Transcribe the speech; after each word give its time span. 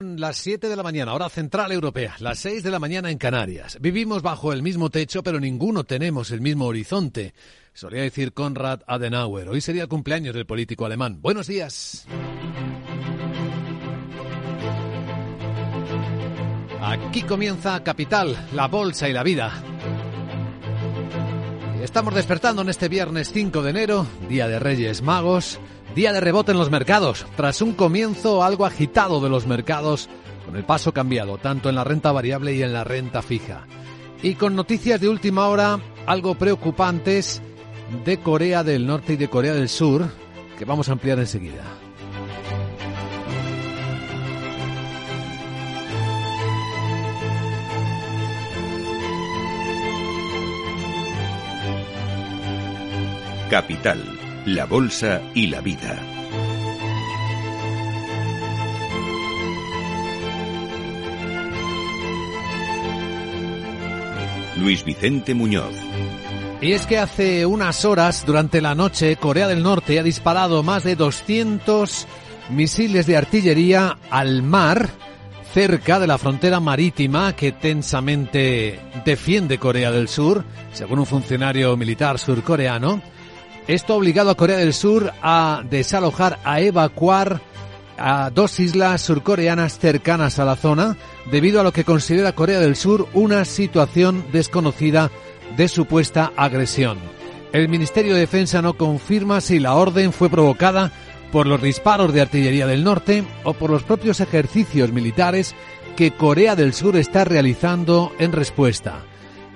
Las 0.00 0.36
7 0.36 0.68
de 0.68 0.76
la 0.76 0.84
mañana, 0.84 1.12
hora 1.12 1.28
central 1.28 1.72
europea, 1.72 2.14
las 2.20 2.38
6 2.38 2.62
de 2.62 2.70
la 2.70 2.78
mañana 2.78 3.10
en 3.10 3.18
Canarias. 3.18 3.78
Vivimos 3.80 4.22
bajo 4.22 4.52
el 4.52 4.62
mismo 4.62 4.90
techo, 4.90 5.24
pero 5.24 5.40
ninguno 5.40 5.82
tenemos 5.82 6.30
el 6.30 6.40
mismo 6.40 6.66
horizonte. 6.66 7.34
Solía 7.72 8.02
decir 8.02 8.32
Konrad 8.32 8.82
Adenauer. 8.86 9.48
Hoy 9.48 9.60
sería 9.60 9.82
el 9.82 9.88
cumpleaños 9.88 10.36
del 10.36 10.46
político 10.46 10.86
alemán. 10.86 11.20
Buenos 11.20 11.48
días. 11.48 12.06
Aquí 16.80 17.22
comienza 17.22 17.82
Capital, 17.82 18.46
la 18.54 18.68
bolsa 18.68 19.08
y 19.08 19.12
la 19.12 19.24
vida. 19.24 19.52
Estamos 21.82 22.14
despertando 22.14 22.62
en 22.62 22.68
este 22.68 22.88
viernes 22.88 23.32
5 23.32 23.62
de 23.62 23.70
enero, 23.70 24.06
día 24.28 24.46
de 24.46 24.60
Reyes 24.60 25.02
Magos. 25.02 25.58
Día 25.98 26.12
de 26.12 26.20
rebote 26.20 26.52
en 26.52 26.58
los 26.58 26.70
mercados, 26.70 27.26
tras 27.36 27.60
un 27.60 27.72
comienzo 27.72 28.44
algo 28.44 28.64
agitado 28.64 29.20
de 29.20 29.28
los 29.28 29.48
mercados, 29.48 30.08
con 30.46 30.54
el 30.54 30.62
paso 30.62 30.92
cambiado 30.92 31.38
tanto 31.38 31.68
en 31.68 31.74
la 31.74 31.82
renta 31.82 32.12
variable 32.12 32.54
y 32.54 32.62
en 32.62 32.72
la 32.72 32.84
renta 32.84 33.20
fija. 33.20 33.66
Y 34.22 34.34
con 34.34 34.54
noticias 34.54 35.00
de 35.00 35.08
última 35.08 35.48
hora 35.48 35.80
algo 36.06 36.36
preocupantes 36.36 37.42
de 38.04 38.16
Corea 38.18 38.62
del 38.62 38.86
Norte 38.86 39.14
y 39.14 39.16
de 39.16 39.26
Corea 39.26 39.54
del 39.54 39.68
Sur, 39.68 40.06
que 40.56 40.64
vamos 40.64 40.88
a 40.88 40.92
ampliar 40.92 41.18
enseguida. 41.18 41.64
Capital 53.50 54.17
la 54.54 54.64
Bolsa 54.64 55.20
y 55.34 55.48
la 55.48 55.60
Vida. 55.60 55.94
Luis 64.56 64.84
Vicente 64.84 65.34
Muñoz. 65.34 65.74
Y 66.62 66.72
es 66.72 66.86
que 66.86 66.98
hace 66.98 67.44
unas 67.44 67.84
horas, 67.84 68.24
durante 68.26 68.62
la 68.62 68.74
noche, 68.74 69.16
Corea 69.16 69.48
del 69.48 69.62
Norte 69.62 69.98
ha 69.98 70.02
disparado 70.02 70.62
más 70.62 70.82
de 70.82 70.96
200 70.96 72.06
misiles 72.48 73.06
de 73.06 73.16
artillería 73.18 73.98
al 74.10 74.42
mar 74.42 74.88
cerca 75.52 76.00
de 76.00 76.06
la 76.06 76.16
frontera 76.16 76.58
marítima 76.58 77.36
que 77.36 77.52
tensamente 77.52 78.80
defiende 79.04 79.58
Corea 79.58 79.90
del 79.90 80.08
Sur, 80.08 80.44
según 80.72 81.00
un 81.00 81.06
funcionario 81.06 81.76
militar 81.76 82.18
surcoreano. 82.18 83.02
Esto 83.68 83.92
ha 83.92 83.96
obligado 83.96 84.30
a 84.30 84.34
Corea 84.34 84.56
del 84.56 84.72
Sur 84.72 85.12
a 85.20 85.62
desalojar, 85.68 86.38
a 86.42 86.60
evacuar 86.62 87.42
a 87.98 88.30
dos 88.30 88.60
islas 88.60 89.02
surcoreanas 89.02 89.78
cercanas 89.78 90.38
a 90.38 90.46
la 90.46 90.56
zona, 90.56 90.96
debido 91.30 91.60
a 91.60 91.62
lo 91.62 91.72
que 91.72 91.84
considera 91.84 92.34
Corea 92.34 92.60
del 92.60 92.76
Sur 92.76 93.08
una 93.12 93.44
situación 93.44 94.24
desconocida 94.32 95.10
de 95.58 95.68
supuesta 95.68 96.32
agresión. 96.34 96.96
El 97.52 97.68
Ministerio 97.68 98.14
de 98.14 98.20
Defensa 98.20 98.62
no 98.62 98.72
confirma 98.72 99.42
si 99.42 99.58
la 99.58 99.74
orden 99.74 100.14
fue 100.14 100.30
provocada 100.30 100.90
por 101.30 101.46
los 101.46 101.60
disparos 101.60 102.14
de 102.14 102.22
artillería 102.22 102.66
del 102.66 102.84
norte 102.84 103.22
o 103.44 103.52
por 103.52 103.68
los 103.68 103.82
propios 103.82 104.20
ejercicios 104.20 104.92
militares 104.92 105.54
que 105.94 106.12
Corea 106.12 106.56
del 106.56 106.72
Sur 106.72 106.96
está 106.96 107.24
realizando 107.24 108.12
en 108.18 108.32
respuesta. 108.32 109.04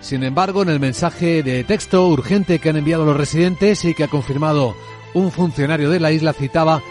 Sin 0.02 0.24
embargo, 0.24 0.62
en 0.62 0.68
el 0.68 0.80
mensaje 0.80 1.42
de 1.44 1.62
texto 1.62 2.08
urgente 2.08 2.58
que 2.58 2.68
han 2.68 2.76
enviado 2.76 3.04
los 3.06 3.16
residentes 3.16 3.84
y 3.84 3.94
que 3.94 4.04
ha 4.04 4.08
confirmado 4.08 4.74
un 5.14 5.30
funcionario 5.30 5.90
de 5.90 6.00
la 6.00 6.10
isla 6.10 6.32
citaba 6.32 6.82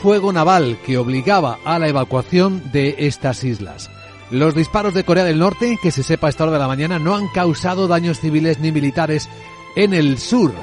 fuego 0.00 0.32
naval 0.32 0.78
que 0.86 0.96
obligaba 0.96 1.58
a 1.64 1.78
la 1.80 1.88
evacuación 1.88 2.62
de 2.72 2.94
estas 2.98 3.42
islas. 3.42 3.90
Los 4.30 4.54
disparos 4.54 4.94
de 4.94 5.02
Corea 5.04 5.24
del 5.24 5.40
Norte, 5.40 5.78
que 5.82 5.90
se 5.90 6.04
sepa 6.04 6.28
a 6.28 6.30
esta 6.30 6.44
hora 6.44 6.52
de 6.52 6.58
la 6.60 6.68
mañana, 6.68 7.00
no 7.00 7.16
han 7.16 7.26
causado 7.28 7.88
daños 7.88 8.20
civiles 8.20 8.60
ni 8.60 8.70
militares 8.70 9.28
en 9.74 9.92
el 9.92 10.18
sur, 10.18 10.54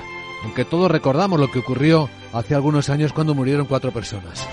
aunque 0.44 0.64
todos 0.64 0.90
recordamos 0.90 1.40
lo 1.40 1.52
que 1.52 1.60
ocurrió 1.60 2.10
hace 2.32 2.56
algunos 2.56 2.90
años 2.90 3.12
cuando 3.12 3.36
murieron 3.36 3.66
cuatro 3.66 3.92
personas. 3.92 4.48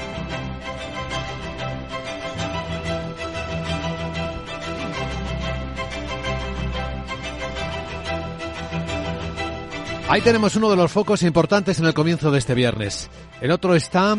Ahí 10.07 10.21
tenemos 10.21 10.55
uno 10.55 10.69
de 10.69 10.77
los 10.77 10.93
focos 10.93 11.23
importantes 11.23 11.79
en 11.79 11.87
el 11.87 11.95
comienzo 11.95 12.31
de 12.31 12.39
este 12.39 12.55
viernes. 12.55 13.09
El 13.41 13.51
otro 13.51 13.75
está 13.75 14.17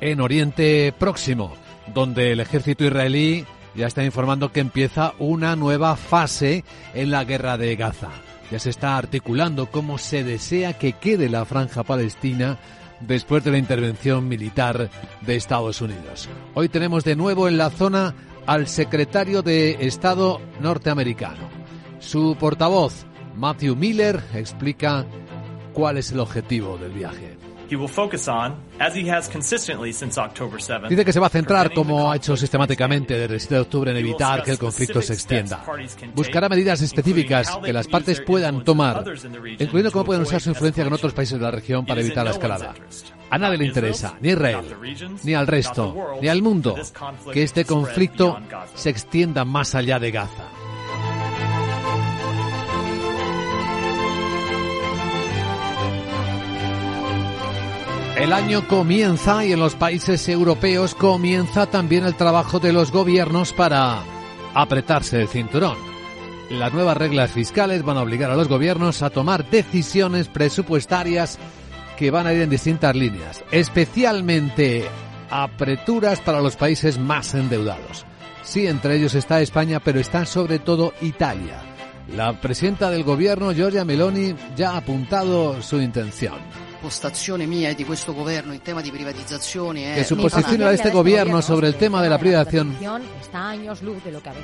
en 0.00 0.20
Oriente 0.20 0.92
Próximo, 0.98 1.52
donde 1.92 2.32
el 2.32 2.40
ejército 2.40 2.84
israelí 2.84 3.44
ya 3.74 3.86
está 3.86 4.02
informando 4.04 4.50
que 4.52 4.60
empieza 4.60 5.12
una 5.18 5.54
nueva 5.54 5.96
fase 5.96 6.64
en 6.94 7.10
la 7.10 7.24
guerra 7.24 7.58
de 7.58 7.76
Gaza. 7.76 8.08
Ya 8.50 8.58
se 8.58 8.70
está 8.70 8.96
articulando 8.96 9.66
cómo 9.66 9.98
se 9.98 10.24
desea 10.24 10.78
que 10.78 10.94
quede 10.94 11.28
la 11.28 11.44
franja 11.44 11.82
palestina 11.82 12.58
después 13.00 13.44
de 13.44 13.50
la 13.50 13.58
intervención 13.58 14.26
militar 14.28 14.88
de 15.20 15.36
Estados 15.36 15.82
Unidos. 15.82 16.26
Hoy 16.54 16.70
tenemos 16.70 17.04
de 17.04 17.16
nuevo 17.16 17.48
en 17.48 17.58
la 17.58 17.68
zona 17.68 18.14
al 18.46 18.66
secretario 18.66 19.42
de 19.42 19.86
Estado 19.86 20.40
norteamericano. 20.60 21.50
Su 22.00 22.34
portavoz, 22.40 23.04
Matthew 23.38 23.76
Miller 23.76 24.20
explica 24.34 25.06
cuál 25.72 25.96
es 25.96 26.10
el 26.10 26.18
objetivo 26.18 26.76
del 26.76 26.90
viaje. 26.90 27.36
Dice 30.88 31.04
que 31.04 31.12
se 31.12 31.20
va 31.20 31.26
a 31.26 31.30
centrar, 31.30 31.72
como 31.72 32.10
ha 32.10 32.16
hecho 32.16 32.36
sistemáticamente 32.36 33.14
desde 33.16 33.34
el 33.34 33.40
7 33.40 33.54
de 33.54 33.60
octubre, 33.60 33.90
en 33.92 33.96
evitar 33.98 34.42
que 34.42 34.50
el 34.50 34.58
conflicto 34.58 35.00
se 35.02 35.12
extienda. 35.12 35.62
Buscará 36.14 36.48
medidas 36.48 36.80
específicas 36.82 37.56
que 37.62 37.72
las 37.72 37.86
partes 37.86 38.22
puedan 38.22 38.64
tomar, 38.64 39.04
incluyendo 39.58 39.92
cómo 39.92 40.06
pueden 40.06 40.22
usar 40.22 40.40
su 40.40 40.48
influencia 40.48 40.82
con 40.82 40.94
otros 40.94 41.12
países 41.12 41.38
de 41.38 41.44
la 41.44 41.52
región 41.52 41.86
para 41.86 42.00
evitar 42.00 42.24
la 42.24 42.32
escalada. 42.32 42.74
A 43.30 43.38
nadie 43.38 43.58
le 43.58 43.66
interesa, 43.66 44.16
ni 44.20 44.30
a 44.30 44.32
Israel, 44.32 44.64
ni 45.22 45.34
al 45.34 45.46
resto, 45.46 46.16
ni 46.20 46.28
al 46.28 46.42
mundo, 46.42 46.74
que 47.32 47.44
este 47.44 47.64
conflicto 47.64 48.40
se 48.74 48.90
extienda 48.90 49.44
más 49.44 49.76
allá 49.76 50.00
de 50.00 50.10
Gaza. 50.10 50.57
El 58.18 58.32
año 58.32 58.66
comienza 58.66 59.44
y 59.44 59.52
en 59.52 59.60
los 59.60 59.76
países 59.76 60.28
europeos 60.28 60.96
comienza 60.96 61.66
también 61.66 62.04
el 62.04 62.16
trabajo 62.16 62.58
de 62.58 62.72
los 62.72 62.90
gobiernos 62.90 63.52
para 63.52 64.02
apretarse 64.54 65.20
el 65.20 65.28
cinturón. 65.28 65.76
Las 66.50 66.72
nuevas 66.72 66.96
reglas 66.96 67.30
fiscales 67.30 67.84
van 67.84 67.96
a 67.96 68.02
obligar 68.02 68.32
a 68.32 68.36
los 68.36 68.48
gobiernos 68.48 69.02
a 69.02 69.10
tomar 69.10 69.48
decisiones 69.48 70.26
presupuestarias 70.26 71.38
que 71.96 72.10
van 72.10 72.26
a 72.26 72.32
ir 72.32 72.42
en 72.42 72.50
distintas 72.50 72.96
líneas, 72.96 73.44
especialmente 73.52 74.84
apreturas 75.30 76.18
para 76.18 76.40
los 76.40 76.56
países 76.56 76.98
más 76.98 77.34
endeudados. 77.34 78.04
Sí, 78.42 78.66
entre 78.66 78.96
ellos 78.96 79.14
está 79.14 79.40
España, 79.40 79.78
pero 79.78 80.00
está 80.00 80.26
sobre 80.26 80.58
todo 80.58 80.92
Italia. 81.02 81.62
La 82.16 82.40
presidenta 82.40 82.90
del 82.90 83.04
gobierno, 83.04 83.52
Giorgia 83.52 83.84
Meloni, 83.84 84.34
ya 84.56 84.72
ha 84.72 84.78
apuntado 84.78 85.62
su 85.62 85.80
intención 85.80 86.67
en 88.50 88.60
tema 88.60 88.82
que 88.82 90.04
su 90.04 90.16
posición 90.16 90.58
de 90.58 90.74
este 90.74 90.90
gobierno 90.90 91.42
sobre 91.42 91.68
el 91.68 91.74
tema 91.74 92.02
de 92.02 92.10
la 92.10 92.18
privatización 92.18 92.76
está 93.20 93.48
años 93.48 93.82
luz 93.82 94.02
de 94.04 94.12
lo 94.12 94.22
que 94.22 94.30
a 94.30 94.34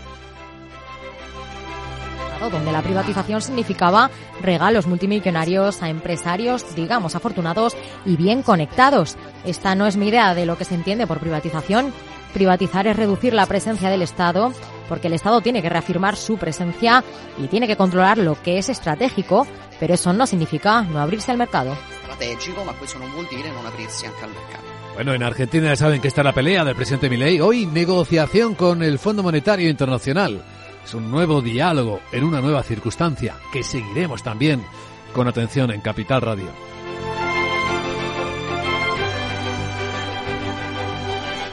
donde 2.50 2.72
la 2.72 2.82
privatización 2.82 3.40
significaba 3.40 4.10
regalos 4.42 4.86
multimillonarios 4.86 5.82
a 5.82 5.88
empresarios, 5.88 6.74
digamos, 6.74 7.14
afortunados 7.14 7.76
y 8.04 8.16
bien 8.16 8.42
conectados. 8.42 9.16
Esta 9.44 9.74
no 9.74 9.86
es 9.86 9.96
mi 9.96 10.08
idea 10.08 10.34
de 10.34 10.46
lo 10.46 10.58
que 10.58 10.64
se 10.64 10.74
entiende 10.74 11.06
por 11.06 11.20
privatización. 11.20 11.92
Privatizar 12.32 12.86
es 12.86 12.96
reducir 12.96 13.32
la 13.32 13.46
presencia 13.46 13.90
del 13.90 14.02
Estado, 14.02 14.52
porque 14.88 15.08
el 15.08 15.14
Estado 15.14 15.40
tiene 15.40 15.62
que 15.62 15.68
reafirmar 15.68 16.16
su 16.16 16.36
presencia 16.36 17.02
y 17.38 17.48
tiene 17.48 17.66
que 17.66 17.76
controlar 17.76 18.18
lo 18.18 18.40
que 18.40 18.58
es 18.58 18.68
estratégico, 18.68 19.46
pero 19.80 19.94
eso 19.94 20.12
no 20.12 20.26
significa 20.26 20.82
no 20.82 21.00
abrirse 21.00 21.30
al 21.30 21.38
mercado. 21.38 21.76
Bueno, 24.94 25.12
en 25.12 25.24
Argentina 25.24 25.68
ya 25.68 25.76
saben 25.76 26.00
que 26.00 26.08
está 26.08 26.22
la 26.22 26.32
pelea 26.32 26.64
del 26.64 26.76
presidente 26.76 27.10
Milei. 27.10 27.40
Hoy 27.40 27.66
negociación 27.66 28.54
con 28.54 28.82
el 28.82 28.98
Fondo 29.00 29.24
Monetario 29.24 29.68
Internacional. 29.68 30.40
Es 30.84 30.94
un 30.94 31.10
nuevo 31.10 31.40
diálogo 31.40 32.00
en 32.12 32.24
una 32.24 32.40
nueva 32.40 32.62
circunstancia 32.62 33.34
que 33.52 33.64
seguiremos 33.64 34.22
también 34.22 34.62
con 35.12 35.26
atención 35.26 35.70
en 35.72 35.80
Capital 35.80 36.20
Radio. 36.20 36.48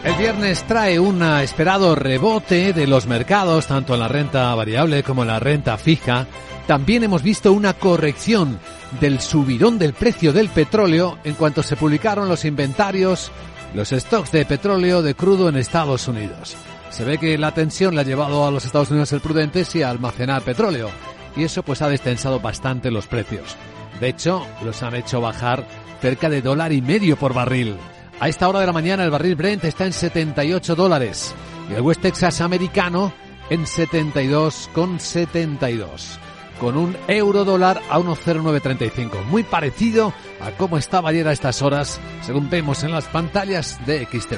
El 0.03 0.15
viernes 0.15 0.63
trae 0.63 0.99
un 0.99 1.21
esperado 1.21 1.93
rebote 1.93 2.73
de 2.73 2.87
los 2.87 3.05
mercados, 3.05 3.67
tanto 3.67 3.93
en 3.93 3.99
la 3.99 4.07
renta 4.07 4.55
variable 4.55 5.03
como 5.03 5.21
en 5.21 5.27
la 5.27 5.39
renta 5.39 5.77
fija. 5.77 6.25
También 6.65 7.03
hemos 7.03 7.21
visto 7.21 7.53
una 7.53 7.73
corrección 7.73 8.59
del 8.99 9.19
subidón 9.19 9.77
del 9.77 9.93
precio 9.93 10.33
del 10.33 10.49
petróleo 10.49 11.19
en 11.23 11.35
cuanto 11.35 11.61
se 11.61 11.75
publicaron 11.75 12.27
los 12.27 12.45
inventarios, 12.45 13.31
los 13.75 13.89
stocks 13.89 14.31
de 14.31 14.43
petróleo 14.45 15.03
de 15.03 15.13
crudo 15.13 15.49
en 15.49 15.57
Estados 15.57 16.07
Unidos. 16.07 16.57
Se 16.89 17.05
ve 17.05 17.19
que 17.19 17.37
la 17.37 17.53
tensión 17.53 17.93
le 17.93 18.01
ha 18.01 18.05
llevado 18.05 18.47
a 18.47 18.51
los 18.51 18.65
Estados 18.65 18.89
Unidos 18.89 19.09
ser 19.09 19.21
prudentes 19.21 19.75
y 19.75 19.83
almacenar 19.83 20.41
petróleo. 20.41 20.89
Y 21.35 21.43
eso 21.43 21.61
pues 21.61 21.83
ha 21.83 21.89
destensado 21.89 22.39
bastante 22.39 22.89
los 22.89 23.05
precios. 23.05 23.55
De 23.99 24.09
hecho, 24.09 24.47
los 24.65 24.81
han 24.81 24.95
hecho 24.95 25.21
bajar 25.21 25.63
cerca 26.01 26.27
de 26.27 26.41
dólar 26.41 26.73
y 26.73 26.81
medio 26.81 27.17
por 27.17 27.35
barril. 27.35 27.77
A 28.21 28.29
esta 28.29 28.47
hora 28.47 28.59
de 28.59 28.67
la 28.67 28.71
mañana 28.71 29.03
el 29.03 29.09
barril 29.09 29.35
Brent 29.35 29.63
está 29.63 29.87
en 29.87 29.93
78 29.93 30.75
dólares 30.75 31.33
y 31.71 31.73
el 31.73 31.81
West 31.81 32.01
Texas 32.01 32.39
americano 32.41 33.11
en 33.49 33.65
72,72 33.65 36.19
con 36.59 36.77
un 36.77 36.95
euro 37.07 37.43
dólar 37.43 37.81
a 37.89 37.97
1,0935. 37.97 39.25
Muy 39.25 39.41
parecido 39.41 40.13
a 40.39 40.51
cómo 40.51 40.77
estaba 40.77 41.09
ayer 41.09 41.27
a 41.27 41.31
estas 41.31 41.63
horas, 41.63 41.99
según 42.21 42.47
vemos 42.47 42.83
en 42.83 42.91
las 42.91 43.05
pantallas 43.05 43.83
de 43.87 44.05
XTV. 44.05 44.37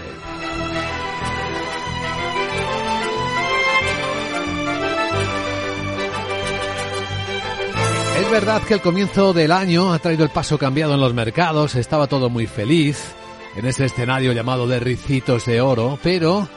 Es 8.22 8.32
verdad 8.32 8.62
que 8.62 8.76
el 8.76 8.82
comienzo 8.82 9.34
del 9.34 9.52
año 9.52 9.92
ha 9.92 10.00
traído 10.00 10.24
el 10.24 10.30
paso 10.30 10.58
cambiado 10.58 10.94
en 10.94 11.02
los 11.02 11.14
mercados, 11.14 11.76
estaba 11.76 12.08
todo 12.08 12.30
muy 12.30 12.48
feliz 12.48 13.14
en 13.56 13.66
ese 13.66 13.86
escenario 13.86 14.34
llamado 14.34 14.68
de 14.68 14.80
ricitos 14.80 15.46
de 15.46 15.62
oro, 15.62 15.98
pero 16.02 16.48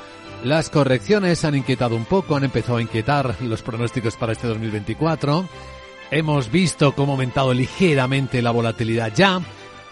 las 0.45 0.71
correcciones 0.71 1.45
han 1.45 1.55
inquietado 1.55 1.97
un 1.97 2.05
poco, 2.05 2.37
han 2.37 2.45
empezado 2.45 2.79
a 2.79 2.83
inquietar 2.83 3.37
los 3.41 3.63
pronósticos 3.63 4.17
para 4.17 4.33
este 4.33 4.47
2024. 4.47 5.49
Hemos 6.11 6.51
visto 6.51 6.95
cómo 6.95 7.13
ha 7.13 7.15
aumentado 7.15 7.53
ligeramente 7.53 8.43
la 8.43 8.53
volatilidad 8.53 9.13
ya 9.15 9.41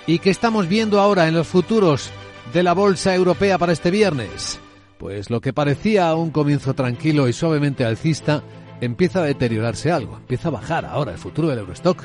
y 0.06 0.18
que 0.18 0.30
estamos 0.30 0.68
viendo 0.68 1.00
ahora 1.00 1.28
en 1.28 1.34
los 1.34 1.46
futuros 1.46 2.10
de 2.52 2.62
la 2.62 2.72
bolsa 2.72 3.14
europea 3.14 3.58
para 3.58 3.72
este 3.72 3.90
viernes. 3.90 4.60
Pues 4.98 5.28
lo 5.28 5.40
que 5.40 5.52
parecía 5.52 6.14
un 6.14 6.30
comienzo 6.30 6.74
tranquilo 6.74 7.28
y 7.28 7.32
suavemente 7.32 7.84
alcista 7.84 8.42
empieza 8.80 9.20
a 9.20 9.24
deteriorarse 9.24 9.90
algo, 9.90 10.16
empieza 10.16 10.48
a 10.48 10.52
bajar 10.52 10.84
ahora 10.84 11.12
el 11.12 11.18
futuro 11.18 11.48
del 11.48 11.58
Eurostock. 11.58 12.04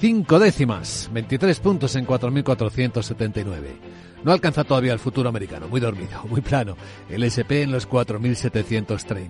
Cinco 0.00 0.38
décimas, 0.38 1.08
23 1.12 1.58
puntos 1.60 1.96
en 1.96 2.06
4.479. 2.06 4.05
No 4.26 4.32
alcanza 4.32 4.64
todavía 4.64 4.92
el 4.92 4.98
futuro 4.98 5.28
americano, 5.28 5.68
muy 5.68 5.78
dormido, 5.78 6.24
muy 6.28 6.40
plano. 6.40 6.76
El 7.08 7.22
SP 7.30 7.62
en 7.62 7.70
los 7.70 7.88
4.730. 7.88 9.28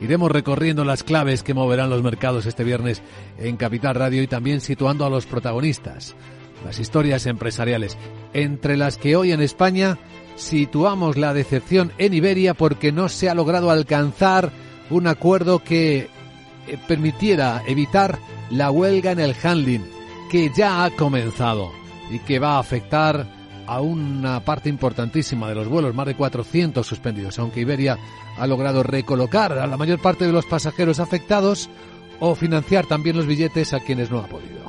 Iremos 0.00 0.32
recorriendo 0.32 0.84
las 0.84 1.04
claves 1.04 1.44
que 1.44 1.54
moverán 1.54 1.90
los 1.90 2.02
mercados 2.02 2.44
este 2.46 2.64
viernes 2.64 3.02
en 3.38 3.56
Capital 3.56 3.94
Radio 3.94 4.20
y 4.20 4.26
también 4.26 4.60
situando 4.60 5.06
a 5.06 5.10
los 5.10 5.26
protagonistas, 5.26 6.16
las 6.64 6.80
historias 6.80 7.26
empresariales, 7.26 7.96
entre 8.32 8.76
las 8.76 8.96
que 8.96 9.14
hoy 9.14 9.30
en 9.30 9.42
España 9.42 9.96
situamos 10.34 11.16
la 11.16 11.34
decepción 11.34 11.92
en 11.98 12.12
Iberia 12.12 12.52
porque 12.52 12.90
no 12.90 13.08
se 13.08 13.30
ha 13.30 13.36
logrado 13.36 13.70
alcanzar 13.70 14.50
un 14.90 15.06
acuerdo 15.06 15.60
que 15.60 16.08
eh, 16.66 16.78
permitiera 16.88 17.62
evitar 17.68 18.18
la 18.50 18.72
huelga 18.72 19.12
en 19.12 19.20
el 19.20 19.36
handling, 19.40 19.88
que 20.32 20.50
ya 20.52 20.82
ha 20.82 20.90
comenzado 20.90 21.70
y 22.10 22.18
que 22.18 22.40
va 22.40 22.56
a 22.56 22.58
afectar 22.58 23.41
a 23.66 23.80
una 23.80 24.40
parte 24.40 24.68
importantísima 24.68 25.48
de 25.48 25.54
los 25.54 25.68
vuelos, 25.68 25.94
más 25.94 26.06
de 26.06 26.14
400 26.14 26.86
suspendidos, 26.86 27.38
aunque 27.38 27.60
Iberia 27.60 27.98
ha 28.38 28.46
logrado 28.46 28.82
recolocar 28.82 29.52
a 29.52 29.66
la 29.66 29.76
mayor 29.76 30.00
parte 30.00 30.26
de 30.26 30.32
los 30.32 30.46
pasajeros 30.46 31.00
afectados 31.00 31.68
o 32.20 32.34
financiar 32.34 32.86
también 32.86 33.16
los 33.16 33.26
billetes 33.26 33.72
a 33.72 33.80
quienes 33.80 34.10
no 34.10 34.20
ha 34.20 34.26
podido. 34.26 34.61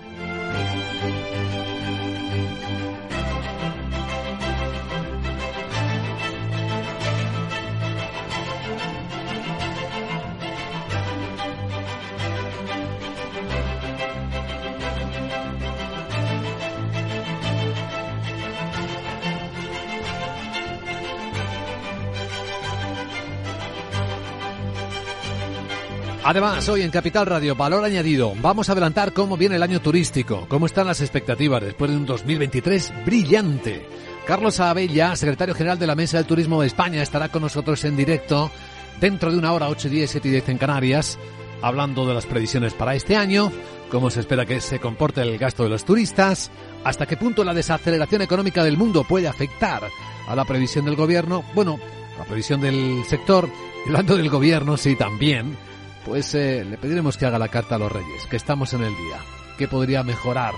Además, 26.33 26.67
hoy 26.67 26.81
en 26.81 26.89
Capital 26.89 27.27
Radio, 27.27 27.55
Valor 27.55 27.85
Añadido, 27.85 28.33
vamos 28.41 28.67
a 28.67 28.71
adelantar 28.71 29.13
cómo 29.13 29.37
viene 29.37 29.57
el 29.57 29.61
año 29.61 29.79
turístico, 29.81 30.47
cómo 30.49 30.65
están 30.65 30.87
las 30.87 30.99
expectativas 30.99 31.61
después 31.61 31.91
de 31.91 31.97
un 31.97 32.07
2023 32.07 32.91
brillante. 33.05 33.85
Carlos 34.25 34.59
Abella, 34.59 35.15
secretario 35.15 35.53
general 35.53 35.77
de 35.77 35.85
la 35.85 35.93
Mesa 35.93 36.17
del 36.17 36.25
Turismo 36.25 36.59
de 36.59 36.65
España, 36.65 37.03
estará 37.03 37.29
con 37.29 37.43
nosotros 37.43 37.83
en 37.83 37.95
directo 37.95 38.49
dentro 38.99 39.31
de 39.31 39.37
una 39.37 39.53
hora, 39.53 39.69
8 39.69 39.89
y 39.89 39.91
10, 39.91 40.09
7 40.09 40.27
y 40.27 40.31
10 40.31 40.49
en 40.49 40.57
Canarias, 40.57 41.19
hablando 41.61 42.07
de 42.07 42.15
las 42.15 42.25
previsiones 42.25 42.73
para 42.73 42.95
este 42.95 43.15
año, 43.15 43.51
cómo 43.91 44.09
se 44.09 44.21
espera 44.21 44.47
que 44.47 44.59
se 44.59 44.79
comporte 44.79 45.21
el 45.21 45.37
gasto 45.37 45.61
de 45.61 45.69
los 45.69 45.85
turistas, 45.85 46.49
hasta 46.83 47.05
qué 47.05 47.15
punto 47.15 47.43
la 47.43 47.53
desaceleración 47.53 48.23
económica 48.23 48.63
del 48.63 48.77
mundo 48.77 49.03
puede 49.03 49.27
afectar 49.27 49.83
a 50.27 50.35
la 50.35 50.45
previsión 50.45 50.85
del 50.85 50.95
gobierno, 50.95 51.43
bueno, 51.53 51.79
la 52.17 52.25
previsión 52.25 52.59
del 52.59 53.03
sector, 53.07 53.47
hablando 53.85 54.17
del 54.17 54.31
gobierno, 54.31 54.77
sí, 54.77 54.95
también 54.95 55.55
pues 56.05 56.33
eh, 56.35 56.65
le 56.65 56.77
pediremos 56.77 57.17
que 57.17 57.25
haga 57.25 57.39
la 57.39 57.47
carta 57.47 57.75
a 57.75 57.79
los 57.79 57.91
reyes, 57.91 58.25
que 58.29 58.35
estamos 58.35 58.73
en 58.73 58.83
el 58.83 58.95
día, 58.95 59.17
que 59.57 59.67
podría 59.67 60.03
mejorar 60.03 60.53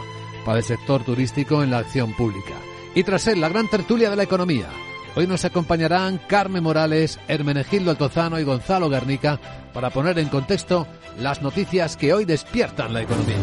para 0.45 0.59
el 0.59 0.63
sector 0.63 1.03
turístico 1.03 1.63
en 1.63 1.71
la 1.71 1.79
acción 1.79 2.13
pública. 2.13 2.53
Y 2.93 3.03
tras 3.03 3.27
él, 3.27 3.41
la 3.41 3.49
gran 3.49 3.67
tertulia 3.67 4.09
de 4.09 4.15
la 4.15 4.23
economía. 4.23 4.67
Hoy 5.15 5.27
nos 5.27 5.45
acompañarán 5.45 6.19
Carmen 6.27 6.63
Morales, 6.63 7.19
Hermenegildo 7.27 7.91
Altozano 7.91 8.39
y 8.39 8.43
Gonzalo 8.43 8.89
Guernica 8.89 9.39
para 9.73 9.89
poner 9.89 10.19
en 10.19 10.27
contexto 10.27 10.87
las 11.19 11.41
noticias 11.41 11.95
que 11.95 12.13
hoy 12.13 12.25
despiertan 12.25 12.93
la 12.93 13.01
economía. 13.01 13.37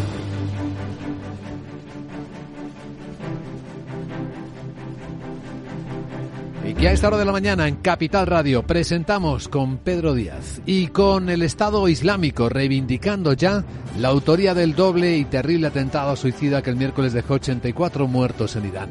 Y 6.73 6.75
que 6.75 6.89
a 6.89 6.93
esta 6.93 7.09
hora 7.09 7.19
de 7.19 7.27
la 7.27 7.33
mañana 7.33 7.69
en 7.69 7.77
Capital 7.77 8.27
Radio 8.27 8.63
presentamos 8.63 9.47
con 9.47 9.77
Pedro 9.77 10.15
Díaz 10.15 10.63
y 10.65 10.87
con 10.87 11.29
el 11.29 11.43
Estado 11.43 11.87
Islámico 11.87 12.49
reivindicando 12.49 13.35
ya 13.35 13.63
la 13.99 14.09
autoría 14.09 14.55
del 14.55 14.75
doble 14.75 15.19
y 15.19 15.27
terrible 15.27 15.67
atentado 15.67 16.17
suicida 16.17 16.63
que 16.63 16.71
el 16.71 16.77
miércoles 16.77 17.13
dejó 17.13 17.35
84 17.35 18.07
muertos 18.07 18.57
en 18.57 18.65
Irán. 18.65 18.89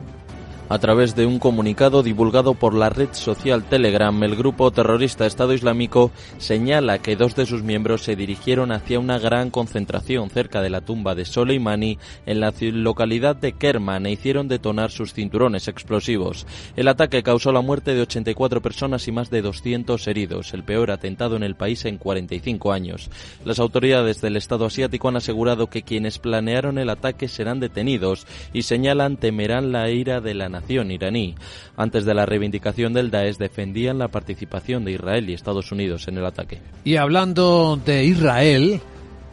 A 0.71 0.79
través 0.79 1.17
de 1.17 1.25
un 1.25 1.37
comunicado 1.37 2.01
divulgado 2.01 2.53
por 2.53 2.73
la 2.73 2.89
red 2.89 3.09
social 3.11 3.65
Telegram, 3.65 4.23
el 4.23 4.37
grupo 4.37 4.71
terrorista 4.71 5.25
Estado 5.25 5.53
Islámico 5.53 6.11
señala 6.37 6.99
que 6.99 7.17
dos 7.17 7.35
de 7.35 7.45
sus 7.45 7.61
miembros 7.61 8.03
se 8.03 8.15
dirigieron 8.15 8.71
hacia 8.71 8.97
una 8.97 9.19
gran 9.19 9.49
concentración 9.49 10.29
cerca 10.29 10.61
de 10.61 10.69
la 10.69 10.79
tumba 10.79 11.13
de 11.13 11.25
Soleimani 11.25 11.97
en 12.25 12.39
la 12.39 12.53
localidad 12.57 13.35
de 13.35 13.51
Kerman 13.51 14.05
e 14.05 14.13
hicieron 14.13 14.47
detonar 14.47 14.91
sus 14.91 15.13
cinturones 15.13 15.67
explosivos. 15.67 16.47
El 16.77 16.87
ataque 16.87 17.21
causó 17.21 17.51
la 17.51 17.59
muerte 17.59 17.93
de 17.93 18.03
84 18.03 18.61
personas 18.61 19.05
y 19.09 19.11
más 19.11 19.29
de 19.29 19.41
200 19.41 20.07
heridos, 20.07 20.53
el 20.53 20.63
peor 20.63 20.91
atentado 20.91 21.35
en 21.35 21.43
el 21.43 21.55
país 21.55 21.83
en 21.83 21.97
45 21.97 22.71
años. 22.71 23.09
Las 23.43 23.59
autoridades 23.59 24.21
del 24.21 24.37
Estado 24.37 24.67
asiático 24.67 25.09
han 25.09 25.17
asegurado 25.17 25.67
que 25.67 25.83
quienes 25.83 26.17
planearon 26.17 26.77
el 26.77 26.89
ataque 26.89 27.27
serán 27.27 27.59
detenidos 27.59 28.25
y 28.53 28.61
señalan 28.61 29.17
temerán 29.17 29.73
la 29.73 29.89
ira 29.89 30.21
de 30.21 30.33
la 30.33 30.47
nación 30.47 30.60
iraní. 30.67 31.35
Antes 31.77 32.05
de 32.05 32.13
la 32.13 32.25
reivindicación 32.25 32.93
del 32.93 33.11
Daesh 33.11 33.37
defendían 33.37 33.99
la 33.99 34.09
participación 34.09 34.85
de 34.85 34.93
Israel 34.93 35.29
y 35.29 35.33
Estados 35.33 35.71
Unidos 35.71 36.07
en 36.07 36.17
el 36.17 36.25
ataque. 36.25 36.59
Y 36.83 36.95
hablando 36.95 37.79
de 37.83 38.05
Israel, 38.05 38.81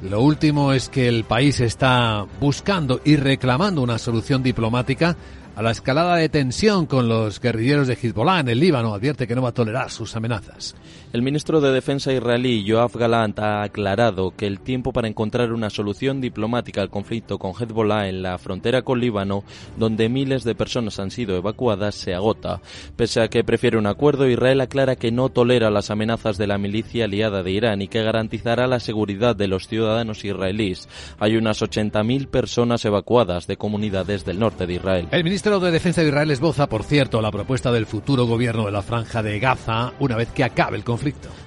lo 0.03 0.21
último 0.21 0.73
es 0.73 0.89
que 0.89 1.09
el 1.09 1.25
país 1.25 1.61
está 1.61 2.25
buscando 2.41 3.01
y 3.05 3.17
reclamando 3.17 3.83
una 3.83 3.99
solución 3.99 4.43
diplomática 4.43 5.17
a 5.57 5.63
la 5.63 5.73
escalada 5.73 6.15
de 6.15 6.29
tensión 6.29 6.87
con 6.87 7.09
los 7.09 7.41
guerrilleros 7.41 7.89
de 7.89 7.95
Hezbollah 8.01 8.39
en 8.39 8.49
el 8.49 8.61
Líbano. 8.61 8.95
Advierte 8.95 9.27
que 9.27 9.35
no 9.35 9.43
va 9.43 9.49
a 9.49 9.53
tolerar 9.53 9.91
sus 9.91 10.15
amenazas. 10.15 10.77
El 11.11 11.23
ministro 11.23 11.63
de 11.63 11.73
Defensa 11.73 12.13
israelí 12.13 12.65
Yoav 12.65 12.93
Galant 12.93 13.39
ha 13.39 13.63
aclarado 13.63 14.35
que 14.37 14.47
el 14.47 14.61
tiempo 14.61 14.93
para 14.93 15.09
encontrar 15.09 15.55
una 15.55 15.71
solución 15.71 16.21
diplomática 16.21 16.83
al 16.83 16.91
conflicto 16.91 17.39
con 17.39 17.53
Hezbollah 17.59 18.11
en 18.11 18.23
la 18.23 18.37
frontera 18.37 18.83
con 18.83 19.01
Líbano, 19.01 19.43
donde 19.79 20.11
miles 20.11 20.45
de 20.45 20.55
personas 20.55 20.99
han 20.99 21.11
sido 21.11 21.35
evacuadas, 21.35 21.95
se 21.95 22.13
agota. 22.13 22.61
Pese 22.95 23.23
a 23.23 23.29
que 23.29 23.43
prefiere 23.43 23.79
un 23.79 23.87
acuerdo, 23.87 24.29
Israel 24.29 24.61
aclara 24.61 24.97
que 24.97 25.11
no 25.11 25.31
tolera 25.31 25.71
las 25.71 25.91
amenazas 25.91 26.37
de 26.37 26.47
la 26.47 26.59
milicia 26.59 27.07
aliada 27.07 27.43
de 27.43 27.53
Irán 27.53 27.81
y 27.81 27.89
que 27.89 28.03
garantizará 28.03 28.67
la 28.67 28.79
seguridad 28.79 29.35
de 29.35 29.49
los 29.49 29.67
ciudadanos 29.67 30.27
israelíes. 30.27 30.91
Hay 31.19 31.39
unas 31.39 31.63
80.000 31.63 32.27
personas 32.27 32.85
evacuadas 32.85 33.47
de 33.47 33.57
comunidades 33.57 34.27
del 34.27 34.39
norte 34.39 34.67
de 34.67 34.75
Israel. 34.75 35.09
El 35.11 35.25
ministro 35.25 35.59
de 35.59 35.71
Defensa 35.71 36.03
de 36.03 36.09
Israel 36.09 36.31
esboza, 36.33 36.69
por 36.69 36.83
cierto, 36.83 37.23
la 37.23 37.33
propuesta 37.33 37.73
del 37.73 37.87
futuro 37.87 38.27
gobierno 38.27 38.67
de 38.67 38.73
la 38.73 38.83
Franja 38.83 39.23
de 39.23 39.39
Gaza 39.39 39.95
una 40.01 40.15
vez 40.15 40.29
que 40.33 40.45
acabe 40.45 40.77
el 40.77 40.85
conflicto. 40.85 40.98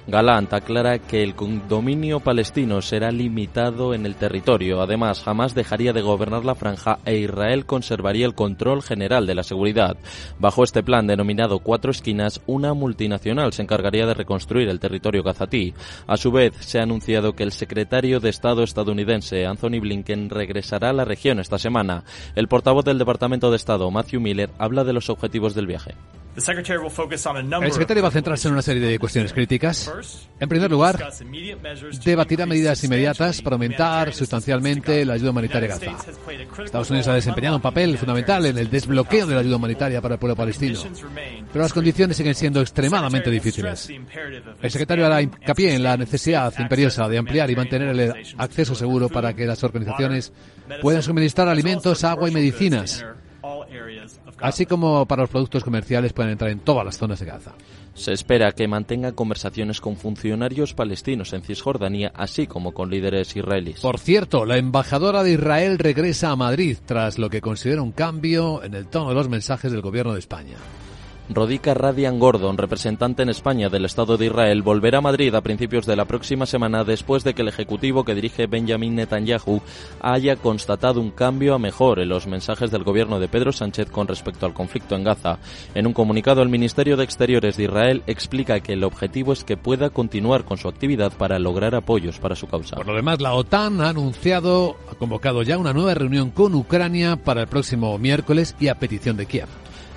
Galant 0.06 0.52
aclara 0.52 0.98
que 0.98 1.22
el 1.22 1.34
dominio 1.68 2.20
palestino 2.20 2.82
será 2.82 3.12
limitado 3.12 3.94
en 3.94 4.04
el 4.04 4.16
territorio. 4.16 4.80
Además, 4.80 5.22
jamás 5.22 5.54
dejaría 5.54 5.92
de 5.92 6.02
gobernar 6.02 6.44
la 6.44 6.54
franja 6.54 6.98
e 7.04 7.16
Israel 7.18 7.66
conservaría 7.66 8.26
el 8.26 8.34
control 8.34 8.82
general 8.82 9.26
de 9.26 9.34
la 9.34 9.42
seguridad. 9.42 9.96
Bajo 10.38 10.64
este 10.64 10.82
plan 10.82 11.06
denominado 11.06 11.60
Cuatro 11.60 11.90
Esquinas, 11.90 12.40
una 12.46 12.74
multinacional 12.74 13.52
se 13.52 13.62
encargaría 13.62 14.06
de 14.06 14.14
reconstruir 14.14 14.68
el 14.68 14.80
territorio 14.80 15.22
gazatí. 15.22 15.74
A 16.06 16.16
su 16.16 16.32
vez, 16.32 16.54
se 16.60 16.80
ha 16.80 16.82
anunciado 16.82 17.34
que 17.34 17.44
el 17.44 17.52
secretario 17.52 18.18
de 18.18 18.30
Estado 18.30 18.62
estadounidense, 18.62 19.46
Anthony 19.46 19.80
Blinken, 19.80 20.30
regresará 20.30 20.90
a 20.90 20.94
la 20.94 21.04
región 21.04 21.38
esta 21.38 21.58
semana. 21.58 22.04
El 22.34 22.48
portavoz 22.48 22.84
del 22.84 22.98
Departamento 22.98 23.50
de 23.50 23.56
Estado, 23.56 23.90
Matthew 23.90 24.20
Miller, 24.20 24.50
habla 24.58 24.84
de 24.84 24.92
los 24.92 25.10
objetivos 25.10 25.54
del 25.54 25.66
viaje. 25.66 25.94
El 27.66 27.72
secretario 27.72 28.02
va 28.02 28.08
a 28.08 28.12
centrarse 28.12 28.48
en 28.48 28.54
una 28.54 28.62
serie 28.62 28.82
de 28.82 28.98
cuestiones 28.98 29.32
críticas. 29.32 29.41
En 30.40 30.48
primer 30.48 30.70
lugar, 30.70 30.98
debatirá 32.04 32.46
medidas 32.46 32.82
inmediatas 32.84 33.40
para 33.42 33.54
aumentar 33.54 34.12
sustancialmente 34.12 35.04
la 35.04 35.14
ayuda 35.14 35.30
humanitaria 35.30 35.74
a 35.74 35.78
Gaza. 35.78 35.96
Estados 36.64 36.90
Unidos 36.90 37.08
ha 37.08 37.14
desempeñado 37.14 37.56
un 37.56 37.62
papel 37.62 37.96
fundamental 37.96 38.46
en 38.46 38.58
el 38.58 38.70
desbloqueo 38.70 39.26
de 39.26 39.34
la 39.34 39.40
ayuda 39.40 39.56
humanitaria 39.56 40.00
para 40.00 40.14
el 40.14 40.18
pueblo 40.18 40.36
palestino, 40.36 40.80
pero 41.52 41.62
las 41.62 41.72
condiciones 41.72 42.16
siguen 42.16 42.34
siendo 42.34 42.60
extremadamente 42.60 43.30
difíciles. 43.30 43.88
El 44.60 44.70
secretario 44.70 45.06
hará 45.06 45.22
hincapié 45.22 45.74
en 45.74 45.82
la 45.82 45.96
necesidad 45.96 46.52
imperiosa 46.58 47.08
de 47.08 47.18
ampliar 47.18 47.50
y 47.50 47.56
mantener 47.56 47.88
el 47.88 48.12
acceso 48.38 48.74
seguro 48.74 49.08
para 49.08 49.34
que 49.34 49.46
las 49.46 49.62
organizaciones 49.62 50.32
puedan 50.80 51.02
suministrar 51.02 51.48
alimentos, 51.48 52.04
agua 52.04 52.28
y 52.28 52.32
medicinas 52.32 53.04
así 54.40 54.66
como 54.66 55.06
para 55.06 55.22
los 55.22 55.30
productos 55.30 55.64
comerciales 55.64 56.12
pueden 56.12 56.32
entrar 56.32 56.50
en 56.50 56.60
todas 56.60 56.84
las 56.84 56.98
zonas 56.98 57.20
de 57.20 57.26
Gaza. 57.26 57.52
Se 57.94 58.12
espera 58.12 58.52
que 58.52 58.68
mantenga 58.68 59.12
conversaciones 59.12 59.80
con 59.80 59.96
funcionarios 59.96 60.72
palestinos 60.72 61.32
en 61.34 61.42
Cisjordania, 61.42 62.10
así 62.14 62.46
como 62.46 62.72
con 62.72 62.90
líderes 62.90 63.36
israelíes. 63.36 63.80
Por 63.80 63.98
cierto, 63.98 64.46
la 64.46 64.56
embajadora 64.56 65.22
de 65.22 65.32
Israel 65.32 65.78
regresa 65.78 66.30
a 66.30 66.36
Madrid 66.36 66.78
tras 66.86 67.18
lo 67.18 67.28
que 67.28 67.42
considera 67.42 67.82
un 67.82 67.92
cambio 67.92 68.62
en 68.62 68.74
el 68.74 68.86
tono 68.86 69.10
de 69.10 69.14
los 69.14 69.28
mensajes 69.28 69.70
del 69.70 69.82
gobierno 69.82 70.14
de 70.14 70.20
España. 70.20 70.56
Rodica 71.28 71.72
Radian 71.72 72.18
Gordon, 72.18 72.58
representante 72.58 73.22
en 73.22 73.28
España 73.28 73.68
del 73.68 73.84
Estado 73.84 74.16
de 74.16 74.26
Israel, 74.26 74.62
volverá 74.62 74.98
a 74.98 75.02
Madrid 75.02 75.34
a 75.34 75.40
principios 75.40 75.86
de 75.86 75.96
la 75.96 76.04
próxima 76.04 76.46
semana 76.46 76.84
después 76.84 77.22
de 77.22 77.32
que 77.32 77.42
el 77.42 77.48
ejecutivo 77.48 78.04
que 78.04 78.14
dirige 78.14 78.48
Benjamin 78.48 78.96
Netanyahu 78.96 79.62
haya 80.00 80.36
constatado 80.36 81.00
un 81.00 81.10
cambio 81.10 81.54
a 81.54 81.58
mejor 81.58 82.00
en 82.00 82.08
los 82.08 82.26
mensajes 82.26 82.70
del 82.70 82.82
gobierno 82.82 83.20
de 83.20 83.28
Pedro 83.28 83.52
Sánchez 83.52 83.88
con 83.90 84.08
respecto 84.08 84.46
al 84.46 84.52
conflicto 84.52 84.96
en 84.96 85.04
Gaza. 85.04 85.38
En 85.74 85.86
un 85.86 85.92
comunicado, 85.92 86.42
el 86.42 86.48
Ministerio 86.48 86.96
de 86.96 87.04
Exteriores 87.04 87.56
de 87.56 87.64
Israel 87.64 88.02
explica 88.06 88.60
que 88.60 88.72
el 88.72 88.84
objetivo 88.84 89.32
es 89.32 89.44
que 89.44 89.56
pueda 89.56 89.90
continuar 89.90 90.44
con 90.44 90.58
su 90.58 90.68
actividad 90.68 91.12
para 91.12 91.38
lograr 91.38 91.74
apoyos 91.74 92.18
para 92.18 92.34
su 92.34 92.48
causa. 92.48 92.76
Por 92.76 92.86
lo 92.86 92.96
demás, 92.96 93.20
la 93.20 93.34
OTAN 93.34 93.80
ha 93.80 93.90
anunciado, 93.90 94.76
ha 94.90 94.96
convocado 94.96 95.42
ya 95.42 95.56
una 95.56 95.72
nueva 95.72 95.94
reunión 95.94 96.30
con 96.30 96.54
Ucrania 96.54 97.16
para 97.16 97.42
el 97.42 97.46
próximo 97.46 97.96
miércoles 97.98 98.56
y 98.58 98.68
a 98.68 98.74
petición 98.74 99.16
de 99.16 99.26
Kiev. 99.26 99.48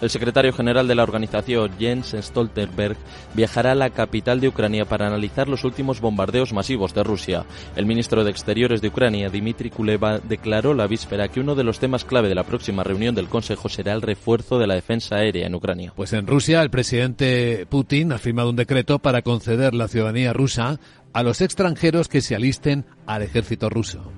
El 0.02 0.10
secretario 0.10 0.52
general 0.52 0.88
de 0.88 0.96
la 0.96 1.04
organización, 1.04 1.72
Jens 1.80 2.16
Stoltenberg, 2.20 2.98
viajará 3.34 3.72
a 3.72 3.76
la 3.76 3.90
capital 3.90 4.42
de 4.42 4.50
Ucrania 4.50 4.86
para 4.86 5.08
analizar 5.08 5.48
los 5.48 5.64
últimos 5.64 6.02
bombardeos 6.02 6.54
masivos 6.54 6.94
de 6.94 7.04
Rusia. 7.04 7.46
El 7.76 7.86
ministro 7.86 8.24
de 8.24 8.32
Exteriores 8.32 8.82
de 8.82 8.90
Ucrania, 8.90 9.30
Dmitry 9.30 9.70
Kuleva, 9.70 10.20
declaró 10.20 10.74
la 10.74 10.88
víspera 10.88 11.30
que 11.30 11.40
uno 11.40 11.56
de 11.56 11.64
los 11.64 11.80
temas 11.80 12.04
clave 12.04 12.30
de 12.30 12.36
la 12.36 12.44
próxima 12.44 12.84
reunión 12.84 13.16
del 13.16 13.30
Consejo 13.30 13.70
será 13.70 13.94
el 13.94 14.02
refuerzo 14.02 14.60
de 14.60 14.68
la 14.68 14.76
defensa 14.76 15.16
aérea 15.16 15.48
en 15.48 15.56
Ucrania. 15.56 15.94
Pues 15.96 16.14
en 16.14 16.28
Rusia, 16.28 16.62
el 16.62 16.70
presidente 16.70 17.66
Putin 17.70 18.12
ha 18.12 18.18
firmado 18.18 18.50
un 18.50 18.56
decreto 18.56 19.00
para 19.00 19.22
conceder 19.22 19.74
la 19.74 19.88
ciudadanía 19.88 20.34
rusa 20.34 20.80
a 21.14 21.24
los 21.24 21.40
extranjeros 21.40 22.10
que 22.10 22.22
se 22.22 22.36
alisten 22.36 22.86
al 23.06 23.22
ejército 23.22 23.70
ruso. 23.70 24.12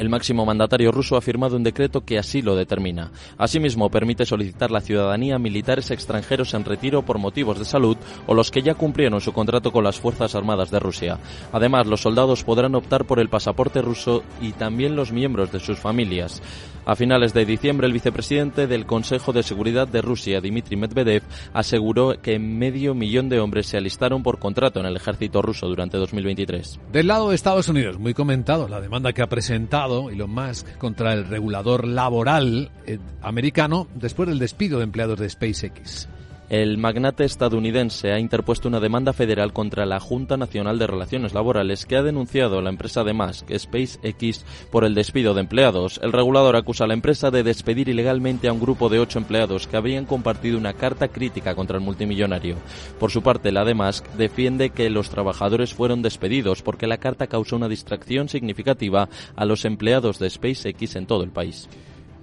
El 0.00 0.08
máximo 0.08 0.46
mandatario 0.46 0.92
ruso 0.92 1.18
ha 1.18 1.20
firmado 1.20 1.58
un 1.58 1.62
decreto 1.62 2.06
que 2.06 2.18
así 2.18 2.40
lo 2.40 2.56
determina. 2.56 3.10
Asimismo, 3.36 3.90
permite 3.90 4.24
solicitar 4.24 4.70
la 4.70 4.80
ciudadanía 4.80 5.34
a 5.34 5.38
militares 5.38 5.90
extranjeros 5.90 6.54
en 6.54 6.64
retiro 6.64 7.02
por 7.02 7.18
motivos 7.18 7.58
de 7.58 7.66
salud 7.66 7.98
o 8.26 8.32
los 8.32 8.50
que 8.50 8.62
ya 8.62 8.72
cumplieron 8.72 9.20
su 9.20 9.34
contrato 9.34 9.72
con 9.72 9.84
las 9.84 10.00
Fuerzas 10.00 10.34
Armadas 10.34 10.70
de 10.70 10.78
Rusia. 10.78 11.18
Además, 11.52 11.86
los 11.86 12.00
soldados 12.00 12.44
podrán 12.44 12.76
optar 12.76 13.04
por 13.04 13.20
el 13.20 13.28
pasaporte 13.28 13.82
ruso 13.82 14.22
y 14.40 14.52
también 14.52 14.96
los 14.96 15.12
miembros 15.12 15.52
de 15.52 15.60
sus 15.60 15.78
familias. 15.78 16.40
A 16.86 16.96
finales 16.96 17.34
de 17.34 17.44
diciembre, 17.44 17.86
el 17.86 17.92
vicepresidente 17.92 18.66
del 18.66 18.86
Consejo 18.86 19.32
de 19.32 19.42
Seguridad 19.42 19.86
de 19.86 20.02
Rusia, 20.02 20.40
Dmitry 20.40 20.76
Medvedev, 20.76 21.22
aseguró 21.52 22.20
que 22.20 22.38
medio 22.38 22.94
millón 22.94 23.28
de 23.28 23.38
hombres 23.38 23.66
se 23.66 23.76
alistaron 23.76 24.22
por 24.22 24.38
contrato 24.38 24.80
en 24.80 24.86
el 24.86 24.96
ejército 24.96 25.42
ruso 25.42 25.68
durante 25.68 25.98
2023. 25.98 26.80
Del 26.92 27.06
lado 27.06 27.28
de 27.28 27.34
Estados 27.34 27.68
Unidos, 27.68 27.98
muy 27.98 28.14
comentado 28.14 28.68
la 28.68 28.80
demanda 28.80 29.12
que 29.12 29.22
ha 29.22 29.28
presentado 29.28 30.10
Elon 30.10 30.30
Musk 30.30 30.78
contra 30.78 31.12
el 31.12 31.26
regulador 31.26 31.86
laboral 31.86 32.70
eh, 32.86 32.98
americano 33.22 33.86
después 33.94 34.28
del 34.28 34.38
despido 34.38 34.78
de 34.78 34.84
empleados 34.84 35.18
de 35.18 35.28
SpaceX. 35.28 36.08
El 36.50 36.78
magnate 36.78 37.24
estadounidense 37.24 38.10
ha 38.10 38.18
interpuesto 38.18 38.66
una 38.66 38.80
demanda 38.80 39.12
federal 39.12 39.52
contra 39.52 39.86
la 39.86 40.00
Junta 40.00 40.36
Nacional 40.36 40.80
de 40.80 40.88
Relaciones 40.88 41.32
Laborales 41.32 41.86
que 41.86 41.94
ha 41.94 42.02
denunciado 42.02 42.58
a 42.58 42.62
la 42.62 42.70
empresa 42.70 43.04
de 43.04 43.12
Musk, 43.12 43.56
SpaceX, 43.56 44.44
por 44.68 44.84
el 44.84 44.96
despido 44.96 45.32
de 45.32 45.42
empleados. 45.42 46.00
El 46.02 46.10
regulador 46.10 46.56
acusa 46.56 46.82
a 46.82 46.86
la 46.88 46.94
empresa 46.94 47.30
de 47.30 47.44
despedir 47.44 47.88
ilegalmente 47.88 48.48
a 48.48 48.52
un 48.52 48.58
grupo 48.58 48.88
de 48.88 48.98
ocho 48.98 49.20
empleados 49.20 49.68
que 49.68 49.76
habrían 49.76 50.06
compartido 50.06 50.58
una 50.58 50.72
carta 50.72 51.06
crítica 51.06 51.54
contra 51.54 51.76
el 51.76 51.84
multimillonario. 51.84 52.56
Por 52.98 53.12
su 53.12 53.22
parte, 53.22 53.52
la 53.52 53.64
de 53.64 53.74
Musk 53.74 54.04
defiende 54.14 54.70
que 54.70 54.90
los 54.90 55.08
trabajadores 55.08 55.72
fueron 55.72 56.02
despedidos 56.02 56.62
porque 56.62 56.88
la 56.88 56.98
carta 56.98 57.28
causó 57.28 57.54
una 57.54 57.68
distracción 57.68 58.28
significativa 58.28 59.08
a 59.36 59.44
los 59.44 59.64
empleados 59.64 60.18
de 60.18 60.28
SpaceX 60.28 60.96
en 60.96 61.06
todo 61.06 61.22
el 61.22 61.30
país. 61.30 61.68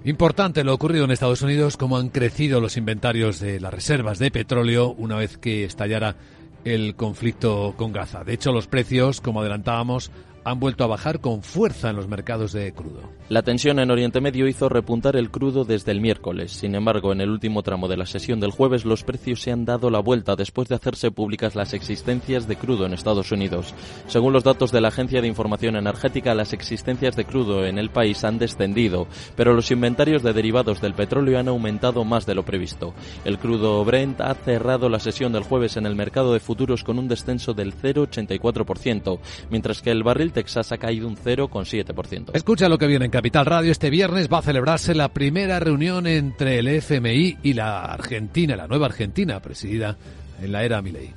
Importante 0.04 0.62
lo 0.64 0.74
ocurrido 0.74 1.04
en 1.04 1.10
Estados 1.10 1.42
Unidos, 1.42 1.76
cómo 1.76 1.98
han 1.98 2.08
crecido 2.08 2.60
los 2.60 2.76
inventarios 2.76 3.40
de 3.40 3.60
las 3.60 3.74
reservas 3.74 4.18
de 4.18 4.30
petróleo 4.30 4.94
una 4.96 5.16
vez 5.16 5.38
que 5.38 5.64
estallara 5.64 6.16
el 6.64 6.94
conflicto 6.94 7.74
con 7.76 7.92
Gaza. 7.92 8.22
De 8.24 8.34
hecho, 8.34 8.52
los 8.52 8.68
precios, 8.68 9.20
como 9.20 9.40
adelantábamos, 9.40 10.12
han 10.48 10.60
vuelto 10.60 10.82
a 10.82 10.86
bajar 10.86 11.20
con 11.20 11.42
fuerza 11.42 11.90
en 11.90 11.96
los 11.96 12.08
mercados 12.08 12.52
de 12.52 12.72
crudo. 12.72 13.02
La 13.28 13.42
tensión 13.42 13.78
en 13.78 13.90
Oriente 13.90 14.22
Medio 14.22 14.48
hizo 14.48 14.70
repuntar 14.70 15.14
el 15.16 15.30
crudo 15.30 15.64
desde 15.64 15.92
el 15.92 16.00
miércoles. 16.00 16.52
Sin 16.52 16.74
embargo, 16.74 17.12
en 17.12 17.20
el 17.20 17.28
último 17.28 17.62
tramo 17.62 17.86
de 17.86 17.98
la 17.98 18.06
sesión 18.06 18.40
del 18.40 18.50
jueves, 18.50 18.86
los 18.86 19.04
precios 19.04 19.42
se 19.42 19.52
han 19.52 19.66
dado 19.66 19.90
la 19.90 20.00
vuelta 20.00 20.36
después 20.36 20.68
de 20.68 20.76
hacerse 20.76 21.10
públicas 21.10 21.54
las 21.54 21.74
existencias 21.74 22.48
de 22.48 22.56
crudo 22.56 22.86
en 22.86 22.94
Estados 22.94 23.30
Unidos. 23.30 23.74
Según 24.06 24.32
los 24.32 24.44
datos 24.44 24.72
de 24.72 24.80
la 24.80 24.88
Agencia 24.88 25.20
de 25.20 25.28
Información 25.28 25.76
Energética, 25.76 26.34
las 26.34 26.54
existencias 26.54 27.14
de 27.14 27.26
crudo 27.26 27.66
en 27.66 27.78
el 27.78 27.90
país 27.90 28.24
han 28.24 28.38
descendido, 28.38 29.06
pero 29.36 29.52
los 29.52 29.70
inventarios 29.70 30.22
de 30.22 30.32
derivados 30.32 30.80
del 30.80 30.94
petróleo 30.94 31.38
han 31.38 31.48
aumentado 31.48 32.04
más 32.04 32.24
de 32.24 32.34
lo 32.34 32.44
previsto. 32.44 32.94
El 33.26 33.38
crudo 33.38 33.84
Brent 33.84 34.22
ha 34.22 34.32
cerrado 34.34 34.88
la 34.88 34.98
sesión 34.98 35.32
del 35.32 35.42
jueves 35.42 35.76
en 35.76 35.84
el 35.84 35.94
mercado 35.94 36.32
de 36.32 36.40
futuros 36.40 36.84
con 36.84 36.98
un 36.98 37.08
descenso 37.08 37.52
del 37.52 37.74
0,84%, 37.74 39.18
mientras 39.50 39.82
que 39.82 39.90
el 39.90 40.02
barril 40.02 40.32
Texas 40.38 40.70
ha 40.70 40.78
caído 40.78 41.08
un 41.08 41.16
0,7%. 41.16 42.30
Escucha 42.32 42.68
lo 42.68 42.78
que 42.78 42.86
viene 42.86 43.06
en 43.06 43.10
Capital 43.10 43.44
Radio. 43.44 43.72
Este 43.72 43.90
viernes 43.90 44.28
va 44.32 44.38
a 44.38 44.42
celebrarse 44.42 44.94
la 44.94 45.08
primera 45.08 45.58
reunión 45.58 46.06
entre 46.06 46.60
el 46.60 46.68
FMI 46.68 47.38
y 47.42 47.54
la 47.54 47.80
Argentina, 47.80 48.54
la 48.54 48.68
nueva 48.68 48.86
Argentina, 48.86 49.40
presidida 49.40 49.96
en 50.40 50.52
la 50.52 50.62
era 50.62 50.80
Milei. 50.80 51.12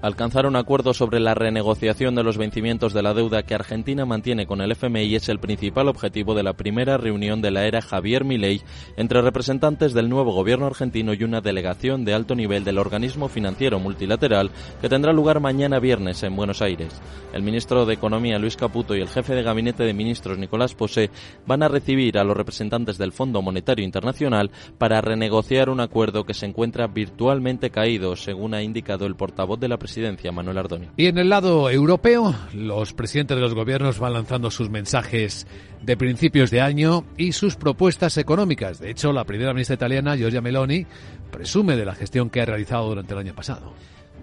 Alcanzar 0.00 0.46
un 0.46 0.54
acuerdo 0.54 0.94
sobre 0.94 1.18
la 1.18 1.34
renegociación 1.34 2.14
de 2.14 2.22
los 2.22 2.38
vencimientos 2.38 2.92
de 2.92 3.02
la 3.02 3.14
deuda 3.14 3.42
que 3.42 3.56
Argentina 3.56 4.06
mantiene 4.06 4.46
con 4.46 4.60
el 4.60 4.70
FMI 4.70 5.16
es 5.16 5.28
el 5.28 5.40
principal 5.40 5.88
objetivo 5.88 6.34
de 6.34 6.44
la 6.44 6.52
primera 6.52 6.96
reunión 6.98 7.42
de 7.42 7.50
la 7.50 7.66
era 7.66 7.82
Javier 7.82 8.24
Milei 8.24 8.62
entre 8.96 9.22
representantes 9.22 9.94
del 9.94 10.08
nuevo 10.08 10.32
gobierno 10.32 10.66
argentino 10.66 11.14
y 11.14 11.24
una 11.24 11.40
delegación 11.40 12.04
de 12.04 12.14
alto 12.14 12.36
nivel 12.36 12.62
del 12.62 12.78
organismo 12.78 13.26
financiero 13.26 13.80
multilateral 13.80 14.52
que 14.80 14.88
tendrá 14.88 15.12
lugar 15.12 15.40
mañana 15.40 15.80
viernes 15.80 16.22
en 16.22 16.36
Buenos 16.36 16.62
Aires. 16.62 16.94
El 17.32 17.42
ministro 17.42 17.84
de 17.84 17.94
Economía 17.94 18.38
Luis 18.38 18.56
Caputo 18.56 18.94
y 18.94 19.00
el 19.00 19.08
jefe 19.08 19.34
de 19.34 19.42
gabinete 19.42 19.82
de 19.82 19.94
ministros 19.94 20.38
Nicolás 20.38 20.76
Posé 20.76 21.10
van 21.44 21.64
a 21.64 21.68
recibir 21.68 22.18
a 22.18 22.24
los 22.24 22.36
representantes 22.36 22.98
del 22.98 23.10
Fondo 23.10 23.42
Monetario 23.42 23.84
Internacional 23.84 24.52
para 24.78 25.00
renegociar 25.00 25.70
un 25.70 25.80
acuerdo 25.80 26.22
que 26.22 26.34
se 26.34 26.46
encuentra 26.46 26.86
virtualmente 26.86 27.70
caído, 27.70 28.14
según 28.14 28.54
ha 28.54 28.62
indicado 28.62 29.04
el 29.04 29.16
portavoz 29.16 29.58
de 29.58 29.66
la 29.66 29.76
presidencia, 29.76 29.87
Manuel 30.32 30.58
Ardoni. 30.58 30.88
Y 30.96 31.06
en 31.06 31.18
el 31.18 31.28
lado 31.28 31.70
europeo, 31.70 32.34
los 32.52 32.92
presidentes 32.92 33.36
de 33.36 33.40
los 33.40 33.54
gobiernos 33.54 33.98
van 33.98 34.12
lanzando 34.12 34.50
sus 34.50 34.70
mensajes 34.70 35.46
de 35.82 35.96
principios 35.96 36.50
de 36.50 36.60
año 36.60 37.04
y 37.16 37.32
sus 37.32 37.56
propuestas 37.56 38.16
económicas. 38.18 38.78
De 38.78 38.90
hecho, 38.90 39.12
la 39.12 39.24
primera 39.24 39.52
ministra 39.52 39.74
italiana, 39.74 40.16
Giorgia 40.16 40.40
Meloni, 40.40 40.86
presume 41.30 41.76
de 41.76 41.84
la 41.84 41.94
gestión 41.94 42.30
que 42.30 42.40
ha 42.40 42.46
realizado 42.46 42.88
durante 42.88 43.14
el 43.14 43.20
año 43.20 43.34
pasado. 43.34 43.72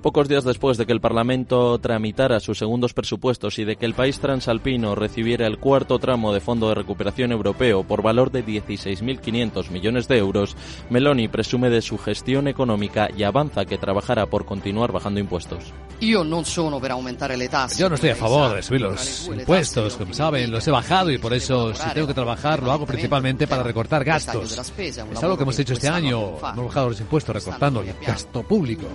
Pocos 0.05 0.29
días 0.29 0.43
después 0.43 0.77
de 0.77 0.85
que 0.85 0.91
el 0.91 1.01
Parlamento 1.01 1.79
tramitara 1.79 2.39
sus 2.39 2.59
segundos 2.59 2.93
presupuestos 2.93 3.57
y 3.57 3.65
de 3.65 3.75
que 3.75 3.87
el 3.87 3.95
país 3.95 4.19
transalpino 4.19 4.93
recibiera 4.93 5.47
el 5.47 5.57
cuarto 5.57 5.97
tramo 5.97 6.31
de 6.31 6.41
Fondo 6.41 6.69
de 6.69 6.75
Recuperación 6.75 7.31
Europeo 7.31 7.83
por 7.83 8.03
valor 8.03 8.29
de 8.29 8.45
16.500 8.45 9.71
millones 9.71 10.07
de 10.07 10.19
euros, 10.19 10.55
Meloni 10.91 11.27
presume 11.27 11.71
de 11.71 11.81
su 11.81 11.97
gestión 11.97 12.47
económica 12.47 13.09
y 13.17 13.23
avanza 13.23 13.65
que 13.65 13.79
trabajará 13.79 14.27
por 14.27 14.45
continuar 14.45 14.91
bajando 14.91 15.19
impuestos. 15.19 15.73
Io 16.01 16.21
non 16.27 16.43
sono 16.43 16.77
per 16.77 16.91
aumentare 16.91 17.33
le 17.39 17.47
tasse. 17.47 17.79
Yo 17.79 17.87
no 17.87 17.95
estoy 17.95 18.11
a 18.11 18.15
favor 18.19 18.53
de 18.53 18.61
subir 18.61 18.81
los 18.81 19.25
impuestos, 19.27 19.95
como 19.95 20.13
saben, 20.13 20.51
los 20.51 20.67
he 20.67 20.71
bajado 20.71 21.09
y 21.09 21.17
por 21.17 21.33
eso 21.33 21.73
si 21.73 21.89
tengo 21.95 22.05
que 22.05 22.13
trabajar 22.13 22.61
lo 22.61 22.71
hago 22.71 22.85
principalmente 22.85 23.47
para 23.47 23.63
recortar 23.63 24.03
gastos. 24.03 24.53
Es 24.77 25.23
algo 25.23 25.37
que 25.37 25.43
hemos 25.43 25.57
hecho 25.57 25.73
este 25.73 25.87
año, 25.87 26.37
hemos 26.37 26.67
bajado 26.67 26.89
los 26.89 26.99
impuestos 26.99 27.33
recortando 27.33 27.81
el 27.81 27.95
gasto 28.05 28.43
público. 28.43 28.85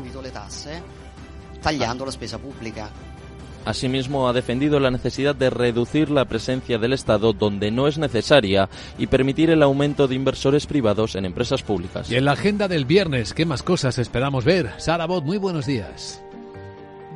Tagliando 1.61 2.05
la 2.05 2.13
spesa 2.13 2.39
pública. 2.39 2.91
Asimismo, 3.65 4.29
ha 4.29 4.33
defendido 4.33 4.81
la 4.81 4.91
necesidad 4.91 5.35
de 5.35 5.51
reducir 5.51 6.11
la 6.11 6.25
presencia 6.25 6.79
del 6.79 6.95
Estado 6.95 7.33
donde 7.33 7.71
no 7.71 7.89
es 7.89 7.99
necesaria 7.99 8.71
y 8.99 9.07
permitir 9.07 9.51
el 9.51 9.63
aumento 9.63 10.09
de 10.09 10.15
inversores 10.15 10.67
privados 10.67 11.15
en 11.15 11.27
empresas 11.27 11.63
públicas. 11.63 12.11
Y 12.11 12.17
en 12.17 12.25
la 12.25 12.33
agenda 12.33 12.69
del 12.69 12.87
viernes, 12.87 13.35
¿qué 13.35 13.45
más 13.45 13.63
cosas 13.63 13.99
esperamos 13.99 14.45
ver? 14.45 14.71
Sara 14.79 15.07
Bot, 15.07 15.25
muy 15.25 15.37
buenos 15.37 15.67
días. 15.67 16.23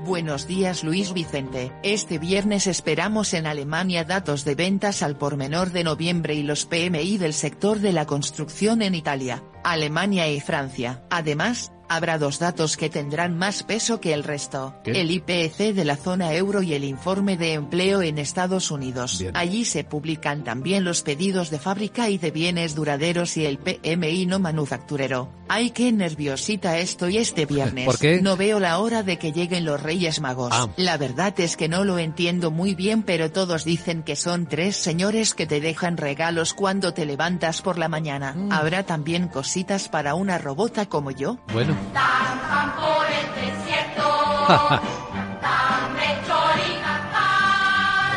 Buenos 0.05 0.47
días 0.47 0.85
Luis 0.85 1.15
Vicente. 1.15 1.73
Este 1.83 2.19
viernes 2.19 2.67
esperamos 2.67 3.33
en 3.33 3.47
Alemania 3.47 4.05
datos 4.05 4.45
de 4.45 4.55
ventas 4.55 5.03
al 5.03 5.17
por 5.17 5.39
menor 5.39 5.73
de 5.73 5.83
noviembre 5.83 6.35
y 6.35 6.43
los 6.43 6.67
PMI 6.67 7.17
del 7.17 7.33
sector 7.33 7.79
de 7.79 7.93
la 7.93 8.05
construcción 8.05 8.83
en 8.83 8.95
Italia, 8.95 9.43
Alemania 9.65 10.29
y 10.29 10.41
Francia. 10.41 11.05
Además, 11.09 11.73
Habrá 11.89 12.19
dos 12.19 12.39
datos 12.39 12.77
que 12.77 12.91
tendrán 12.91 13.37
más 13.37 13.63
peso 13.63 14.01
que 14.01 14.13
el 14.13 14.25
resto, 14.25 14.75
¿Qué? 14.85 15.01
el 15.01 15.11
IPC 15.11 15.75
de 15.75 15.85
la 15.85 15.97
zona 15.97 16.33
euro 16.35 16.63
y 16.63 16.75
el 16.75 16.85
informe 16.85 17.37
de 17.37 17.53
empleo 17.55 18.03
en 18.03 18.19
Estados 18.19 18.71
Unidos. 18.71 19.19
Bien. 19.19 19.37
Allí 19.37 19.65
se 19.65 19.85
publican 19.85 20.45
también 20.45 20.85
los 20.85 21.03
pedidos 21.03 21.51
de 21.51 21.59
fábrica 21.59 22.09
y 22.09 22.19
de 22.19 22.31
bienes 22.31 22.75
duraderos 22.75 23.37
y 23.37 23.47
el 23.47 23.59
PMI 23.59 24.27
no 24.27 24.39
manufacturero. 24.39 25.31
Ay, 25.49 25.71
qué 25.71 25.93
nerviosita 25.93 26.79
estoy 26.79 27.19
este 27.19 27.47
viernes. 27.47 27.87
¿Por 27.87 27.99
qué? 27.99 28.23
No 28.23 28.37
veo 28.37 28.61
la 28.61 28.79
hora 28.79 29.03
de 29.03 29.19
que 29.19 29.33
lleguen 29.33 29.65
los 29.65 29.83
Reyes 29.83 30.21
Magos. 30.21 30.51
Ah. 30.53 30.69
La 30.77 30.97
verdad 30.97 31.39
es 31.39 31.57
que 31.57 31.69
no 31.69 31.85
lo 31.85 31.99
entiendo 31.99 32.51
muy 32.51 32.75
bien, 32.75 33.03
pero 33.03 33.31
todos 33.31 33.65
dicen 33.65 34.03
que 34.03 34.17
son 34.17 34.47
tres 34.47 34.77
señores 34.77 35.35
que 35.35 35.47
te 35.47 35.61
dejan 35.61 35.97
regalos 35.97 36.55
cuando 36.55 36.95
te 36.95 37.05
levantas 37.05 37.63
por 37.63 37.79
la 37.79 37.89
mañana. 37.89 38.33
Mm. 38.35 38.53
¿Habrá 38.53 38.85
también 38.85 39.29
cositas 39.29 39.89
para 39.89 40.15
una 40.15 40.39
robota 40.39 40.87
como 40.87 41.11
yo? 41.11 41.39
Bueno, 41.53 41.74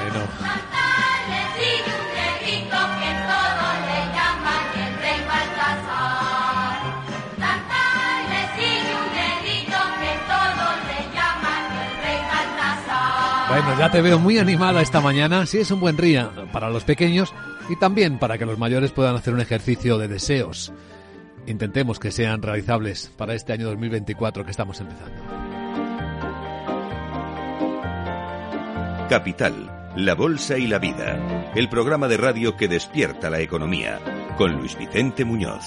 bueno. 0.02 0.28
Bueno, 13.50 13.80
ya 13.80 13.90
te 13.90 14.02
veo 14.02 14.20
muy 14.20 14.38
animada 14.38 14.82
esta 14.82 15.02
mañana. 15.02 15.46
Sí, 15.46 15.60
es 15.60 15.72
un 15.72 15.80
buen 15.80 15.96
día 15.98 16.30
para 16.52 16.70
los 16.70 16.84
pequeños 16.84 17.34
y 17.70 17.76
también 17.78 18.20
para 18.20 18.38
que 18.38 18.46
los 18.46 18.58
mayores 18.58 18.92
puedan 18.92 19.16
hacer 19.16 19.34
un 19.34 19.42
ejercicio 19.42 19.98
de 19.98 20.08
deseos. 20.08 20.72
Intentemos 21.48 21.98
que 21.98 22.12
sean 22.12 22.42
realizables 22.42 23.10
para 23.16 23.34
este 23.34 23.54
año 23.54 23.68
2024 23.68 24.44
que 24.44 24.51
estamos 24.51 24.80
empezando. 24.82 25.24
Capital, 29.10 29.94
la 29.96 30.13
Bolsa 30.13 30.58
y 30.58 30.68
la 30.68 30.77
Vida. 30.77 31.54
El 31.56 31.70
programa 31.70 32.10
de 32.10 32.18
radio 32.18 32.58
que 32.58 32.68
despierta 32.68 33.30
la 33.30 33.39
economía. 33.39 34.00
Con 34.38 34.58
Luis 34.58 34.77
Vicente 34.77 35.24
Muñoz. 35.24 35.63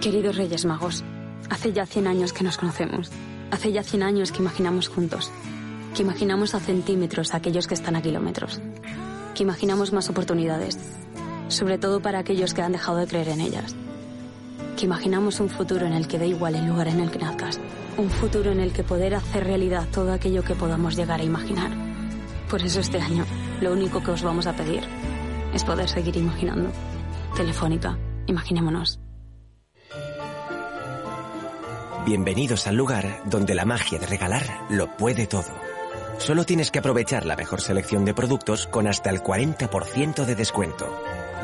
Queridos 0.00 0.36
Reyes 0.36 0.64
Magos, 0.64 1.04
hace 1.50 1.74
ya 1.74 1.84
100 1.84 2.06
años 2.06 2.32
que 2.32 2.42
nos 2.42 2.56
conocemos. 2.56 3.12
Hace 3.50 3.70
ya 3.70 3.82
100 3.82 4.02
años 4.02 4.32
que 4.32 4.38
imaginamos 4.38 4.88
juntos. 4.88 5.30
Que 5.94 6.00
imaginamos 6.00 6.54
a 6.54 6.60
centímetros 6.60 7.34
a 7.34 7.36
aquellos 7.36 7.66
que 7.66 7.74
están 7.74 7.96
a 7.96 8.00
kilómetros. 8.00 8.62
Imaginamos 9.40 9.90
más 9.94 10.10
oportunidades. 10.10 10.78
Sobre 11.48 11.78
todo 11.78 12.02
para 12.02 12.18
aquellos 12.18 12.52
que 12.52 12.60
han 12.60 12.72
dejado 12.72 12.98
de 12.98 13.06
creer 13.06 13.30
en 13.30 13.40
ellas. 13.40 13.74
Que 14.76 14.84
imaginamos 14.84 15.40
un 15.40 15.48
futuro 15.48 15.86
en 15.86 15.94
el 15.94 16.06
que 16.06 16.18
da 16.18 16.26
igual 16.26 16.56
el 16.56 16.66
lugar 16.66 16.88
en 16.88 17.00
el 17.00 17.10
que 17.10 17.20
nazcas. 17.20 17.58
Un 17.96 18.10
futuro 18.10 18.52
en 18.52 18.60
el 18.60 18.74
que 18.74 18.84
poder 18.84 19.14
hacer 19.14 19.44
realidad 19.44 19.88
todo 19.90 20.12
aquello 20.12 20.44
que 20.44 20.54
podamos 20.54 20.94
llegar 20.94 21.20
a 21.20 21.24
imaginar. 21.24 21.70
Por 22.50 22.60
eso 22.60 22.80
este 22.80 23.00
año, 23.00 23.24
lo 23.62 23.72
único 23.72 24.02
que 24.02 24.10
os 24.10 24.22
vamos 24.22 24.46
a 24.46 24.52
pedir 24.52 24.82
es 25.54 25.64
poder 25.64 25.88
seguir 25.88 26.18
imaginando. 26.18 26.70
Telefónica, 27.34 27.98
imaginémonos. 28.26 29.00
Bienvenidos 32.04 32.66
al 32.66 32.76
lugar 32.76 33.22
donde 33.24 33.54
la 33.54 33.64
magia 33.64 33.98
de 33.98 34.06
regalar 34.06 34.66
lo 34.68 34.98
puede 34.98 35.26
todo. 35.26 35.69
Solo 36.20 36.44
tienes 36.44 36.70
que 36.70 36.78
aprovechar 36.78 37.24
la 37.24 37.34
mejor 37.34 37.62
selección 37.62 38.04
de 38.04 38.12
productos 38.12 38.66
con 38.66 38.86
hasta 38.86 39.08
el 39.08 39.22
40% 39.22 40.26
de 40.26 40.34
descuento. 40.34 40.86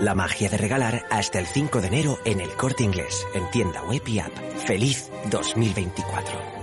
La 0.01 0.15
magia 0.15 0.51
de 0.51 0.59
regalar 0.59 1.07
hasta 1.11 1.39
el 1.39 1.47
5 1.47 1.81
de 1.81 1.87
enero 1.87 2.19
en 2.27 2.41
el 2.41 2.51
corte 2.51 2.85
inglés, 2.85 3.27
en 3.35 3.51
tienda 3.51 3.83
web 3.85 4.03
y 4.07 4.19
app. 4.19 4.37
Feliz 4.67 5.11
2024. 5.31 6.56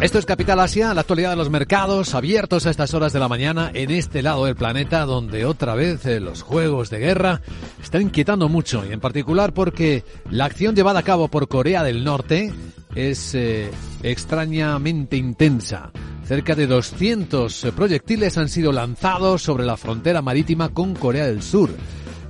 Esto 0.00 0.18
es 0.18 0.26
Capital 0.26 0.58
Asia, 0.60 0.94
la 0.94 1.02
actualidad 1.02 1.30
de 1.30 1.36
los 1.36 1.50
mercados 1.50 2.14
abiertos 2.14 2.66
a 2.66 2.70
estas 2.70 2.92
horas 2.94 3.12
de 3.12 3.20
la 3.20 3.28
mañana 3.28 3.70
en 3.72 3.90
este 3.90 4.22
lado 4.22 4.46
del 4.46 4.56
planeta 4.56 5.04
donde 5.04 5.44
otra 5.44 5.74
vez 5.74 6.04
eh, 6.06 6.20
los 6.20 6.42
juegos 6.42 6.90
de 6.90 6.98
guerra 6.98 7.40
están 7.80 8.02
inquietando 8.02 8.48
mucho 8.48 8.84
y 8.84 8.92
en 8.92 9.00
particular 9.00 9.54
porque 9.54 10.04
la 10.30 10.46
acción 10.46 10.74
llevada 10.74 11.00
a 11.00 11.04
cabo 11.04 11.28
por 11.28 11.48
Corea 11.48 11.84
del 11.84 12.02
Norte 12.02 12.52
es 12.94 13.34
eh, 13.34 13.70
extrañamente 14.02 15.16
intensa. 15.16 15.92
Cerca 16.24 16.54
de 16.54 16.66
200 16.66 17.68
proyectiles 17.76 18.38
han 18.38 18.48
sido 18.48 18.72
lanzados 18.72 19.42
sobre 19.42 19.64
la 19.64 19.76
frontera 19.76 20.22
marítima 20.22 20.70
con 20.70 20.94
Corea 20.94 21.26
del 21.26 21.42
Sur. 21.42 21.70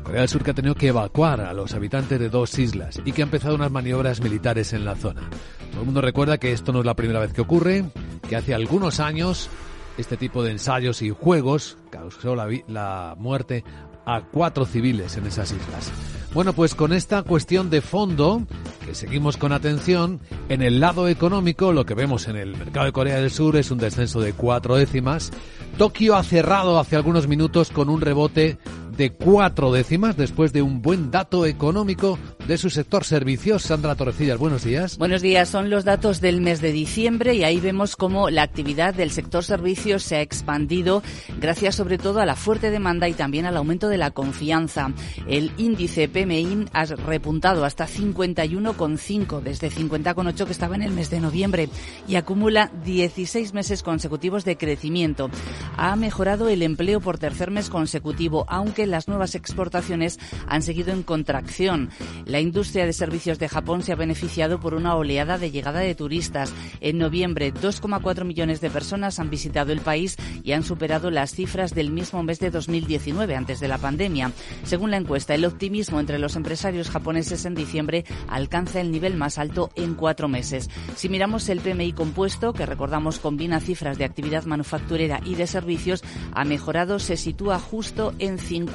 Corea 0.03 0.21
del 0.21 0.29
Sur 0.29 0.43
que 0.43 0.51
ha 0.51 0.55
tenido 0.55 0.75
que 0.75 0.89
evacuar 0.89 1.41
a 1.41 1.55
los 1.55 1.73
habitantes 1.75 2.19
de 2.19 2.29
dos 2.29 2.59
islas 2.59 3.01
y 3.05 3.13
que 3.13 3.23
ha 3.23 3.25
empezado 3.25 3.55
unas 3.55 3.71
maniobras 3.71 4.21
militares 4.21 4.73
en 4.73 4.85
la 4.85 4.97
zona. 4.97 5.31
Todo 5.73 5.81
el 5.81 5.87
mundo 5.87 6.01
recuerda 6.01 6.39
que 6.39 6.53
esto 6.53 6.73
no 6.73 6.81
es 6.81 6.87
la 6.87 6.95
primera 6.95 7.19
vez 7.19 7.33
que 7.33 7.41
ocurre, 7.41 7.85
que 8.29 8.37
hace 8.37 8.55
algunos 8.55 9.01
años 9.01 9.51
este 9.99 10.17
tipo 10.17 10.43
de 10.43 10.53
ensayos 10.53 11.03
y 11.03 11.11
juegos 11.11 11.77
causó 11.91 12.35
la, 12.37 13.15
muerte 13.19 13.65
a 14.05 14.23
cuatro 14.23 14.65
civiles 14.65 15.17
en 15.17 15.27
esas 15.27 15.53
islas. 15.53 15.91
Bueno, 16.35 16.55
pues 16.55 16.75
con 16.75 16.93
esta 16.93 17.23
cuestión 17.23 17.71
de 17.71 17.83
fondo, 17.83 18.47
que 18.85 18.95
seguimos 18.95 19.37
con 19.37 19.53
atención, 19.53 20.21
en 20.49 20.63
el 20.63 20.81
lado 20.81 21.09
económico 21.09 21.73
lo 21.73 21.85
que 21.85 21.95
vemos 21.95 22.27
en 22.27 22.37
el 22.37 22.57
mercado 22.57 22.87
de 22.87 22.93
Corea 22.93 23.17
del 23.17 23.31
Sur 23.31 23.57
es 23.57 23.71
un 23.71 23.79
descenso 23.79 24.21
de 24.21 24.33
cuatro 24.33 24.77
décimas. 24.77 25.31
Tokio 25.79 26.17
ha 26.17 26.23
cerrado 26.23 26.79
hace 26.79 26.97
algunos 26.97 27.29
minutos 27.29 27.71
con 27.71 27.89
un 27.89 28.01
rebote 28.01 28.59
de 29.03 29.11
cuatro 29.11 29.73
décimas 29.73 30.17
después 30.17 30.53
de 30.53 30.63
un 30.63 30.81
buen 30.81 31.11
dato 31.11 31.45
económico 31.45 32.21
de 32.47 32.57
su 32.57 32.71
sector 32.71 33.03
servicios. 33.03 33.65
Sandra 33.65 33.97
Torrecillas, 33.97 34.39
buenos 34.39 34.63
días. 34.63 34.97
Buenos 34.97 35.23
días, 35.23 35.49
son 35.49 35.71
los 35.71 35.85
datos 35.85 36.21
del 36.21 36.41
mes 36.41 36.61
de 36.61 36.71
diciembre 36.71 37.35
y 37.35 37.43
ahí 37.43 37.59
vemos 37.59 37.97
cómo 37.97 38.31
la 38.31 38.43
actividad 38.43 38.95
del 38.95 39.11
sector 39.11 39.43
servicios 39.43 40.05
se 40.05 40.17
ha 40.17 40.21
expandido 40.21 41.03
gracias 41.41 41.75
sobre 41.75 41.99
todo 41.99 42.21
a 42.21 42.27
la 42.27 42.37
fuerte 42.37 42.71
demanda 42.71 43.09
y 43.09 43.13
también 43.13 43.45
al 43.45 43.57
aumento 43.57 43.89
de 43.89 43.99
la 43.99 44.13
confianza. 44.13 44.93
El 45.27 45.51
índice 45.57 46.07
PMI 46.07 46.67
ha 46.73 46.85
repuntado 46.85 47.65
hasta 47.65 47.89
51,5 47.89 49.41
desde 49.41 49.69
50,8 49.69 50.47
que 50.47 50.53
estaba 50.53 50.77
en 50.77 50.83
el 50.83 50.93
mes 50.93 51.11
de 51.11 51.19
noviembre 51.19 51.69
y 52.07 52.15
acumula 52.15 52.71
16 52.85 53.53
meses 53.53 53.83
consecutivos 53.83 54.45
de 54.45 54.57
crecimiento. 54.57 55.29
Ha 55.77 55.97
mejorado 55.97 56.49
el 56.49 56.63
empleo 56.63 57.01
por 57.01 57.19
tercer 57.19 57.51
mes 57.51 57.69
consecutivo, 57.69 58.45
aunque 58.49 58.92
las 58.93 59.09
nuevas 59.09 59.35
exportaciones 59.35 60.21
han 60.47 60.63
seguido 60.63 60.93
en 60.93 61.03
contracción. 61.03 61.91
La 62.27 62.39
industria 62.39 62.87
de 62.87 62.93
servicios 62.93 63.41
de 63.41 63.49
Japón 63.49 63.83
se 63.83 63.91
ha 63.91 63.97
beneficiado 63.97 64.61
por 64.61 64.75
una 64.75 64.95
oleada 64.95 65.39
de 65.39 65.51
llegada 65.51 65.81
de 65.81 65.97
turistas. 65.97 66.53
En 66.81 66.99
noviembre, 66.99 67.53
2,4 67.53 68.25
millones 68.25 68.61
de 68.61 68.71
personas 68.71 69.19
han 69.19 69.31
visitado 69.31 69.73
el 69.73 69.81
país 69.81 70.17
y 70.45 70.53
han 70.53 70.63
superado 70.63 71.11
las 71.11 71.33
cifras 71.33 71.75
del 71.75 71.91
mismo 71.91 72.23
mes 72.23 72.39
de 72.39 72.51
2019, 72.51 73.35
antes 73.35 73.59
de 73.59 73.69
la 73.69 73.79
pandemia. 73.79 74.31
Según 74.65 74.91
la 74.91 74.99
encuesta, 74.99 75.35
el 75.35 75.45
optimismo 75.45 75.99
entre 75.99 76.19
los 76.19 76.37
empresarios 76.37 76.91
japoneses 76.91 77.45
en 77.47 77.55
diciembre 77.55 78.05
alcanza 78.29 78.81
el 78.81 78.93
nivel 78.93 79.17
más 79.17 79.39
alto 79.39 79.71
en 79.75 79.95
cuatro 79.95 80.29
meses. 80.29 80.69
Si 80.97 81.09
miramos 81.09 81.49
el 81.49 81.61
PMI 81.61 81.95
compuesto, 81.95 82.53
que 82.53 82.67
recordamos 82.67 83.19
combina 83.19 83.61
cifras 83.61 83.97
de 83.97 84.05
actividad 84.05 84.45
manufacturera 84.45 85.21
y 85.25 85.35
de 85.35 85.47
servicios, 85.47 86.03
ha 86.33 86.45
mejorado, 86.45 86.99
se 86.99 87.17
sitúa 87.17 87.59
justo 87.59 88.13
en 88.19 88.39
50, 88.39 88.72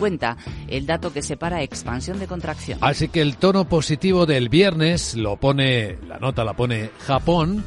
el 0.67 0.85
dato 0.85 1.11
que 1.11 1.21
separa 1.21 1.61
expansión 1.63 2.19
de 2.19 2.27
contracción. 2.27 2.79
Así 2.81 3.07
que 3.07 3.21
el 3.21 3.37
tono 3.37 3.67
positivo 3.67 4.25
del 4.25 4.49
viernes 4.49 5.15
lo 5.15 5.37
pone, 5.37 5.97
la 6.07 6.19
nota 6.19 6.43
la 6.43 6.53
pone 6.53 6.89
Japón. 6.99 7.63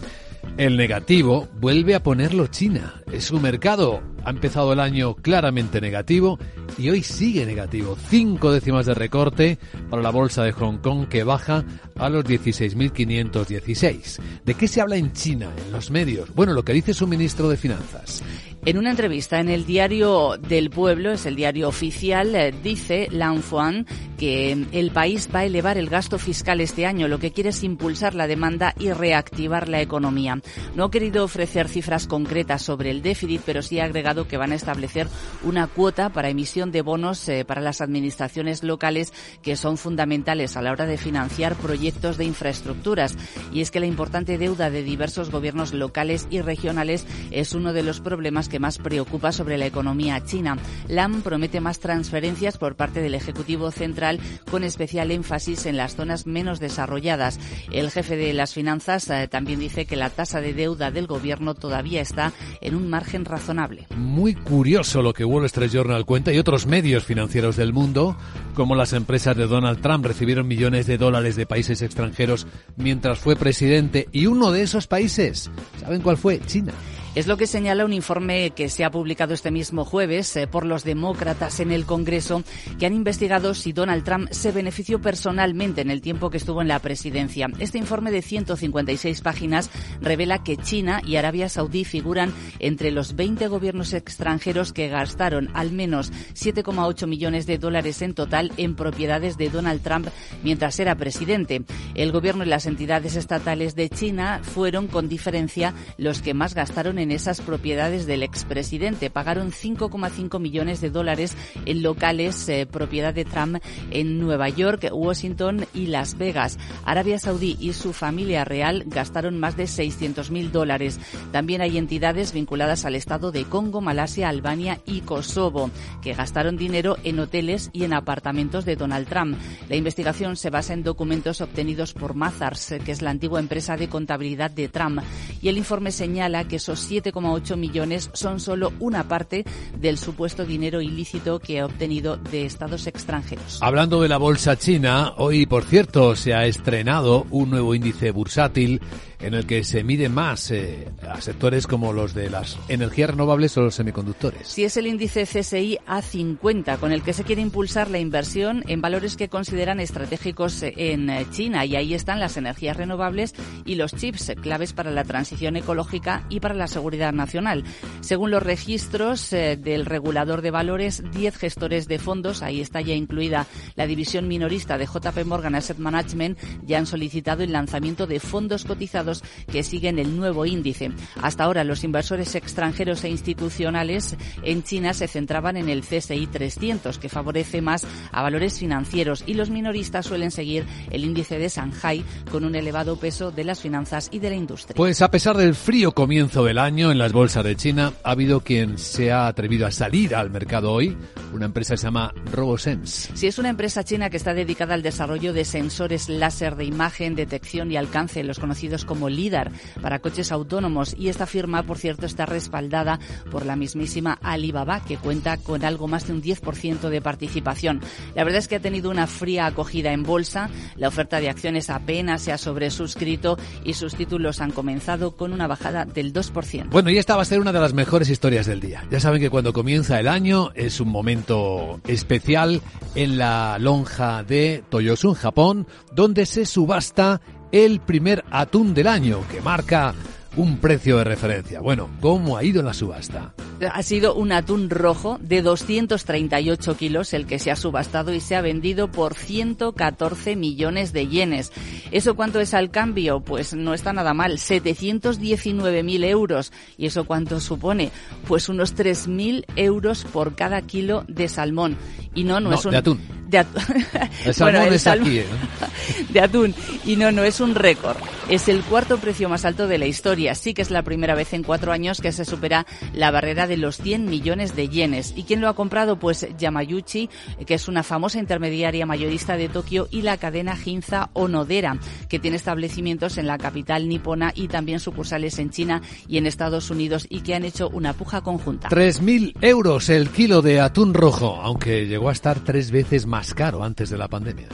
El 0.57 0.77
negativo 0.77 1.49
vuelve 1.61 1.95
a 1.95 2.03
ponerlo 2.03 2.47
China. 2.47 3.03
Es 3.13 3.25
su 3.25 3.41
mercado. 3.41 4.01
Ha 4.25 4.31
empezado 4.31 4.73
el 4.73 4.81
año 4.81 5.15
claramente 5.15 5.81
negativo 5.81 6.39
y 6.79 6.91
hoy 6.91 7.03
sigue 7.03 7.47
negativo. 7.47 7.97
Cinco 8.09 8.53
décimas 8.53 8.87
de 8.87 8.95
recorte 8.95 9.59
para 9.89 10.03
la 10.03 10.11
bolsa 10.11 10.45
de 10.45 10.53
Hong 10.53 10.79
Kong 10.79 11.09
que 11.09 11.25
baja 11.25 11.65
a 11.97 12.09
los 12.09 12.25
16.516. 12.25 14.21
¿De 14.45 14.55
qué 14.55 14.69
se 14.69 14.81
habla 14.81 14.97
en 14.97 15.13
China, 15.13 15.51
en 15.65 15.73
los 15.73 15.91
medios? 15.91 16.35
Bueno, 16.35 16.53
lo 16.53 16.65
que 16.65 16.73
dice 16.73 16.95
su 16.95 17.07
ministro 17.07 17.49
de 17.49 17.57
Finanzas. 17.57 18.23
En 18.67 18.77
una 18.77 18.91
entrevista 18.91 19.41
en 19.41 19.49
el 19.49 19.65
diario 19.65 20.37
del 20.37 20.69
pueblo, 20.69 21.13
es 21.13 21.25
el 21.25 21.35
diario 21.35 21.67
oficial, 21.67 22.35
eh, 22.35 22.53
dice 22.63 23.09
Lan 23.11 23.43
Fuan 23.43 23.87
que 24.19 24.53
el 24.73 24.91
país 24.91 25.31
va 25.35 25.39
a 25.39 25.45
elevar 25.47 25.79
el 25.79 25.89
gasto 25.89 26.19
fiscal 26.19 26.61
este 26.61 26.85
año. 26.85 27.09
Lo 27.09 27.19
que 27.19 27.33
quiere 27.33 27.49
es 27.51 27.65
impulsar 27.65 28.15
la 28.15 28.27
demanda 28.27 28.75
y 28.79 28.93
reactivar 28.93 29.71
la 29.71 29.81
economía. 29.81 30.43
No 30.75 30.85
ha 30.85 30.91
querido 30.91 31.25
ofrecer 31.25 31.69
cifras 31.69 32.07
concretas 32.07 32.61
sobre 32.61 32.91
el 32.91 33.01
déficit, 33.01 33.41
pero 33.47 33.63
sí 33.63 33.81
ha 33.81 33.85
agregado 33.85 34.10
que 34.27 34.37
van 34.37 34.53
a 34.53 34.57
establecer 34.57 35.07
una 35.45 35.67
cuota 35.67 36.11
para 36.11 36.29
emisión 36.29 36.73
de 36.73 36.83
bonos 36.83 37.29
eh, 37.29 37.45
para 37.45 37.61
las 37.61 37.81
administraciones 37.81 38.63
locales 38.63 39.13
que 39.43 39.57
son 39.57 39.79
fundamentales 39.79 40.57
a 40.57 40.63
la 40.63 40.73
hora 40.73 40.87
de 40.87 40.99
financiar 40.99 41.55
proyectos 41.55 42.17
de 42.17 42.25
infraestructuras. 42.25 43.17
Y 43.53 43.61
es 43.61 43.71
que 43.71 43.81
la 43.81 43.87
importante 43.87 44.37
deuda 44.37 44.71
de 44.71 44.83
diversos 44.83 45.31
gobiernos 45.31 45.73
locales 45.73 46.27
y 46.31 46.41
regionales 46.41 47.07
es 47.31 47.55
uno 47.55 47.73
de 47.73 47.83
los 47.83 48.01
problemas 48.01 48.49
que 48.49 48.59
más 48.59 48.79
preocupa 48.79 49.33
sobre 49.33 49.59
la 49.59 49.67
economía 49.67 50.25
china. 50.25 50.59
Lam 50.89 51.23
promete 51.23 51.61
más 51.61 51.79
transferencias 51.79 52.59
por 52.59 52.75
parte 52.75 53.01
del 53.01 53.15
Ejecutivo 53.15 53.71
Central 53.71 54.19
con 54.51 54.65
especial 54.65 55.11
énfasis 55.11 55.67
en 55.67 55.77
las 55.77 55.95
zonas 55.95 56.27
menos 56.27 56.59
desarrolladas. 56.59 57.39
El 57.71 57.91
jefe 57.91 58.17
de 58.17 58.33
las 58.33 58.55
finanzas 58.55 59.09
eh, 59.11 59.29
también 59.29 59.61
dice 59.61 59.87
que 59.87 59.97
la 59.97 60.11
tasa 60.11 60.41
de 60.41 60.55
deuda 60.55 60.91
del 60.91 61.07
gobierno 61.07 61.55
todavía 61.55 62.01
está 62.01 62.33
en 62.61 62.75
un 62.75 62.89
margen 62.89 63.25
razonable. 63.25 63.87
Muy 64.01 64.35
curioso 64.35 65.03
lo 65.03 65.13
que 65.13 65.27
Wall 65.27 65.45
Street 65.45 65.71
Journal 65.71 66.07
cuenta 66.07 66.33
y 66.33 66.39
otros 66.39 66.67
medios 66.67 67.05
financieros 67.05 67.57
del 67.57 67.75
mundo, 67.75 68.17
como 68.55 68.75
las 68.75 68.95
empresas 68.95 69.37
de 69.37 69.47
Donald 69.47 69.83
Trump 69.83 70.07
recibieron 70.07 70.49
millones 70.49 70.87
de 70.87 70.97
dólares 70.97 71.37
de 71.37 71.45
países 71.45 71.83
extranjeros 71.83 72.47
mientras 72.77 73.19
fue 73.19 73.37
presidente 73.37 74.09
y 74.11 74.25
uno 74.25 74.53
de 74.53 74.63
esos 74.63 74.87
países, 74.87 75.51
¿saben 75.81 76.01
cuál 76.01 76.17
fue? 76.17 76.41
China. 76.47 76.73
Es 77.17 77.27
lo 77.27 77.37
que 77.37 77.49
señala 77.49 77.85
un 77.85 77.93
informe 77.93 78.51
que 78.51 78.69
se 78.69 78.85
ha 78.85 78.91
publicado 78.93 79.35
este 79.35 79.51
mismo 79.51 79.85
jueves 79.85 80.37
eh, 80.37 80.47
por 80.47 80.65
los 80.65 80.85
demócratas 80.85 81.59
en 81.59 81.73
el 81.73 81.85
Congreso, 81.85 82.45
que 82.79 82.87
han 82.87 82.95
investigado 82.95 83.53
si 83.55 83.73
Donald 83.73 84.05
Trump 84.05 84.29
se 84.31 84.53
benefició 84.53 85.01
personalmente 85.01 85.81
en 85.81 85.91
el 85.91 86.03
tiempo 86.03 86.31
que 86.31 86.37
estuvo 86.37 86.63
en 86.63 86.69
la 86.69 86.79
presidencia. 86.79 87.49
Este 87.59 87.79
informe 87.79 88.13
de 88.13 88.23
156 88.23 89.23
páginas 89.23 89.71
revela 90.01 90.45
que 90.45 90.57
China 90.57 91.03
y 91.05 91.17
Arabia 91.17 91.49
Saudí 91.49 91.85
figuran 91.85 92.33
entre 92.61 92.93
los 92.93 93.17
20 93.17 93.49
gobiernos 93.49 93.93
extranjeros 93.93 94.73
que 94.73 94.87
gastaron 94.87 95.51
al 95.55 95.73
menos 95.73 96.13
7,8 96.35 97.09
millones 97.09 97.45
de 97.45 97.59
dólares 97.59 98.03
en 98.03 98.15
total 98.15 98.53
en 98.57 98.77
propiedades 98.77 99.37
de 99.37 99.51
Donald 99.51 99.83
Trump 99.83 100.07
mientras 100.45 100.79
era 100.79 100.95
presidente. 100.95 101.63
El 101.97 102.13
gobierno 102.13 102.45
y 102.45 102.49
las 102.49 102.67
entidades 102.67 103.17
estatales 103.17 103.75
de 103.75 103.89
China 103.89 104.43
fueron 104.45 104.87
con 104.87 105.09
diferencia 105.09 105.75
los 105.99 106.23
que 106.23 106.35
más 106.35 106.55
gastaron 106.55 107.00
en 107.01 107.11
esas 107.11 107.41
propiedades 107.41 108.07
del 108.07 108.23
expresidente. 108.23 109.11
Pagaron 109.11 109.53
5,5 109.53 110.39
millones 110.39 110.81
de 110.81 110.91
dólares 110.91 111.37
en 111.67 111.83
locales 111.83 112.49
eh, 112.49 112.67
propiedad 112.67 113.15
de 113.15 113.25
Trump 113.25 113.59
en 113.91 114.19
Nueva 114.21 114.49
York, 114.49 114.89
Washington 114.93 115.67
y 115.75 115.87
Las 115.87 116.17
Vegas. 116.17 116.59
Arabia 116.85 117.19
Saudí 117.19 117.57
y 117.61 117.73
su 117.73 117.93
familia 117.93 118.45
real 118.45 118.85
gastaron 118.87 119.39
más 119.39 119.57
de 119.57 119.67
600 119.67 120.31
mil 120.31 120.53
dólares. 120.53 121.01
También 121.33 121.61
hay 121.61 121.79
entidades 121.79 122.33
vinculadas 122.33 122.85
al 122.85 122.95
Estado 122.95 123.33
de 123.33 123.45
Congo, 123.45 123.81
Malasia, 123.81 124.29
Albania 124.29 124.81
y 124.87 125.01
Kosovo, 125.01 125.71
que 126.03 126.15
gastaron 126.15 126.57
dinero 126.57 126.97
en 127.05 127.19
hoteles 127.19 127.71
y 127.73 127.85
en 127.85 127.93
apartamentos 127.93 128.65
de 128.65 128.77
Donald 128.77 129.09
Trump. 129.09 129.37
La 129.69 129.77
investigación 129.77 130.37
se 130.37 130.51
basa 130.51 130.75
en 130.75 130.83
documentos 130.83 131.41
obtenidos 131.41 131.93
por 131.93 132.15
Mazars, 132.15 132.75
que 132.85 132.93
es 132.93 133.03
la 133.03 133.11
antigua 133.11 133.41
empresa 133.41 133.77
de 133.77 133.89
contabilidad 133.89 134.51
de 134.51 134.69
Trump, 134.69 135.01
y 135.43 135.49
el 135.49 135.59
informe 135.59 135.93
señala 135.93 136.47
que 136.47 136.57
esos 136.57 136.90
7,8 136.91 137.57
millones 137.57 138.11
son 138.13 138.41
solo 138.41 138.73
una 138.81 139.07
parte 139.07 139.45
del 139.79 139.99
supuesto 139.99 140.45
dinero 140.45 140.81
ilícito 140.81 141.39
que 141.39 141.61
ha 141.61 141.67
obtenido 141.67 142.17
de 142.17 142.45
estados 142.45 142.87
extranjeros. 142.87 143.59
Hablando 143.63 144.03
de 144.03 144.09
la 144.09 144.19
bolsa 144.19 144.57
china, 144.57 145.15
hoy 145.17 145.47
por 145.47 145.65
cierto 145.65 146.17
se 146.17 146.35
ha 146.35 146.47
estrenado 146.47 147.27
un 147.31 147.51
nuevo 147.51 147.75
índice 147.75 148.11
bursátil 148.11 148.81
en 149.21 149.35
el 149.35 149.47
que 149.47 149.65
se 149.65 149.85
mide 149.85 150.09
más 150.09 150.51
eh, 150.51 150.89
a 151.07 151.21
sectores 151.21 151.67
como 151.67 151.93
los 151.93 152.15
de 152.15 152.31
las 152.31 152.59
energías 152.69 153.11
renovables 153.11 153.57
o 153.57 153.63
los 153.63 153.75
semiconductores. 153.75 154.49
Si 154.49 154.65
es 154.65 154.77
el 154.77 154.87
índice 154.87 155.25
CSI 155.25 155.79
A50, 155.87 156.79
con 156.79 156.93
el 156.93 157.03
que 157.03 157.13
se 157.13 157.25
quiere 157.25 157.43
impulsar 157.43 157.91
la 157.91 157.99
inversión 157.99 158.65
en 158.69 158.81
valores 158.81 159.17
que 159.17 159.29
consideran 159.29 159.81
estratégicos 159.81 160.63
en 160.63 161.11
eh, 161.11 161.27
China, 161.31 161.65
y 161.65 161.77
ahí 161.77 161.95
están 161.95 162.21
las 162.21 162.37
energías 162.37 162.77
renovables 162.77 163.35
y 163.65 163.75
los 163.75 163.95
chips, 163.95 164.33
claves 164.41 164.73
para 164.73 164.91
la 164.91 165.05
transición 165.05 165.57
ecológica 165.57 166.25
y 166.29 166.41
para 166.41 166.55
la 166.55 166.67
seguridad 166.67 167.13
nacional. 167.13 167.65
Según 168.01 168.31
los 168.31 168.43
registros 168.43 169.33
eh, 169.33 169.57
del 169.57 169.87
regulador 169.87 170.41
de 170.43 170.51
valores, 170.51 171.03
10 171.13 171.37
gestores 171.37 171.89
de 171.89 171.99
fondos, 171.99 172.43
ahí 172.43 172.61
está 172.61 172.81
ya 172.81 172.95
incluida 172.95 173.47
la 173.77 173.87
división 173.87 174.29
minorista 174.29 174.79
de 174.79 174.87
JP 174.87 175.25
Morgan 175.27 175.55
Asset 175.55 175.79
Management, 175.79 176.39
ya 176.63 176.79
han 176.79 176.87
solicitado 176.87 177.43
el 177.43 177.53
lanzamiento 177.53 178.07
de 178.07 178.21
fondos 178.21 178.65
cotizados 178.65 179.10
que 179.51 179.63
siguen 179.63 179.99
el 179.99 180.17
nuevo 180.17 180.47
índice. 180.47 180.91
Hasta 181.23 181.45
ahora 181.45 181.65
los 181.65 181.85
inversores 181.85 182.35
extranjeros 182.35 183.05
e 183.05 183.09
institucionales 183.09 184.17
en 184.43 184.63
China 184.63 184.95
se 184.95 185.09
centraban 185.09 185.57
en 185.57 185.69
el 185.69 185.83
CSI 185.83 186.27
300, 186.27 186.99
que 186.99 187.09
favorece 187.09 187.61
más 187.61 187.87
a 188.13 188.23
valores 188.23 188.59
financieros, 188.59 189.25
y 189.27 189.35
los 189.35 189.51
minoristas 189.51 190.07
suelen 190.07 190.31
seguir 190.31 190.65
el 190.91 191.05
índice 191.05 191.39
de 191.39 191.49
Shanghai 191.49 192.05
con 192.31 192.45
un 192.45 192.55
elevado 192.55 192.97
peso 192.97 193.31
de 193.31 193.45
las 193.45 193.61
finanzas 193.61 194.09
y 194.13 194.19
de 194.19 194.31
la 194.31 194.37
industria. 194.37 194.77
Pues 194.77 195.03
a 195.03 195.11
pesar 195.11 195.37
del 195.37 195.55
frío 195.55 195.93
comienzo 195.93 196.45
del 196.45 196.59
año 196.59 196.91
en 196.91 196.99
las 196.99 197.13
bolsas 197.13 197.45
de 197.45 197.57
China, 197.57 197.93
ha 198.05 198.13
habido 198.13 198.41
quien 198.41 198.79
se 198.79 199.13
ha 199.13 199.27
atrevido 199.27 199.67
a 199.67 199.71
salir 199.71 200.15
al 200.15 200.31
mercado 200.31 200.73
hoy, 200.73 200.97
una 201.33 201.47
empresa 201.47 201.77
se 201.77 201.85
llama 201.85 202.13
RoboSense. 202.33 203.17
Si 203.17 203.27
es 203.27 203.39
una 203.39 203.49
empresa 203.49 203.85
china 203.85 204.11
que 204.11 204.17
está 204.17 204.35
dedicada 204.35 204.75
al 204.75 204.83
desarrollo 204.83 205.33
de 205.33 205.45
sensores 205.45 206.09
láser 206.09 206.57
de 206.57 206.65
imagen, 206.65 207.15
detección 207.15 207.71
y 207.71 207.77
alcance, 207.77 208.23
los 208.25 208.39
conocidos 208.39 208.85
como 208.85 209.00
como 209.01 209.09
líder 209.09 209.51
para 209.81 210.01
coches 210.01 210.31
autónomos 210.31 210.95
y 210.99 211.09
esta 211.09 211.25
firma, 211.25 211.63
por 211.63 211.79
cierto, 211.79 212.05
está 212.05 212.27
respaldada 212.27 213.01
por 213.31 213.47
la 213.47 213.57
mismísima 213.57 214.19
Alibaba, 214.21 214.85
que 214.85 214.99
cuenta 214.99 215.39
con 215.39 215.65
algo 215.65 215.89
más 215.89 216.07
de 216.07 216.13
un 216.13 216.23
10% 216.23 216.91
de 216.91 217.01
participación. 217.01 217.81
La 218.15 218.25
verdad 218.25 218.41
es 218.41 218.49
que 218.49 218.57
ha 218.57 218.61
tenido 218.61 218.91
una 218.91 219.07
fría 219.07 219.47
acogida 219.47 219.95
en 219.95 220.03
bolsa, 220.03 220.51
la 220.77 220.89
oferta 220.89 221.19
de 221.19 221.31
acciones 221.31 221.71
apenas 221.71 222.21
se 222.21 222.31
ha 222.31 222.37
sobresuscrito 222.37 223.39
y 223.65 223.73
sus 223.73 223.95
títulos 223.95 224.43
han 224.43 224.51
comenzado 224.51 225.17
con 225.17 225.33
una 225.33 225.47
bajada 225.47 225.87
del 225.87 226.13
2%. 226.13 226.69
Bueno, 226.69 226.91
y 226.91 226.99
esta 226.99 227.17
va 227.17 227.23
a 227.23 227.25
ser 227.25 227.41
una 227.41 227.53
de 227.53 227.61
las 227.61 227.73
mejores 227.73 228.11
historias 228.11 228.45
del 228.45 228.61
día. 228.61 228.85
Ya 228.91 229.01
saben 229.01 229.23
que 229.23 229.31
cuando 229.31 229.55
comienza 229.55 229.99
el 229.99 230.09
año 230.09 230.51
es 230.55 230.79
un 230.79 230.91
momento 230.91 231.81
especial 231.87 232.61
en 232.95 233.17
la 233.17 233.57
lonja 233.59 234.25
de 234.25 234.63
Toyosun, 234.69 235.15
Japón, 235.15 235.67
donde 235.95 236.27
se 236.27 236.45
subasta 236.45 237.23
el 237.53 237.81
primer 237.81 238.25
atún 238.31 238.75
del 238.75 238.87
año, 238.87 239.21
que 239.31 239.41
marca 239.41 239.95
un 240.37 240.59
precio 240.59 240.99
de 240.99 241.05
referencia. 241.05 241.61
Bueno, 241.61 241.89
¿cómo 242.01 242.37
ha 242.37 242.45
ido 242.45 242.63
la 242.63 242.73
subasta? 242.73 243.35
Ha 243.73 243.83
sido 243.83 244.15
un 244.15 244.33
atún 244.33 244.71
rojo 244.71 245.19
de 245.21 245.43
238 245.43 246.77
kilos 246.77 247.13
el 247.13 247.27
que 247.27 247.39
se 247.39 247.51
ha 247.51 247.57
subastado 247.57 248.15
y 248.15 248.21
se 248.21 248.37
ha 248.37 248.41
vendido 248.41 248.91
por 248.91 249.15
114 249.15 250.37
millones 250.37 250.93
de 250.93 251.09
yenes. 251.09 251.53
¿Eso 251.91 252.15
cuánto 252.15 252.41
es 252.41 252.55
al 252.55 252.71
cambio? 252.71 253.21
Pues 253.21 253.55
no 253.55 253.75
está 253.75 253.93
nada 253.93 254.15
mal, 254.15 254.39
719.000 254.39 256.05
euros. 256.05 256.53
¿Y 256.79 256.87
eso 256.87 257.05
cuánto 257.05 257.41
supone? 257.41 257.91
Pues 258.27 258.49
unos 258.49 258.75
3.000 258.77 259.45
euros 259.57 260.05
por 260.05 260.35
cada 260.35 260.63
kilo 260.63 261.05
de 261.09 261.29
salmón. 261.29 261.77
Y 262.15 262.25
no, 262.25 262.41
no, 262.41 262.53
es 262.53 262.65
un... 262.65 262.73
De 262.73 262.79
atún 262.79 263.21
de 263.31 263.39
atún. 263.39 263.63
El 264.25 264.35
salmón 264.35 264.73
es 264.73 264.87
aquí, 264.87 265.19
¿eh? 265.21 265.27
de 266.11 266.21
atún. 266.21 266.55
Y 266.85 266.97
no, 266.97 267.13
no 267.13 267.25
es 267.25 267.41
un 267.41 267.55
récord. 267.55 267.97
Es 268.29 268.49
el 268.49 268.63
cuarto 268.63 268.99
precio 268.99 269.29
más 269.29 269.45
alto 269.45 269.69
de 269.69 269.79
la 269.79 269.87
historia. 269.87 270.20
Sí 270.35 270.55
que 270.55 270.63
es 270.63 270.71
la 270.71 270.83
primera 270.83 271.15
vez 271.15 271.33
en 271.33 271.43
cuatro 271.43 271.73
años 271.73 272.01
que 272.01 272.13
se 272.13 272.25
supera 272.25 272.67
la 272.93 273.11
barrera 273.11 273.47
de 273.47 273.57
los 273.57 273.77
100 273.79 274.07
millones 274.07 274.55
de 274.55 274.69
yenes. 274.69 275.15
¿Y 275.17 275.25
quién 275.25 275.41
lo 275.41 275.49
ha 275.49 275.55
comprado? 275.55 275.99
Pues 275.99 276.27
Yamayuchi, 276.39 277.09
que 277.47 277.55
es 277.55 277.69
una 277.69 277.83
famosa 277.83 278.19
intermediaria 278.19 278.87
mayorista 278.87 279.37
de 279.37 279.49
Tokio, 279.49 279.89
y 279.91 280.03
la 280.03 280.19
cadena 280.19 280.57
Ginza 280.57 281.11
Onodera, 281.15 281.79
que 282.09 282.19
tiene 282.19 282.37
establecimientos 282.37 283.19
en 283.19 283.27
la 283.27 283.39
capital 283.39 283.89
nipona 283.89 284.33
y 284.35 284.49
también 284.49 284.81
sucursales 284.81 285.39
en 285.39 285.51
China 285.51 285.83
y 286.07 286.19
en 286.19 286.27
Estados 286.27 286.71
Unidos 286.71 287.07
y 287.09 287.21
que 287.21 287.35
han 287.35 287.45
hecho 287.45 287.69
una 287.71 287.93
puja 287.95 288.21
conjunta. 288.21 288.69
3.000 288.69 289.37
euros 289.41 289.89
el 289.89 290.11
kilo 290.11 290.43
de 290.43 290.61
atún 290.61 290.95
rojo, 290.95 291.41
aunque 291.43 291.87
llegó 291.87 292.09
a 292.09 292.13
estar 292.13 292.41
tres 292.41 292.71
veces 292.71 293.07
más 293.07 293.35
caro 293.35 293.65
antes 293.65 293.91
de 293.91 293.99
la 293.99 294.09
pandemia. 294.09 294.49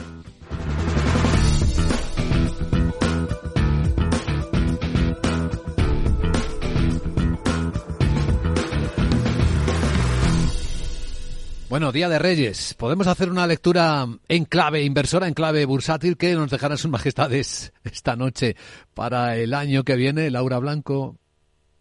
Bueno, 11.77 11.91
Día 11.91 12.09
de 12.09 12.17
Reyes. 12.17 12.73
Podemos 12.73 13.05
hacer 13.05 13.29
una 13.29 13.45
lectura 13.45 14.07
en 14.27 14.45
clave 14.45 14.81
inversora, 14.81 15.27
en 15.27 15.35
clave 15.35 15.63
bursátil, 15.65 16.17
que 16.17 16.33
nos 16.33 16.49
dejarán 16.49 16.79
sus 16.79 16.89
majestades 16.89 17.71
esta 17.83 18.15
noche 18.15 18.55
para 18.95 19.37
el 19.37 19.53
año 19.53 19.83
que 19.83 19.95
viene. 19.95 20.31
Laura 20.31 20.57
Blanco. 20.57 21.17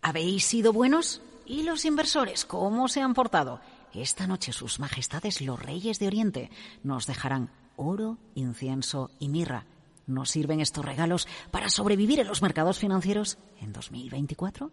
¿Habéis 0.02 0.44
sido 0.44 0.74
buenos? 0.74 1.22
¿Y 1.46 1.62
los 1.62 1.86
inversores 1.86 2.44
cómo 2.44 2.88
se 2.88 3.00
han 3.00 3.14
portado? 3.14 3.62
Esta 3.94 4.26
noche 4.26 4.52
sus 4.52 4.80
majestades 4.80 5.40
los 5.40 5.58
reyes 5.58 5.98
de 5.98 6.08
Oriente 6.08 6.50
nos 6.84 7.06
dejarán 7.06 7.48
oro, 7.76 8.18
incienso 8.34 9.10
y 9.18 9.30
mirra. 9.30 9.64
¿Nos 10.06 10.28
sirven 10.28 10.60
estos 10.60 10.84
regalos 10.84 11.26
para 11.50 11.70
sobrevivir 11.70 12.20
en 12.20 12.26
los 12.26 12.42
mercados 12.42 12.78
financieros 12.78 13.38
en 13.62 13.72
2024? 13.72 14.72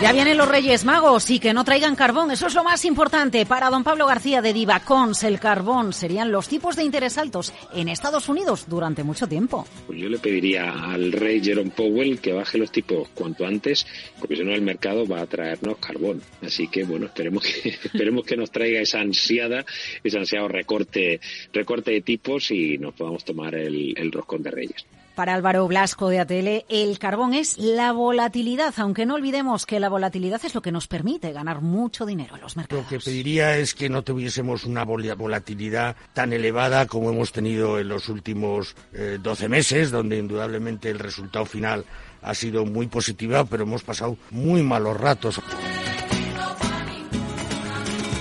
Ya 0.00 0.12
vienen 0.12 0.38
los 0.38 0.48
Reyes 0.48 0.84
Magos 0.84 1.28
y 1.28 1.40
que 1.40 1.52
no 1.52 1.64
traigan 1.64 1.96
carbón, 1.96 2.30
eso 2.30 2.46
es 2.46 2.54
lo 2.54 2.62
más 2.62 2.84
importante. 2.84 3.44
Para 3.44 3.68
don 3.68 3.82
Pablo 3.82 4.06
García 4.06 4.40
de 4.40 4.52
Divacons, 4.52 5.24
el 5.24 5.40
carbón 5.40 5.92
serían 5.92 6.30
los 6.30 6.46
tipos 6.46 6.76
de 6.76 6.84
interés 6.84 7.18
altos 7.18 7.52
en 7.74 7.88
Estados 7.88 8.28
Unidos 8.28 8.66
durante 8.68 9.02
mucho 9.02 9.26
tiempo. 9.26 9.66
Pues 9.88 9.98
yo 9.98 10.08
le 10.08 10.20
pediría 10.20 10.70
al 10.70 11.10
rey 11.10 11.42
Jerome 11.42 11.72
Powell 11.72 12.20
que 12.20 12.32
baje 12.32 12.58
los 12.58 12.70
tipos 12.70 13.08
cuanto 13.08 13.44
antes, 13.44 13.88
porque 14.20 14.36
si 14.36 14.44
no 14.44 14.54
el 14.54 14.62
mercado 14.62 15.04
va 15.04 15.20
a 15.20 15.26
traernos 15.26 15.78
carbón. 15.78 16.22
Así 16.42 16.68
que 16.68 16.84
bueno, 16.84 17.06
esperemos 17.06 17.42
que 17.42 17.70
esperemos 17.84 18.24
que 18.24 18.36
nos 18.36 18.52
traiga 18.52 18.80
esa 18.80 19.00
ansiada, 19.00 19.64
ese 20.04 20.16
ansiado 20.16 20.46
recorte, 20.46 21.20
recorte 21.52 21.90
de 21.90 22.02
tipos 22.02 22.52
y 22.52 22.78
nos 22.78 22.94
podamos 22.94 23.24
tomar 23.24 23.56
el, 23.56 23.98
el 23.98 24.12
roscón 24.12 24.44
de 24.44 24.50
Reyes. 24.52 24.86
Para 25.18 25.34
Álvaro 25.34 25.66
Blasco 25.66 26.10
de 26.10 26.20
Atele, 26.20 26.64
el 26.68 27.00
carbón 27.00 27.34
es 27.34 27.58
la 27.58 27.90
volatilidad, 27.90 28.72
aunque 28.76 29.04
no 29.04 29.16
olvidemos 29.16 29.66
que 29.66 29.80
la 29.80 29.88
volatilidad 29.88 30.40
es 30.44 30.54
lo 30.54 30.62
que 30.62 30.70
nos 30.70 30.86
permite 30.86 31.32
ganar 31.32 31.60
mucho 31.60 32.06
dinero 32.06 32.36
en 32.36 32.40
los 32.42 32.56
mercados. 32.56 32.84
Lo 32.84 32.88
que 32.88 33.04
pediría 33.04 33.56
es 33.56 33.74
que 33.74 33.88
no 33.88 34.02
tuviésemos 34.02 34.62
una 34.62 34.84
volatilidad 34.84 35.96
tan 36.12 36.32
elevada 36.32 36.86
como 36.86 37.10
hemos 37.10 37.32
tenido 37.32 37.80
en 37.80 37.88
los 37.88 38.08
últimos 38.08 38.76
eh, 38.92 39.18
12 39.20 39.48
meses, 39.48 39.90
donde 39.90 40.18
indudablemente 40.18 40.88
el 40.88 41.00
resultado 41.00 41.46
final 41.46 41.84
ha 42.22 42.34
sido 42.36 42.64
muy 42.64 42.86
positivo, 42.86 43.44
pero 43.46 43.64
hemos 43.64 43.82
pasado 43.82 44.16
muy 44.30 44.62
malos 44.62 45.00
ratos. 45.00 45.40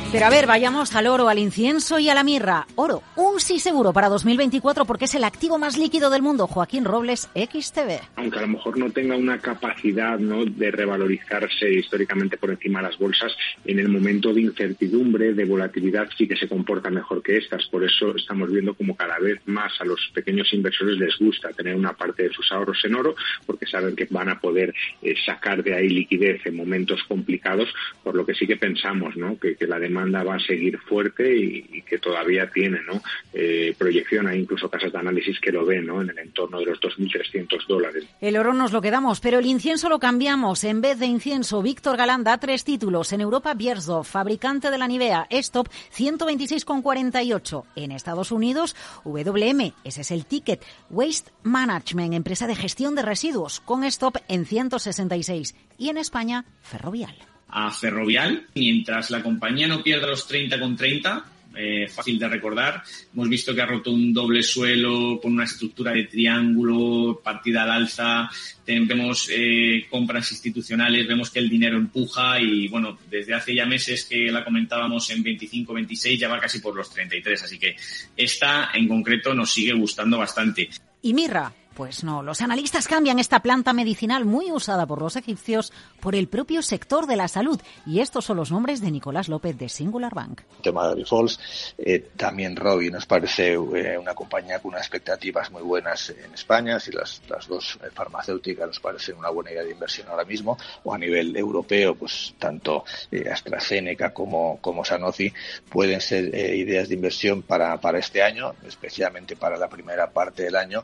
Pero 0.09 0.25
a 0.25 0.29
ver, 0.29 0.47
vayamos 0.47 0.95
al 0.95 1.05
oro, 1.07 1.27
al 1.27 1.37
incienso 1.37 1.99
y 1.99 2.07
a 2.07 2.15
la 2.15 2.23
mirra. 2.23 2.65
Oro, 2.75 3.03
un 3.17 3.41
sí 3.41 3.59
seguro 3.59 3.91
para 3.91 4.07
2024 4.07 4.85
porque 4.85 5.03
es 5.03 5.15
el 5.15 5.25
activo 5.25 5.57
más 5.57 5.77
líquido 5.77 6.09
del 6.09 6.21
mundo. 6.21 6.47
Joaquín 6.47 6.85
Robles, 6.85 7.29
XTV. 7.35 7.99
Aunque 8.15 8.39
a 8.39 8.43
lo 8.43 8.47
mejor 8.47 8.77
no 8.77 8.89
tenga 8.89 9.17
una 9.17 9.39
capacidad 9.39 10.17
¿no? 10.17 10.45
de 10.45 10.71
revalorizarse 10.71 11.73
históricamente 11.73 12.37
por 12.37 12.51
encima 12.51 12.79
de 12.79 12.87
las 12.87 12.97
bolsas, 12.97 13.35
en 13.65 13.79
el 13.79 13.89
momento 13.89 14.33
de 14.33 14.41
incertidumbre, 14.41 15.33
de 15.33 15.43
volatilidad, 15.43 16.07
sí 16.17 16.25
que 16.25 16.37
se 16.37 16.47
comporta 16.47 16.89
mejor 16.89 17.21
que 17.21 17.35
estas. 17.35 17.67
Por 17.67 17.83
eso 17.83 18.15
estamos 18.15 18.49
viendo 18.49 18.75
como 18.75 18.95
cada 18.95 19.19
vez 19.19 19.41
más 19.45 19.73
a 19.81 19.83
los 19.83 19.99
pequeños 20.13 20.53
inversores 20.53 20.97
les 20.97 21.17
gusta 21.17 21.49
tener 21.49 21.75
una 21.75 21.91
parte 21.91 22.23
de 22.23 22.33
sus 22.33 22.49
ahorros 22.53 22.79
en 22.85 22.95
oro 22.95 23.13
porque 23.45 23.65
saben 23.65 23.93
que 23.93 24.07
van 24.09 24.29
a 24.29 24.39
poder 24.39 24.73
eh, 25.01 25.15
sacar 25.25 25.61
de 25.63 25.75
ahí 25.75 25.89
liquidez 25.89 26.45
en 26.45 26.55
momentos 26.55 27.03
complicados, 27.09 27.67
por 28.03 28.15
lo 28.15 28.25
que 28.25 28.35
sí 28.35 28.47
que 28.47 28.55
pensamos 28.55 29.17
¿no? 29.17 29.37
que, 29.37 29.57
que 29.57 29.67
la 29.67 29.77
demanda 29.77 29.96
va 30.05 30.35
a 30.35 30.39
seguir 30.39 30.77
fuerte 30.79 31.35
y, 31.35 31.65
y 31.71 31.81
que 31.81 31.97
todavía 31.97 32.49
tiene 32.49 32.79
¿no? 32.85 33.01
Eh, 33.33 33.75
proyección. 33.77 34.27
Hay 34.27 34.39
incluso 34.39 34.69
casas 34.69 34.91
de 34.91 34.99
análisis 34.99 35.39
que 35.39 35.51
lo 35.51 35.65
ven 35.65 35.85
¿no? 35.85 36.01
en 36.01 36.09
el 36.09 36.19
entorno 36.19 36.59
de 36.59 36.65
los 36.65 36.79
2.300 36.79 37.67
dólares. 37.67 38.05
El 38.21 38.37
oro 38.37 38.53
nos 38.53 38.71
lo 38.71 38.81
quedamos, 38.81 39.19
pero 39.19 39.39
el 39.39 39.45
incienso 39.45 39.89
lo 39.89 39.99
cambiamos. 39.99 40.63
En 40.63 40.81
vez 40.81 40.99
de 40.99 41.05
incienso, 41.05 41.61
Víctor 41.61 41.97
Galán 41.97 42.23
da 42.23 42.37
tres 42.37 42.63
títulos. 42.63 43.11
En 43.13 43.21
Europa, 43.21 43.53
Biersdorf, 43.53 44.09
fabricante 44.09 44.71
de 44.71 44.77
la 44.77 44.87
Nivea, 44.87 45.27
Stop 45.29 45.69
126,48. 45.95 47.63
En 47.75 47.91
Estados 47.91 48.31
Unidos, 48.31 48.75
WM, 49.03 49.73
ese 49.83 50.01
es 50.01 50.11
el 50.11 50.25
ticket. 50.25 50.63
Waste 50.89 51.31
Management, 51.43 52.13
empresa 52.13 52.47
de 52.47 52.55
gestión 52.55 52.95
de 52.95 53.01
residuos, 53.01 53.59
con 53.59 53.83
Stop 53.83 54.17
en 54.27 54.45
166. 54.45 55.55
Y 55.77 55.89
en 55.89 55.97
España, 55.97 56.45
Ferrovial 56.61 57.15
a 57.49 57.71
Ferrovial, 57.71 58.47
mientras 58.55 59.09
la 59.11 59.23
compañía 59.23 59.67
no 59.67 59.81
pierda 59.81 60.07
los 60.07 60.27
30 60.27 60.59
con 60.59 60.75
30, 60.75 61.25
eh, 61.59 61.87
fácil 61.87 62.19
de 62.19 62.27
recordar. 62.27 62.83
Hemos 63.13 63.29
visto 63.29 63.55
que 63.55 63.61
ha 63.61 63.65
roto 63.65 63.91
un 63.91 64.13
doble 64.13 64.43
suelo 64.43 65.19
con 65.19 65.33
una 65.33 65.45
estructura 65.45 65.91
de 65.91 66.03
triángulo, 66.03 67.19
partida 67.23 67.63
al 67.63 67.71
alza, 67.71 68.29
vemos 68.65 69.29
eh, 69.31 69.87
compras 69.89 70.31
institucionales, 70.31 71.07
vemos 71.07 71.31
que 71.31 71.39
el 71.39 71.49
dinero 71.49 71.77
empuja 71.77 72.39
y 72.39 72.67
bueno, 72.67 72.99
desde 73.09 73.33
hace 73.33 73.55
ya 73.55 73.65
meses 73.65 74.05
que 74.05 74.31
la 74.31 74.43
comentábamos 74.43 75.09
en 75.09 75.23
25, 75.23 75.73
26 75.73 76.19
ya 76.19 76.27
va 76.27 76.39
casi 76.39 76.59
por 76.59 76.75
los 76.75 76.91
33, 76.91 77.41
así 77.43 77.57
que 77.57 77.75
esta 78.15 78.69
en 78.73 78.87
concreto 78.87 79.33
nos 79.33 79.51
sigue 79.51 79.73
gustando 79.73 80.19
bastante. 80.19 80.69
Y 81.01 81.13
Mirra, 81.13 81.51
pues 81.77 82.03
no, 82.03 82.23
los 82.23 82.41
analistas 82.41 82.87
cambian 82.87 83.19
esta 83.19 83.41
planta 83.41 83.71
medicinal 83.71 84.25
muy 84.25 84.51
usada 84.51 84.87
por 84.87 84.99
los 84.99 85.15
egipcios 85.15 85.71
por 85.99 86.15
el 86.15 86.27
propio 86.27 86.63
sector 86.63 87.05
de 87.05 87.15
la 87.15 87.27
salud. 87.27 87.61
Y 87.85 87.99
estos 87.99 88.25
son 88.25 88.37
los 88.37 88.51
nombres 88.51 88.81
de 88.81 88.89
Nicolás 88.89 89.29
López 89.29 89.55
de 89.59 89.69
Singular 89.69 90.11
Bank. 90.15 90.41
El 90.55 90.63
tema 90.63 90.95
de 90.95 91.05
Falls, 91.05 91.39
eh, 91.77 92.09
también 92.17 92.55
Robbie 92.55 92.89
nos 92.89 93.05
parece 93.05 93.53
eh, 93.53 93.95
una 93.95 94.15
compañía 94.15 94.59
con 94.59 94.69
unas 94.69 94.81
expectativas 94.81 95.51
muy 95.51 95.61
buenas 95.61 96.09
en 96.09 96.33
España. 96.33 96.79
Si 96.79 96.91
las, 96.91 97.21
las 97.29 97.47
dos 97.47 97.77
eh, 97.83 97.89
farmacéuticas 97.93 98.65
nos 98.65 98.79
parecen 98.79 99.15
una 99.15 99.29
buena 99.29 99.51
idea 99.51 99.63
de 99.63 99.69
inversión 99.69 100.07
ahora 100.07 100.25
mismo, 100.25 100.57
o 100.83 100.95
a 100.95 100.97
nivel 100.97 101.37
europeo, 101.37 101.93
pues 101.93 102.33
tanto 102.39 102.85
AstraZeneca 103.31 104.15
como, 104.15 104.57
como 104.61 104.83
Sanofi 104.83 105.31
pueden 105.69 106.01
ser 106.01 106.33
ideas 106.33 106.89
de 106.89 106.95
inversión 106.95 107.43
para, 107.43 107.79
para 107.79 107.99
este 107.99 108.23
año, 108.23 108.55
especialmente 108.65 109.35
para 109.35 109.57
la 109.57 109.67
primera 109.67 110.09
parte 110.09 110.41
del 110.41 110.55
año, 110.55 110.83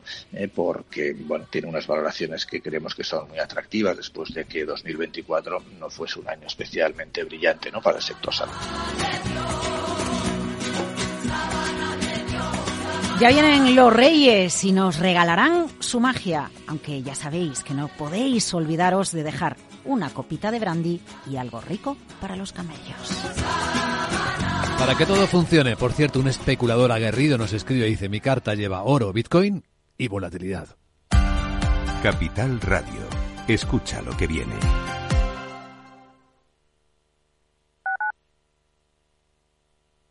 por 0.54 0.83
que 0.90 1.14
bueno, 1.14 1.46
tiene 1.50 1.68
unas 1.68 1.86
valoraciones 1.86 2.46
que 2.46 2.60
creemos 2.60 2.94
que 2.94 3.04
son 3.04 3.28
muy 3.28 3.38
atractivas 3.38 3.96
después 3.96 4.32
de 4.32 4.44
que 4.44 4.64
2024 4.64 5.62
no 5.78 5.90
fuese 5.90 6.20
un 6.20 6.28
año 6.28 6.46
especialmente 6.46 7.24
brillante 7.24 7.70
¿no? 7.70 7.80
para 7.80 7.96
el 7.98 8.02
sector 8.02 8.32
salud. 8.32 8.54
Ya 13.20 13.28
vienen 13.28 13.76
los 13.76 13.92
reyes 13.92 14.64
y 14.64 14.72
nos 14.72 14.98
regalarán 14.98 15.68
su 15.78 16.00
magia, 16.00 16.50
aunque 16.66 17.00
ya 17.02 17.14
sabéis 17.14 17.62
que 17.62 17.72
no 17.72 17.86
podéis 17.86 18.52
olvidaros 18.52 19.12
de 19.12 19.22
dejar 19.22 19.56
una 19.84 20.10
copita 20.10 20.50
de 20.50 20.58
brandy 20.58 21.00
y 21.30 21.36
algo 21.36 21.60
rico 21.60 21.96
para 22.20 22.34
los 22.34 22.52
camellos. 22.52 23.22
Para 24.78 24.96
que 24.96 25.06
todo 25.06 25.26
funcione, 25.28 25.76
por 25.76 25.92
cierto, 25.92 26.18
un 26.18 26.26
especulador 26.26 26.90
aguerrido 26.90 27.38
nos 27.38 27.52
escribe 27.52 27.86
y 27.86 27.90
dice, 27.90 28.08
mi 28.08 28.20
carta 28.20 28.54
lleva 28.54 28.82
oro, 28.82 29.12
bitcoin 29.12 29.62
y 29.96 30.08
volatilidad. 30.08 30.76
Capital 32.02 32.60
Radio. 32.60 33.08
Escucha 33.48 34.02
lo 34.02 34.16
que 34.16 34.26
viene. 34.26 34.54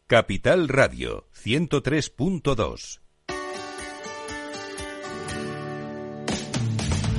Capital 0.08 0.68
Radio 0.68 1.28
103.2 1.34 3.03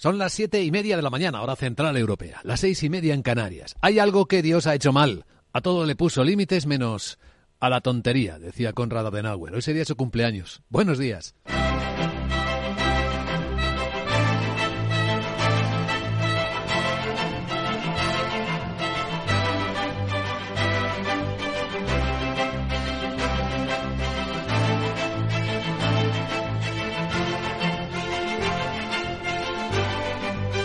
Son 0.00 0.16
las 0.16 0.32
siete 0.32 0.64
y 0.64 0.70
media 0.70 0.96
de 0.96 1.02
la 1.02 1.10
mañana, 1.10 1.42
hora 1.42 1.56
central 1.56 1.94
europea, 1.94 2.40
las 2.42 2.60
seis 2.60 2.82
y 2.82 2.88
media 2.88 3.12
en 3.12 3.20
Canarias. 3.20 3.76
Hay 3.82 3.98
algo 3.98 4.24
que 4.24 4.40
Dios 4.40 4.66
ha 4.66 4.74
hecho 4.74 4.94
mal. 4.94 5.26
A 5.52 5.60
todo 5.60 5.84
le 5.84 5.94
puso 5.94 6.24
límites 6.24 6.64
menos 6.64 7.18
a 7.58 7.68
la 7.68 7.82
tontería, 7.82 8.38
decía 8.38 8.72
Conrad 8.72 9.08
Adenauer. 9.08 9.52
Hoy 9.52 9.60
sería 9.60 9.84
su 9.84 9.96
cumpleaños. 9.96 10.62
Buenos 10.70 10.98
días. 10.98 11.34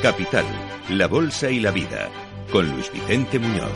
Capital, 0.06 0.46
la 0.90 1.08
Bolsa 1.08 1.50
y 1.50 1.60
la 1.60 1.72
Vida, 1.72 2.12
con 2.52 2.70
Luis 2.70 2.92
Vicente 2.94 3.40
Muñoz. 3.40 3.72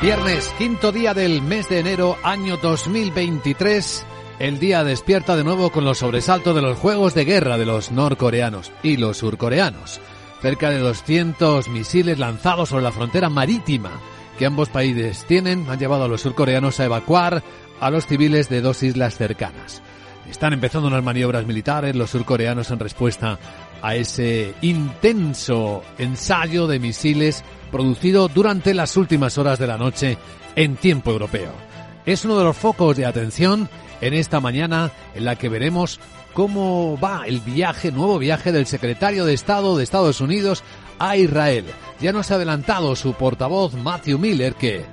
Viernes, 0.00 0.54
quinto 0.56 0.92
día 0.92 1.14
del 1.14 1.42
mes 1.42 1.68
de 1.68 1.80
enero, 1.80 2.16
año 2.22 2.58
2023. 2.58 4.06
El 4.40 4.58
día 4.58 4.82
despierta 4.82 5.36
de 5.36 5.44
nuevo 5.44 5.70
con 5.70 5.84
los 5.84 5.98
sobresaltos 5.98 6.56
de 6.56 6.62
los 6.62 6.76
juegos 6.76 7.14
de 7.14 7.24
guerra 7.24 7.56
de 7.56 7.66
los 7.66 7.92
norcoreanos 7.92 8.72
y 8.82 8.96
los 8.96 9.18
surcoreanos. 9.18 10.00
Cerca 10.42 10.70
de 10.70 10.78
200 10.78 11.68
misiles 11.68 12.18
lanzados 12.18 12.70
sobre 12.70 12.82
la 12.82 12.90
frontera 12.90 13.30
marítima 13.30 13.92
que 14.36 14.46
ambos 14.46 14.70
países 14.70 15.24
tienen 15.26 15.66
han 15.70 15.78
llevado 15.78 16.04
a 16.04 16.08
los 16.08 16.22
surcoreanos 16.22 16.80
a 16.80 16.84
evacuar 16.84 17.44
a 17.78 17.90
los 17.90 18.06
civiles 18.06 18.48
de 18.48 18.60
dos 18.60 18.82
islas 18.82 19.16
cercanas. 19.16 19.82
Están 20.28 20.52
empezando 20.52 20.88
unas 20.88 21.04
maniobras 21.04 21.46
militares 21.46 21.94
los 21.94 22.10
surcoreanos 22.10 22.72
en 22.72 22.80
respuesta 22.80 23.38
a 23.82 23.94
ese 23.94 24.54
intenso 24.62 25.84
ensayo 25.96 26.66
de 26.66 26.80
misiles 26.80 27.44
producido 27.70 28.26
durante 28.26 28.74
las 28.74 28.96
últimas 28.96 29.38
horas 29.38 29.60
de 29.60 29.68
la 29.68 29.78
noche 29.78 30.18
en 30.56 30.74
tiempo 30.74 31.12
europeo. 31.12 31.73
Es 32.06 32.24
uno 32.24 32.38
de 32.38 32.44
los 32.44 32.56
focos 32.56 32.96
de 32.96 33.06
atención 33.06 33.68
en 34.00 34.14
esta 34.14 34.40
mañana 34.40 34.90
en 35.14 35.24
la 35.24 35.36
que 35.36 35.48
veremos 35.48 36.00
cómo 36.34 36.98
va 37.02 37.22
el 37.26 37.40
viaje, 37.40 37.92
nuevo 37.92 38.18
viaje 38.18 38.52
del 38.52 38.66
secretario 38.66 39.24
de 39.24 39.32
Estado 39.32 39.76
de 39.76 39.84
Estados 39.84 40.20
Unidos 40.20 40.62
a 40.98 41.16
Israel. 41.16 41.64
Ya 42.00 42.12
nos 42.12 42.30
ha 42.30 42.34
adelantado 42.34 42.94
su 42.96 43.14
portavoz 43.14 43.74
Matthew 43.74 44.18
Miller 44.18 44.54
que 44.54 44.84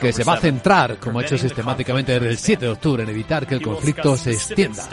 que 0.00 0.12
se 0.12 0.24
va 0.24 0.34
a 0.34 0.40
centrar, 0.40 0.98
como 0.98 1.20
ha 1.20 1.22
hecho 1.22 1.38
sistemáticamente 1.38 2.12
desde 2.12 2.28
el 2.28 2.38
7 2.38 2.64
de 2.64 2.70
octubre, 2.72 3.02
en 3.04 3.08
evitar 3.08 3.46
que 3.46 3.54
el 3.54 3.62
conflicto 3.62 4.16
se 4.16 4.32
extienda. 4.32 4.88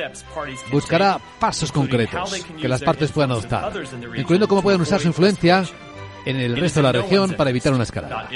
Buscará 0.72 1.20
pasos 1.40 1.72
concretos 1.72 2.46
que 2.60 2.68
las 2.68 2.82
partes 2.84 3.12
puedan 3.12 3.32
adoptar, 3.32 3.74
incluyendo 4.16 4.48
cómo 4.48 4.62
pueden 4.62 4.82
usar 4.82 5.02
su 5.02 5.08
influencia 5.08 5.66
en 6.30 6.38
el 6.38 6.58
resto 6.58 6.80
de 6.80 6.84
la 6.84 6.92
región 6.92 7.34
para 7.34 7.50
evitar 7.50 7.74
una 7.74 7.84
escalada. 7.84 8.30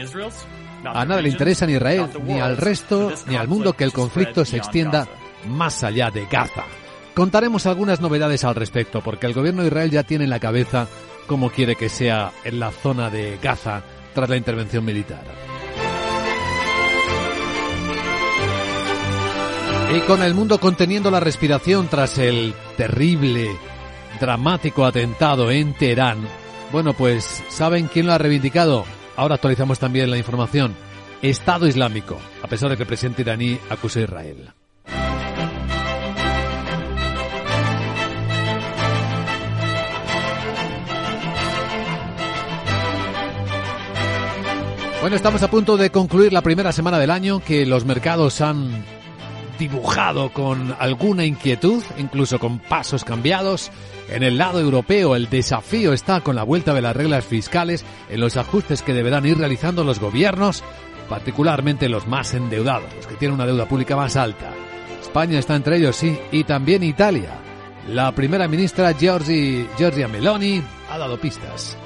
A 0.84 1.06
nada 1.06 1.21
le 1.21 1.30
interesa 1.30 1.65
ni 1.65 1.73
a 1.73 1.77
Israel, 1.77 2.10
ni 2.23 2.39
al 2.39 2.58
resto, 2.58 3.12
ni 3.27 3.36
al 3.36 3.47
mundo 3.47 3.73
que 3.73 3.84
el 3.84 3.93
conflicto 3.93 4.45
se 4.45 4.58
extienda 4.58 5.08
más 5.47 5.84
allá 5.84 6.10
de 6.10 6.25
Gaza. 6.25 6.63
Contaremos 7.13 7.65
algunas 7.65 7.99
novedades 7.99 8.45
al 8.45 8.56
respecto, 8.56 9.01
porque 9.01 9.27
el 9.27 9.34
gobierno 9.34 9.62
de 9.62 9.67
Israel 9.67 9.91
ya 9.91 10.04
tiene 10.04 10.23
en 10.23 10.30
la 10.30 10.39
cabeza 10.39 10.88
cómo 11.27 11.49
quiere 11.49 11.75
que 11.75 11.89
sea 11.89 12.32
en 12.45 12.60
la 12.60 12.71
zona 12.71 13.10
de 13.10 13.38
Gaza 13.41 13.84
tras 14.13 14.30
la 14.30 14.38
intervención 14.38 14.86
militar. 14.86 15.23
Y 19.93 19.99
con 20.01 20.23
el 20.23 20.34
mundo 20.34 20.58
conteniendo 20.58 21.12
la 21.12 21.19
respiración 21.19 21.89
tras 21.89 22.17
el 22.17 22.54
terrible, 22.77 23.49
dramático 24.21 24.86
atentado 24.86 25.51
en 25.51 25.73
Teherán, 25.73 26.25
bueno, 26.71 26.93
pues 26.93 27.43
¿saben 27.49 27.88
quién 27.88 28.05
lo 28.05 28.13
ha 28.13 28.17
reivindicado? 28.17 28.86
Ahora 29.15 29.36
actualizamos 29.36 29.79
también 29.79 30.10
la 30.10 30.17
información. 30.17 30.75
Estado 31.21 31.67
Islámico, 31.67 32.17
a 32.41 32.47
pesar 32.47 32.69
de 32.69 32.77
que 32.77 32.84
el 32.84 32.88
presidente 32.88 33.21
iraní 33.21 33.60
acuse 33.69 33.99
a 33.99 34.03
Israel. 34.03 34.53
Bueno, 45.01 45.15
estamos 45.15 45.41
a 45.41 45.49
punto 45.49 45.77
de 45.77 45.89
concluir 45.89 46.31
la 46.31 46.43
primera 46.43 46.71
semana 46.71 46.99
del 46.99 47.10
año 47.10 47.39
que 47.43 47.65
los 47.65 47.86
mercados 47.86 48.39
han 48.39 48.86
dibujado 49.62 50.34
con 50.34 50.76
alguna 50.80 51.24
inquietud, 51.24 51.84
incluso 52.00 52.39
con 52.39 52.58
pasos 52.58 53.04
cambiados. 53.04 53.69
En 54.10 54.24
el 54.24 54.39
lado 54.39 54.60
europeo 54.60 55.15
el 55.15 55.30
desafío 55.30 55.93
está 55.93 56.21
con 56.21 56.36
la 56.36 56.41
vuelta 56.41 56.74
de 56.74 56.82
las 56.82 56.95
reglas 56.95 57.24
fiscales 57.24 57.86
en 58.10 58.19
los 58.19 58.38
ajustes 58.38 58.82
que 58.82 58.95
deberán 58.95 59.28
ir 59.28 59.38
realizando 59.38 59.84
los 59.84 60.00
gobiernos, 60.00 60.63
particularmente 61.08 61.89
los 61.89 62.08
más 62.08 62.34
endeudados, 62.34 62.91
los 62.95 63.06
que 63.06 63.15
tienen 63.17 63.36
una 63.36 63.45
deuda 63.45 63.67
pública 63.67 63.95
más 63.95 64.15
alta. 64.15 64.52
España 65.00 65.38
está 65.38 65.56
entre 65.56 65.78
ellos, 65.78 65.95
sí, 65.95 66.17
y 66.32 66.43
también 66.43 66.82
Italia. 66.82 67.38
La 67.88 68.12
primera 68.13 68.47
ministra 68.47 68.93
Giorgia 68.93 70.08
Meloni 70.08 70.63
ha 70.91 70.97
dado 70.97 71.17
pistas. 71.17 71.77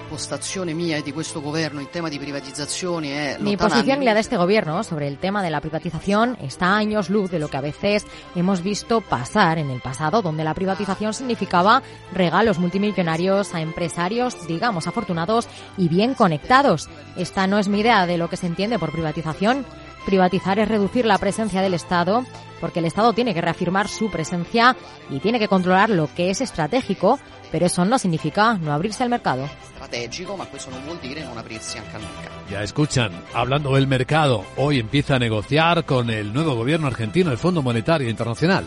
è 3.03 3.37
Mi 3.39 3.55
posición 3.55 4.01
y 4.01 4.05
la 4.05 4.15
de 4.15 4.19
este 4.19 4.35
gobierno 4.35 4.83
sobre 4.83 5.07
el 5.07 5.19
tema 5.19 5.43
de 5.43 5.51
la 5.51 5.61
privatización 5.61 6.37
está 6.41 6.69
a 6.69 6.77
años 6.77 7.11
luz 7.11 7.29
de 7.29 7.37
lo 7.37 7.47
que 7.47 7.57
a 7.57 7.61
veces 7.61 8.05
hemos 8.35 8.63
visto 8.63 9.01
pasar 9.01 9.59
en 9.59 9.69
el 9.69 9.79
pasado, 9.79 10.23
donde 10.23 10.43
la 10.43 10.55
privatización 10.55 11.13
significaba 11.13 11.83
regalos 12.13 12.57
multimillonarios 12.57 13.53
a 13.53 13.61
empresarios, 13.61 14.47
digamos, 14.47 14.87
afortunados 14.87 15.47
y 15.77 15.87
bien 15.87 16.15
conectados. 16.15 16.89
Esta 17.15 17.45
no 17.45 17.59
es 17.59 17.67
mi 17.67 17.81
idea 17.81 18.07
de 18.07 18.17
lo 18.17 18.29
que 18.29 18.37
se 18.37 18.47
entiende 18.47 18.79
por 18.79 18.91
privatización. 18.91 19.65
Privatizar 20.07 20.57
es 20.57 20.67
reducir 20.67 21.05
la 21.05 21.17
presencia 21.19 21.61
del 21.61 21.73
Estado, 21.75 22.25
porque 22.65 22.80
el 22.80 22.86
Estado 22.86 23.13
tiene 23.13 23.36
que 23.36 23.41
reafirmar 23.41 23.88
su 23.88 24.10
presencia 24.10 24.75
y 25.12 25.19
tiene 25.19 25.38
que 25.38 25.47
controlar 25.47 25.91
lo 25.91 26.10
que 26.15 26.32
es 26.32 26.41
estratégico, 26.41 27.19
pero 27.51 27.67
eso 27.67 27.86
no 27.86 27.99
significa 27.99 28.56
no 28.56 28.73
abrirse 28.73 29.04
al 29.04 29.10
mercado. 29.12 29.47
Ya 32.49 32.63
escuchan, 32.63 33.12
hablando 33.36 33.75
del 33.75 33.86
mercado, 33.86 34.43
hoy 34.58 34.80
empieza 34.80 35.17
a 35.17 35.19
negociar 35.19 35.86
con 35.86 36.10
el 36.10 36.34
nuevo 36.34 36.56
gobierno 36.56 36.88
argentino 36.88 37.30
el 37.30 37.38
Fondo 37.38 37.62
Monetario 37.62 38.10
Internacional. 38.10 38.65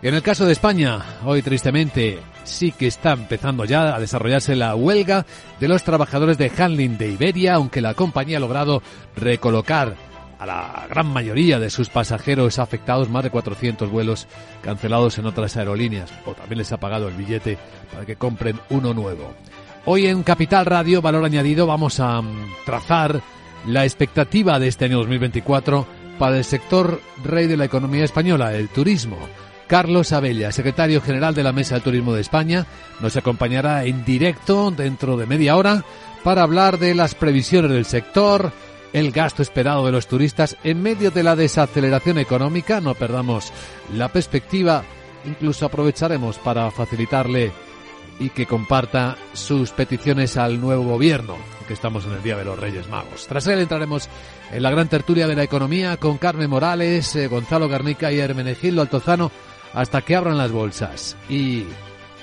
En 0.00 0.14
el 0.14 0.22
caso 0.22 0.46
de 0.46 0.52
España, 0.52 1.00
hoy 1.24 1.42
tristemente 1.42 2.20
sí 2.44 2.70
que 2.70 2.86
está 2.86 3.14
empezando 3.14 3.64
ya 3.64 3.96
a 3.96 3.98
desarrollarse 3.98 4.54
la 4.54 4.76
huelga 4.76 5.26
de 5.58 5.66
los 5.66 5.82
trabajadores 5.82 6.38
de 6.38 6.52
handling 6.56 6.98
de 6.98 7.10
Iberia, 7.10 7.54
aunque 7.54 7.80
la 7.80 7.94
compañía 7.94 8.36
ha 8.36 8.40
logrado 8.40 8.80
recolocar 9.16 10.13
a 10.44 10.46
la 10.46 10.86
gran 10.88 11.06
mayoría 11.06 11.58
de 11.58 11.70
sus 11.70 11.88
pasajeros 11.88 12.58
afectados, 12.58 13.08
más 13.08 13.24
de 13.24 13.30
400 13.30 13.90
vuelos 13.90 14.26
cancelados 14.62 15.18
en 15.18 15.26
otras 15.26 15.56
aerolíneas, 15.56 16.12
o 16.26 16.34
también 16.34 16.58
les 16.58 16.70
ha 16.72 16.76
pagado 16.76 17.08
el 17.08 17.14
billete 17.14 17.58
para 17.90 18.04
que 18.04 18.16
compren 18.16 18.60
uno 18.68 18.92
nuevo. 18.92 19.32
Hoy 19.86 20.06
en 20.06 20.22
Capital 20.22 20.66
Radio, 20.66 21.02
Valor 21.02 21.24
Añadido, 21.24 21.66
vamos 21.66 21.98
a 21.98 22.20
mm, 22.20 22.46
trazar 22.66 23.22
la 23.66 23.84
expectativa 23.84 24.58
de 24.58 24.68
este 24.68 24.84
año 24.84 24.98
2024 24.98 25.86
para 26.18 26.36
el 26.36 26.44
sector 26.44 27.00
rey 27.24 27.46
de 27.46 27.56
la 27.56 27.64
economía 27.64 28.04
española, 28.04 28.54
el 28.54 28.68
turismo. 28.68 29.16
Carlos 29.66 30.12
Abella, 30.12 30.52
secretario 30.52 31.00
general 31.00 31.34
de 31.34 31.42
la 31.42 31.52
Mesa 31.52 31.76
de 31.76 31.80
Turismo 31.80 32.12
de 32.12 32.20
España, 32.20 32.66
nos 33.00 33.16
acompañará 33.16 33.84
en 33.84 34.04
directo 34.04 34.70
dentro 34.70 35.16
de 35.16 35.26
media 35.26 35.56
hora 35.56 35.84
para 36.22 36.42
hablar 36.42 36.78
de 36.78 36.94
las 36.94 37.14
previsiones 37.14 37.70
del 37.70 37.86
sector, 37.86 38.52
el 38.94 39.10
gasto 39.10 39.42
esperado 39.42 39.84
de 39.84 39.92
los 39.92 40.06
turistas 40.06 40.56
en 40.64 40.80
medio 40.80 41.10
de 41.10 41.24
la 41.24 41.36
desaceleración 41.36 42.16
económica. 42.16 42.80
No 42.80 42.94
perdamos 42.94 43.52
la 43.92 44.08
perspectiva, 44.08 44.84
incluso 45.26 45.66
aprovecharemos 45.66 46.38
para 46.38 46.70
facilitarle 46.70 47.52
y 48.20 48.30
que 48.30 48.46
comparta 48.46 49.16
sus 49.32 49.72
peticiones 49.72 50.36
al 50.36 50.60
nuevo 50.60 50.84
gobierno, 50.84 51.36
que 51.66 51.74
estamos 51.74 52.06
en 52.06 52.12
el 52.12 52.22
Día 52.22 52.36
de 52.36 52.44
los 52.44 52.58
Reyes 52.58 52.88
Magos. 52.88 53.26
Tras 53.26 53.48
él 53.48 53.58
entraremos 53.58 54.08
en 54.52 54.62
la 54.62 54.70
gran 54.70 54.88
tertulia 54.88 55.26
de 55.26 55.34
la 55.34 55.42
economía 55.42 55.96
con 55.96 56.16
Carmen 56.16 56.48
Morales, 56.48 57.16
eh, 57.16 57.26
Gonzalo 57.26 57.68
Garnica 57.68 58.12
y 58.12 58.20
Hermenegildo 58.20 58.80
Altozano 58.80 59.32
hasta 59.72 60.02
que 60.02 60.14
abran 60.14 60.38
las 60.38 60.52
bolsas. 60.52 61.16
¿Y 61.28 61.64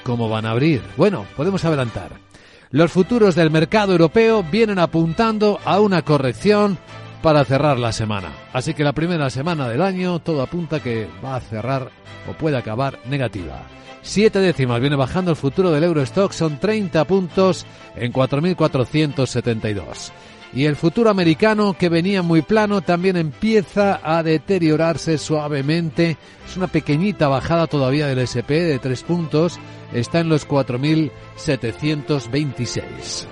cómo 0.06 0.30
van 0.30 0.46
a 0.46 0.52
abrir? 0.52 0.82
Bueno, 0.96 1.26
podemos 1.36 1.66
adelantar. 1.66 2.31
Los 2.72 2.92
futuros 2.94 3.36
del 3.36 3.52
mercado 3.52 3.92
europeo 3.92 4.44
vienen 4.44 4.80
apuntando 4.80 5.60
a 5.66 5.82
una 5.82 6.04
corrección 6.04 6.78
para 7.22 7.44
cerrar 7.44 7.78
la 7.78 7.92
semana. 7.92 8.30
Así 8.54 8.74
que 8.74 8.86
la 8.86 8.94
primera 8.94 9.30
semana 9.30 9.68
del 9.68 9.82
año 9.82 10.20
todo 10.20 10.42
apunta 10.42 10.80
que 10.80 11.10
va 11.24 11.36
a 11.36 11.42
cerrar 11.42 11.90
o 12.30 12.34
puede 12.34 12.56
acabar 12.56 12.98
negativa. 13.06 13.64
Siete 14.02 14.40
décimas 14.40 14.80
viene 14.80 14.96
bajando 14.96 15.32
el 15.32 15.38
futuro 15.38 15.70
del 15.70 15.84
Eurostock, 15.84 16.32
son 16.32 16.60
30 16.60 17.04
puntos 17.06 17.66
en 17.96 18.14
4.472 18.14 20.12
y 20.54 20.66
el 20.66 20.76
futuro 20.76 21.10
americano 21.10 21.78
que 21.78 21.88
venía 21.88 22.22
muy 22.22 22.42
plano 22.42 22.82
también 22.82 23.16
empieza 23.16 24.02
a 24.04 24.22
deteriorarse 24.22 25.18
suavemente. 25.18 26.18
Es 26.48 26.58
una 26.58 26.68
pequeñita 26.68 27.30
bajada 27.30 27.68
todavía 27.68 28.08
del 28.08 28.20
SP 28.20 28.60
de 28.60 28.80
tres 28.80 29.04
puntos. 29.04 29.60
Está 29.94 30.20
en 30.20 30.28
los 30.30 30.48
4.726. 30.48 33.28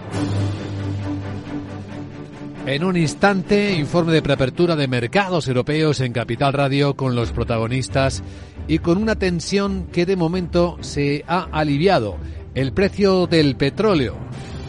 En 2.66 2.84
un 2.84 2.96
instante, 2.96 3.74
informe 3.74 4.14
de 4.14 4.22
preapertura 4.22 4.76
de 4.76 4.88
mercados 4.88 5.48
europeos 5.48 6.00
en 6.02 6.14
Capital 6.14 6.54
Radio 6.54 6.96
con 6.96 7.16
los 7.16 7.32
protagonistas 7.32 8.24
y 8.68 8.80
con 8.80 8.98
una 8.98 9.16
tensión 9.16 9.88
que 9.92 10.06
de 10.06 10.16
momento 10.16 10.78
se 10.82 11.26
ha 11.28 11.48
aliviado. 11.52 12.18
El 12.56 12.72
precio 12.72 13.28
del 13.28 13.56
petróleo. 13.56 14.16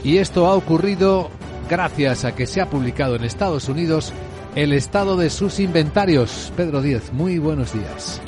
Y 0.03 0.17
esto 0.17 0.47
ha 0.47 0.55
ocurrido 0.55 1.31
gracias 1.71 2.25
a 2.25 2.35
que 2.35 2.47
se 2.47 2.61
ha 2.61 2.68
publicado 2.68 3.14
en 3.14 3.25
Estados 3.25 3.68
Unidos 3.68 4.12
el 4.57 4.73
estado 4.73 5.16
de 5.16 5.31
sus 5.31 5.61
inventarios. 5.61 6.53
Pedro 6.57 6.83
Díez, 6.83 7.12
muy 7.12 7.39
buenos 7.39 7.73
días. 7.73 8.21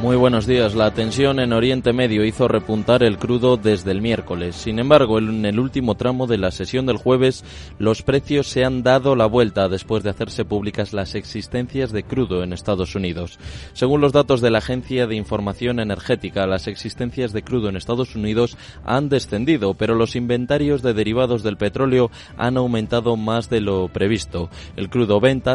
Muy 0.00 0.16
buenos 0.16 0.46
días. 0.46 0.74
La 0.74 0.94
tensión 0.94 1.40
en 1.40 1.52
Oriente 1.52 1.92
Medio 1.92 2.24
hizo 2.24 2.48
repuntar 2.48 3.02
el 3.02 3.18
crudo 3.18 3.58
desde 3.58 3.90
el 3.90 4.00
miércoles. 4.00 4.56
Sin 4.56 4.78
embargo, 4.78 5.18
en 5.18 5.44
el 5.44 5.60
último 5.60 5.94
tramo 5.94 6.26
de 6.26 6.38
la 6.38 6.50
sesión 6.52 6.86
del 6.86 6.96
jueves, 6.96 7.44
los 7.78 8.00
precios 8.00 8.46
se 8.46 8.64
han 8.64 8.82
dado 8.82 9.14
la 9.14 9.26
vuelta 9.26 9.68
después 9.68 10.02
de 10.02 10.08
hacerse 10.08 10.46
públicas 10.46 10.94
las 10.94 11.14
existencias 11.14 11.92
de 11.92 12.02
crudo 12.02 12.42
en 12.42 12.54
Estados 12.54 12.94
Unidos. 12.94 13.38
Según 13.74 14.00
los 14.00 14.14
datos 14.14 14.40
de 14.40 14.50
la 14.50 14.58
Agencia 14.58 15.06
de 15.06 15.16
Información 15.16 15.78
Energética, 15.80 16.46
las 16.46 16.66
existencias 16.66 17.34
de 17.34 17.42
crudo 17.42 17.68
en 17.68 17.76
Estados 17.76 18.16
Unidos 18.16 18.56
han 18.86 19.10
descendido, 19.10 19.74
pero 19.74 19.94
los 19.94 20.16
inventarios 20.16 20.80
de 20.80 20.94
derivados 20.94 21.42
del 21.42 21.58
petróleo 21.58 22.10
han 22.38 22.56
aumentado 22.56 23.16
más 23.16 23.50
de 23.50 23.60
lo 23.60 23.88
previsto. 23.88 24.48
El 24.76 24.88
crudo 24.88 25.20
Brent 25.20 25.46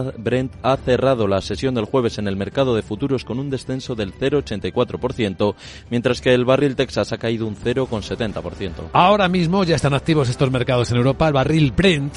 ha 0.62 0.78
cerrado 0.78 1.28
la 1.28 1.42
sesión 1.42 1.74
del 1.74 1.86
jueves 1.86 2.20
en 2.20 2.28
el 2.28 2.36
mercado 2.36 2.76
de 2.76 2.84
futuros 2.84 3.26
con 3.26 3.40
un 3.40 3.50
descenso 3.50 3.96
del 3.96 4.14
0 4.14 4.35
0,84%, 4.44 5.56
mientras 5.90 6.22
que 6.22 6.34
el 6.34 6.46
barril 6.46 6.76
Texas 6.76 7.12
ha 7.14 7.18
caído 7.18 7.48
un 7.48 7.56
0,70%. 7.56 8.90
Ahora 8.94 9.28
mismo 9.28 9.64
ya 9.64 9.76
están 9.76 9.94
activos 9.94 10.30
estos 10.30 10.52
mercados 10.52 10.92
en 10.92 10.98
Europa. 10.98 11.28
El 11.28 11.34
barril 11.34 11.72
Brent 11.72 12.14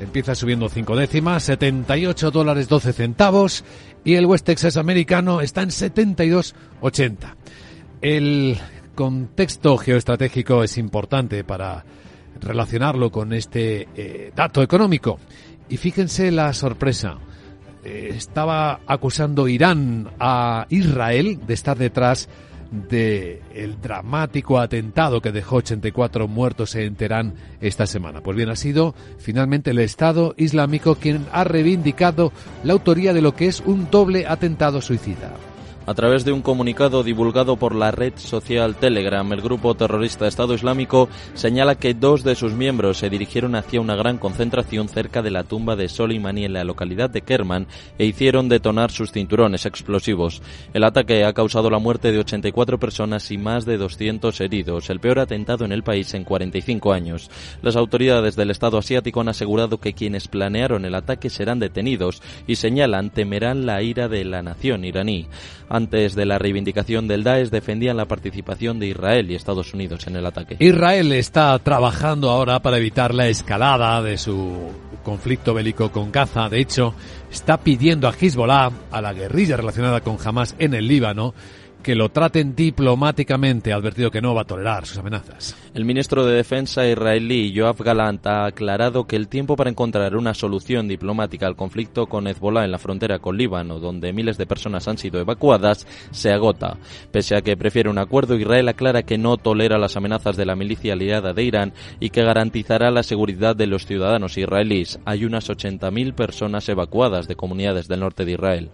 empieza 0.00 0.34
subiendo 0.34 0.68
5 0.68 0.96
décimas, 0.96 1.44
78 1.44 2.30
dólares 2.30 2.68
12 2.68 2.92
centavos, 2.92 3.64
y 4.04 4.14
el 4.14 4.26
West 4.26 4.46
Texas 4.46 4.76
americano 4.76 5.40
está 5.40 5.62
en 5.62 5.70
72,80. 5.70 7.34
El 8.02 8.58
contexto 8.94 9.76
geoestratégico 9.76 10.62
es 10.62 10.78
importante 10.78 11.44
para 11.44 11.84
relacionarlo 12.40 13.10
con 13.10 13.32
este 13.32 13.88
eh, 13.94 14.32
dato 14.34 14.62
económico. 14.62 15.18
Y 15.68 15.76
fíjense 15.76 16.30
la 16.30 16.52
sorpresa. 16.52 17.18
Eh, 17.86 18.10
estaba 18.16 18.80
acusando 18.84 19.46
Irán 19.46 20.08
a 20.18 20.66
Israel 20.70 21.38
de 21.46 21.54
estar 21.54 21.78
detrás 21.78 22.28
del 22.72 23.38
el 23.54 23.80
dramático 23.80 24.58
atentado 24.58 25.20
que 25.22 25.30
dejó 25.30 25.56
84 25.56 26.26
muertos 26.26 26.74
en 26.74 26.96
Teherán 26.96 27.34
esta 27.60 27.86
semana. 27.86 28.22
Pues 28.22 28.36
bien, 28.36 28.48
ha 28.48 28.56
sido 28.56 28.96
finalmente 29.18 29.70
el 29.70 29.78
Estado 29.78 30.34
Islámico 30.36 30.96
quien 30.96 31.26
ha 31.30 31.44
reivindicado 31.44 32.32
la 32.64 32.72
autoría 32.72 33.12
de 33.12 33.22
lo 33.22 33.36
que 33.36 33.46
es 33.46 33.62
un 33.64 33.88
doble 33.88 34.26
atentado 34.26 34.82
suicida. 34.82 35.34
A 35.86 35.94
través 35.94 36.24
de 36.24 36.32
un 36.32 36.42
comunicado 36.42 37.04
divulgado 37.04 37.58
por 37.58 37.72
la 37.72 37.92
red 37.92 38.14
social 38.16 38.74
Telegram, 38.74 39.32
el 39.32 39.40
grupo 39.40 39.76
terrorista 39.76 40.26
Estado 40.26 40.52
Islámico 40.52 41.08
señala 41.34 41.76
que 41.76 41.94
dos 41.94 42.24
de 42.24 42.34
sus 42.34 42.54
miembros 42.54 42.98
se 42.98 43.08
dirigieron 43.08 43.54
hacia 43.54 43.80
una 43.80 43.94
gran 43.94 44.18
concentración 44.18 44.88
cerca 44.88 45.22
de 45.22 45.30
la 45.30 45.44
tumba 45.44 45.76
de 45.76 45.88
Soleimani 45.88 46.44
en 46.44 46.54
la 46.54 46.64
localidad 46.64 47.08
de 47.08 47.20
Kerman 47.20 47.68
e 47.98 48.04
hicieron 48.04 48.48
detonar 48.48 48.90
sus 48.90 49.12
cinturones 49.12 49.64
explosivos. 49.64 50.42
El 50.74 50.82
ataque 50.82 51.24
ha 51.24 51.32
causado 51.32 51.70
la 51.70 51.78
muerte 51.78 52.10
de 52.10 52.18
84 52.18 52.80
personas 52.80 53.30
y 53.30 53.38
más 53.38 53.64
de 53.64 53.78
200 53.78 54.40
heridos, 54.40 54.90
el 54.90 54.98
peor 54.98 55.20
atentado 55.20 55.64
en 55.64 55.70
el 55.70 55.84
país 55.84 56.14
en 56.14 56.24
45 56.24 56.92
años. 56.92 57.30
Las 57.62 57.76
autoridades 57.76 58.34
del 58.34 58.50
Estado 58.50 58.76
asiático 58.78 59.20
han 59.20 59.28
asegurado 59.28 59.78
que 59.78 59.92
quienes 59.92 60.26
planearon 60.26 60.84
el 60.84 60.96
ataque 60.96 61.30
serán 61.30 61.60
detenidos 61.60 62.22
y 62.48 62.56
señalan 62.56 63.10
temerán 63.10 63.66
la 63.66 63.82
ira 63.82 64.08
de 64.08 64.24
la 64.24 64.42
nación 64.42 64.84
iraní. 64.84 65.28
Antes 65.76 66.14
de 66.14 66.24
la 66.24 66.38
reivindicación 66.38 67.06
del 67.06 67.22
Daesh 67.22 67.50
defendían 67.50 67.98
la 67.98 68.06
participación 68.06 68.78
de 68.78 68.86
Israel 68.86 69.30
y 69.30 69.34
Estados 69.34 69.74
Unidos 69.74 70.06
en 70.06 70.16
el 70.16 70.24
ataque. 70.24 70.56
Israel 70.58 71.12
está 71.12 71.58
trabajando 71.58 72.30
ahora 72.30 72.60
para 72.60 72.78
evitar 72.78 73.12
la 73.12 73.28
escalada 73.28 74.00
de 74.00 74.16
su 74.16 74.70
conflicto 75.02 75.52
bélico 75.52 75.92
con 75.92 76.10
Gaza. 76.10 76.48
De 76.48 76.60
hecho, 76.60 76.94
está 77.30 77.58
pidiendo 77.58 78.08
a 78.08 78.14
Hezbollah, 78.18 78.70
a 78.90 79.02
la 79.02 79.12
guerrilla 79.12 79.58
relacionada 79.58 80.00
con 80.00 80.16
Hamas 80.24 80.54
en 80.58 80.72
el 80.72 80.88
Líbano, 80.88 81.34
que 81.86 81.94
lo 81.94 82.08
traten 82.08 82.56
diplomáticamente. 82.56 83.72
Ha 83.72 83.76
advertido 83.76 84.10
que 84.10 84.20
no 84.20 84.34
va 84.34 84.40
a 84.40 84.44
tolerar 84.44 84.86
sus 84.86 84.98
amenazas. 84.98 85.56
El 85.72 85.84
ministro 85.84 86.26
de 86.26 86.34
Defensa 86.34 86.84
israelí 86.84 87.52
Yoav 87.52 87.76
Galant 87.76 88.26
ha 88.26 88.44
aclarado 88.44 89.06
que 89.06 89.14
el 89.14 89.28
tiempo 89.28 89.54
para 89.54 89.70
encontrar 89.70 90.16
una 90.16 90.34
solución 90.34 90.88
diplomática 90.88 91.46
al 91.46 91.54
conflicto 91.54 92.08
con 92.08 92.26
Hezbollah 92.26 92.64
en 92.64 92.72
la 92.72 92.80
frontera 92.80 93.20
con 93.20 93.36
Líbano, 93.36 93.78
donde 93.78 94.12
miles 94.12 94.36
de 94.36 94.46
personas 94.46 94.88
han 94.88 94.98
sido 94.98 95.20
evacuadas, 95.20 95.86
se 96.10 96.32
agota. 96.32 96.76
Pese 97.12 97.36
a 97.36 97.42
que 97.42 97.56
prefiere 97.56 97.88
un 97.88 97.98
acuerdo, 97.98 98.34
Israel 98.34 98.68
aclara 98.68 99.04
que 99.04 99.16
no 99.16 99.36
tolera 99.36 99.78
las 99.78 99.96
amenazas 99.96 100.36
de 100.36 100.44
la 100.44 100.56
milicia 100.56 100.94
aliada 100.94 101.34
de 101.34 101.44
Irán 101.44 101.72
y 102.00 102.10
que 102.10 102.24
garantizará 102.24 102.90
la 102.90 103.04
seguridad 103.04 103.54
de 103.54 103.68
los 103.68 103.86
ciudadanos 103.86 104.36
israelíes. 104.36 104.98
Hay 105.04 105.24
unas 105.24 105.48
80.000 105.48 106.14
personas 106.14 106.68
evacuadas 106.68 107.28
de 107.28 107.36
comunidades 107.36 107.86
del 107.86 108.00
norte 108.00 108.24
de 108.24 108.32
Israel. 108.32 108.70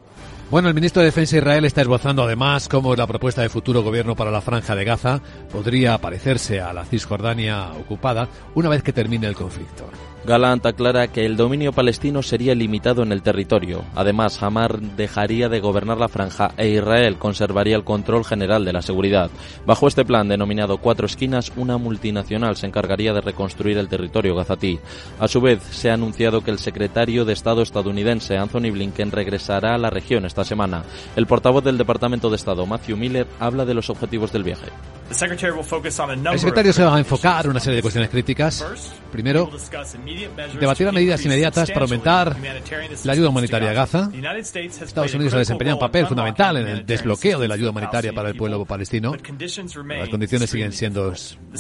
Bueno, 0.53 0.68
el 0.68 0.74
ministro 0.74 1.00
de 1.00 1.07
Defensa 1.07 1.36
de 1.36 1.38
Israel 1.38 1.64
está 1.64 1.80
esbozando 1.80 2.22
además 2.22 2.68
cómo 2.68 2.94
la 2.94 3.07
propuesta 3.07 3.40
de 3.40 3.48
futuro 3.48 3.82
gobierno 3.82 4.14
para 4.14 4.30
la 4.30 4.42
franja 4.42 4.76
de 4.76 4.84
Gaza 4.84 5.22
podría 5.50 5.96
parecerse 5.96 6.61
a 6.61 6.74
la 6.74 6.84
Cisjordania 6.84 7.72
ocupada 7.72 8.28
una 8.55 8.68
vez 8.68 8.82
que 8.82 8.92
termine 8.92 9.26
el 9.26 9.34
conflicto. 9.34 9.88
Galant 10.25 10.64
aclara 10.66 11.09
que 11.09 11.27
el 11.27 11.37
dominio 11.37 11.73
palestino 11.73 12.23
sería 12.23 12.55
limitado 12.55 13.03
en 13.03 13.11
el 13.11 13.23
territorio. 13.23 13.85
Además, 13.97 14.41
Hamas 14.41 14.70
dejaría 14.97 15.49
de 15.49 15.59
gobernar 15.59 15.99
la 15.99 16.09
franja 16.09 16.53
e 16.57 16.68
Israel 16.68 17.18
conservaría 17.18 17.75
el 17.75 17.83
control 17.83 18.25
general 18.25 18.64
de 18.64 18.73
la 18.73 18.83
seguridad. 18.83 19.31
Bajo 19.66 19.89
este 19.89 20.05
plan 20.05 20.29
denominado 20.29 20.79
Cuatro 20.79 21.07
Esquinas, 21.07 21.53
una 21.57 21.77
multinacional 21.77 22.57
se 22.57 22.66
encargaría 22.66 23.12
de 23.12 23.20
reconstruir 23.20 23.79
el 23.79 23.89
territorio 23.89 24.37
gazatí. 24.37 24.79
A 25.18 25.27
su 25.27 25.41
vez, 25.41 25.61
se 25.62 25.91
ha 25.91 25.95
anunciado 25.95 26.43
que 26.43 26.53
el 26.53 26.59
secretario 26.59 27.25
de 27.25 27.33
Estado 27.33 27.62
estadounidense 27.62 28.37
Anthony 28.37 28.70
Blinken 28.70 29.11
regresará 29.11 29.75
a 29.75 29.79
la 29.79 29.91
región 29.91 30.25
esta 30.25 30.45
semana. 30.45 30.85
El 31.16 31.27
portavoz 31.27 31.64
del 31.64 31.79
Departamento 31.79 32.31
de 32.31 32.37
Estado, 32.37 32.64
Matthew 32.64 32.97
Miller, 32.97 33.27
habla 33.41 33.64
de 33.64 33.75
los 33.75 33.91
objetivos 33.91 34.31
del 34.33 34.45
viaje. 34.45 34.68
El 35.11 36.39
secretario 36.39 36.73
se 36.73 36.85
va 36.85 36.97
a 36.97 36.99
enfocar 36.99 37.45
en 37.45 37.51
una 37.51 37.61
serie 37.61 37.77
de 37.77 37.83
cuestiones 37.83 38.09
críticas. 38.09 38.64
Primero, 39.11 39.51
debatirá 40.59 40.93
medidas 40.93 41.25
inmediatas 41.25 41.71
para 41.71 41.85
aumentar 41.85 42.37
la 43.05 43.13
ayuda 43.13 43.29
humanitaria 43.29 43.71
a 43.71 43.73
Gaza. 43.73 44.11
Estados 44.13 45.15
Unidos 45.15 45.35
ha 45.35 45.39
desempeñado 45.39 45.77
un 45.77 45.81
papel 45.81 46.07
fundamental 46.07 46.57
en 46.57 46.69
el 46.69 46.87
desbloqueo 46.87 47.39
de 47.39 47.49
la 47.49 47.55
ayuda 47.55 47.71
humanitaria 47.71 48.13
para 48.13 48.29
el 48.29 48.37
pueblo 48.37 48.65
palestino. 48.65 49.15
Las 49.15 50.09
condiciones 50.09 50.51
siguen 50.51 50.73
siendo 50.73 51.13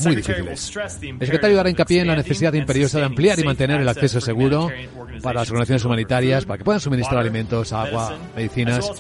muy 0.04 0.16
difíciles. 0.16 0.76
El 1.02 1.20
secretario 1.20 1.60
hará 1.60 1.70
hincapié 1.70 2.00
en 2.00 2.08
la 2.08 2.16
necesidad 2.16 2.52
imperiosa 2.52 2.98
de 2.98 3.04
ampliar 3.04 3.38
y 3.38 3.44
mantener 3.44 3.80
el 3.80 3.88
acceso 3.88 4.20
seguro 4.20 4.70
para 5.22 5.40
las 5.40 5.50
organizaciones 5.50 5.84
humanitarias, 5.84 6.44
para 6.44 6.58
que 6.58 6.64
puedan 6.64 6.80
suministrar 6.80 7.20
alimentos, 7.20 7.72
agua, 7.72 8.16
medicinas 8.36 8.90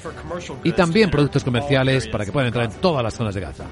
y 0.64 0.72
también 0.72 1.10
productos 1.10 1.44
comerciales 1.44 2.08
para 2.08 2.24
que 2.24 2.32
puedan 2.32 2.48
entrar 2.48 2.66
en 2.66 2.72
todas 2.80 3.02
las 3.02 3.14
zonas 3.14 3.34
de 3.34 3.40
Gaza. 3.40 3.64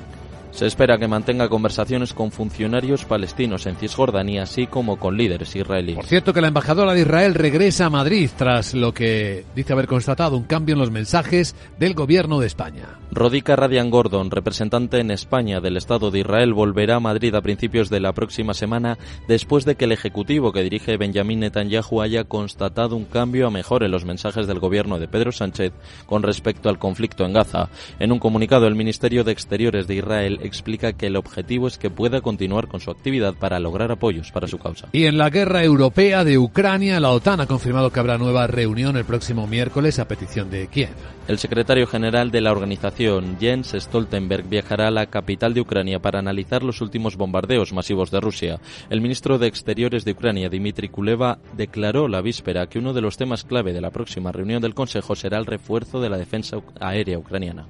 Se 0.50 0.66
espera 0.66 0.98
que 0.98 1.08
mantenga 1.08 1.48
conversaciones 1.48 2.12
con 2.12 2.32
funcionarios 2.32 3.04
palestinos 3.04 3.66
en 3.66 3.76
Cisjordania, 3.76 4.42
así 4.42 4.66
como 4.66 4.98
con 4.98 5.16
líderes 5.16 5.54
israelíes. 5.54 5.96
Por 5.96 6.06
cierto, 6.06 6.32
que 6.32 6.40
la 6.40 6.48
embajadora 6.48 6.92
de 6.92 7.02
Israel 7.02 7.34
regresa 7.34 7.86
a 7.86 7.90
Madrid 7.90 8.30
tras 8.36 8.74
lo 8.74 8.92
que 8.92 9.44
dice 9.54 9.72
haber 9.72 9.86
constatado 9.86 10.36
un 10.36 10.44
cambio 10.44 10.74
en 10.74 10.80
los 10.80 10.90
mensajes 10.90 11.54
del 11.78 11.94
gobierno 11.94 12.40
de 12.40 12.46
España. 12.46 12.98
Rodica 13.12 13.56
Radian 13.56 13.90
Gordon, 13.90 14.30
representante 14.30 15.00
en 15.00 15.10
España 15.10 15.60
del 15.60 15.76
Estado 15.76 16.10
de 16.10 16.20
Israel, 16.20 16.52
volverá 16.52 16.96
a 16.96 17.00
Madrid 17.00 17.34
a 17.34 17.42
principios 17.42 17.90
de 17.90 18.00
la 18.00 18.12
próxima 18.12 18.54
semana 18.54 18.98
después 19.28 19.64
de 19.64 19.74
que 19.74 19.86
el 19.86 19.92
ejecutivo 19.92 20.52
que 20.52 20.62
dirige 20.62 20.96
Benjamín 20.96 21.40
Netanyahu 21.40 22.02
haya 22.02 22.24
constatado 22.24 22.96
un 22.96 23.04
cambio 23.04 23.46
a 23.46 23.50
mejor 23.50 23.82
en 23.82 23.90
los 23.90 24.04
mensajes 24.04 24.46
del 24.46 24.60
gobierno 24.60 24.98
de 24.98 25.08
Pedro 25.08 25.32
Sánchez 25.32 25.72
con 26.06 26.22
respecto 26.22 26.68
al 26.68 26.78
conflicto 26.78 27.24
en 27.24 27.32
Gaza. 27.32 27.68
En 27.98 28.12
un 28.12 28.18
comunicado, 28.18 28.66
el 28.66 28.74
Ministerio 28.74 29.24
de 29.24 29.32
Exteriores 29.32 29.86
de 29.86 29.94
Israel 29.96 30.39
explica 30.42 30.92
que 30.92 31.06
el 31.06 31.16
objetivo 31.16 31.66
es 31.68 31.78
que 31.78 31.90
pueda 31.90 32.20
continuar 32.20 32.68
con 32.68 32.80
su 32.80 32.90
actividad 32.90 33.34
para 33.34 33.60
lograr 33.60 33.90
apoyos 33.90 34.32
para 34.32 34.48
su 34.48 34.58
causa. 34.58 34.88
Y 34.92 35.06
en 35.06 35.18
la 35.18 35.30
guerra 35.30 35.62
europea 35.64 36.24
de 36.24 36.38
Ucrania, 36.38 37.00
la 37.00 37.10
OTAN 37.10 37.40
ha 37.40 37.46
confirmado 37.46 37.90
que 37.90 38.00
habrá 38.00 38.18
nueva 38.18 38.46
reunión 38.46 38.96
el 38.96 39.04
próximo 39.04 39.46
miércoles 39.46 39.98
a 39.98 40.08
petición 40.08 40.50
de 40.50 40.66
Kiev. 40.68 40.90
El 41.28 41.38
secretario 41.38 41.86
general 41.86 42.30
de 42.30 42.40
la 42.40 42.50
organización, 42.50 43.36
Jens 43.38 43.76
Stoltenberg, 43.78 44.48
viajará 44.48 44.88
a 44.88 44.90
la 44.90 45.06
capital 45.06 45.54
de 45.54 45.60
Ucrania 45.60 46.00
para 46.00 46.18
analizar 46.18 46.64
los 46.64 46.80
últimos 46.80 47.16
bombardeos 47.16 47.72
masivos 47.72 48.10
de 48.10 48.20
Rusia. 48.20 48.60
El 48.88 49.00
ministro 49.00 49.38
de 49.38 49.46
Exteriores 49.46 50.04
de 50.04 50.12
Ucrania, 50.12 50.48
Dmitry 50.48 50.88
Kuleva, 50.88 51.38
declaró 51.56 52.08
la 52.08 52.20
víspera 52.20 52.66
que 52.66 52.80
uno 52.80 52.92
de 52.92 53.00
los 53.00 53.16
temas 53.16 53.44
clave 53.44 53.72
de 53.72 53.80
la 53.80 53.90
próxima 53.90 54.32
reunión 54.32 54.60
del 54.60 54.74
Consejo 54.74 55.14
será 55.14 55.38
el 55.38 55.46
refuerzo 55.46 56.00
de 56.00 56.10
la 56.10 56.18
defensa 56.18 56.56
aérea 56.80 57.18
ucraniana. 57.18 57.66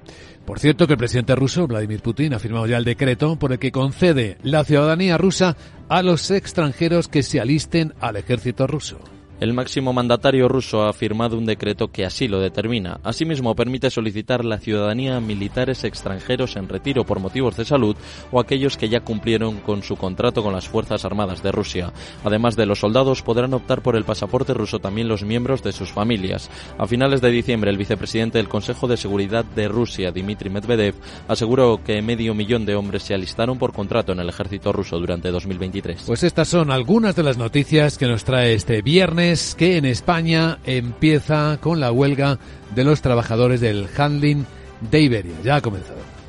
Por 0.46 0.58
cierto, 0.58 0.86
que 0.86 0.94
el 0.94 0.98
presidente 0.98 1.36
ruso, 1.36 1.66
Vladimir 1.66 2.00
Putin, 2.00 2.34
ha 2.34 2.38
firmado 2.60 2.66
ya 2.66 2.78
el 2.78 2.84
decreto 2.84 3.36
por 3.36 3.52
el 3.52 3.58
que 3.58 3.72
concede 3.72 4.36
la 4.42 4.64
ciudadanía 4.64 5.18
rusa 5.18 5.56
a 5.88 6.02
los 6.02 6.30
extranjeros 6.30 7.08
que 7.08 7.22
se 7.22 7.40
alisten 7.40 7.94
al 8.00 8.16
ejército 8.16 8.66
ruso. 8.66 8.98
El 9.40 9.54
máximo 9.54 9.94
mandatario 9.94 10.48
ruso 10.48 10.82
ha 10.82 10.92
firmado 10.92 11.38
un 11.38 11.46
decreto 11.46 11.90
que 11.90 12.04
así 12.04 12.28
lo 12.28 12.40
determina. 12.40 13.00
Asimismo, 13.02 13.56
permite 13.56 13.88
solicitar 13.88 14.44
la 14.44 14.58
ciudadanía 14.58 15.16
a 15.16 15.20
militares 15.20 15.82
extranjeros 15.84 16.56
en 16.56 16.68
retiro 16.68 17.06
por 17.06 17.20
motivos 17.20 17.56
de 17.56 17.64
salud 17.64 17.96
o 18.30 18.38
aquellos 18.38 18.76
que 18.76 18.90
ya 18.90 19.00
cumplieron 19.00 19.60
con 19.60 19.82
su 19.82 19.96
contrato 19.96 20.42
con 20.42 20.52
las 20.52 20.68
Fuerzas 20.68 21.06
Armadas 21.06 21.42
de 21.42 21.52
Rusia. 21.52 21.90
Además 22.22 22.54
de 22.54 22.66
los 22.66 22.80
soldados, 22.80 23.22
podrán 23.22 23.54
optar 23.54 23.80
por 23.80 23.96
el 23.96 24.04
pasaporte 24.04 24.52
ruso 24.52 24.78
también 24.78 25.08
los 25.08 25.24
miembros 25.24 25.62
de 25.62 25.72
sus 25.72 25.90
familias. 25.90 26.50
A 26.76 26.86
finales 26.86 27.22
de 27.22 27.30
diciembre, 27.30 27.70
el 27.70 27.78
vicepresidente 27.78 28.36
del 28.36 28.48
Consejo 28.50 28.88
de 28.88 28.98
Seguridad 28.98 29.46
de 29.46 29.68
Rusia, 29.68 30.12
Dmitry 30.12 30.50
Medvedev, 30.50 30.96
aseguró 31.28 31.80
que 31.82 32.02
medio 32.02 32.34
millón 32.34 32.66
de 32.66 32.74
hombres 32.74 33.04
se 33.04 33.14
alistaron 33.14 33.58
por 33.58 33.72
contrato 33.72 34.12
en 34.12 34.20
el 34.20 34.28
ejército 34.28 34.70
ruso 34.70 34.98
durante 34.98 35.30
2023. 35.30 36.02
Pues 36.06 36.24
estas 36.24 36.48
son 36.48 36.70
algunas 36.70 37.16
de 37.16 37.22
las 37.22 37.38
noticias 37.38 37.96
que 37.96 38.06
nos 38.06 38.24
trae 38.24 38.52
este 38.52 38.82
viernes 38.82 39.29
que 39.56 39.76
en 39.76 39.84
España 39.84 40.58
empieza 40.64 41.58
con 41.60 41.78
la 41.78 41.92
huelga 41.92 42.38
de 42.74 42.82
los 42.82 43.00
trabajadores 43.00 43.60
del 43.60 43.86
handling 43.96 44.44
de 44.90 45.00
Iberia. 45.02 45.34
Ya 45.44 45.56
ha 45.56 45.60
comenzado. 45.60 46.19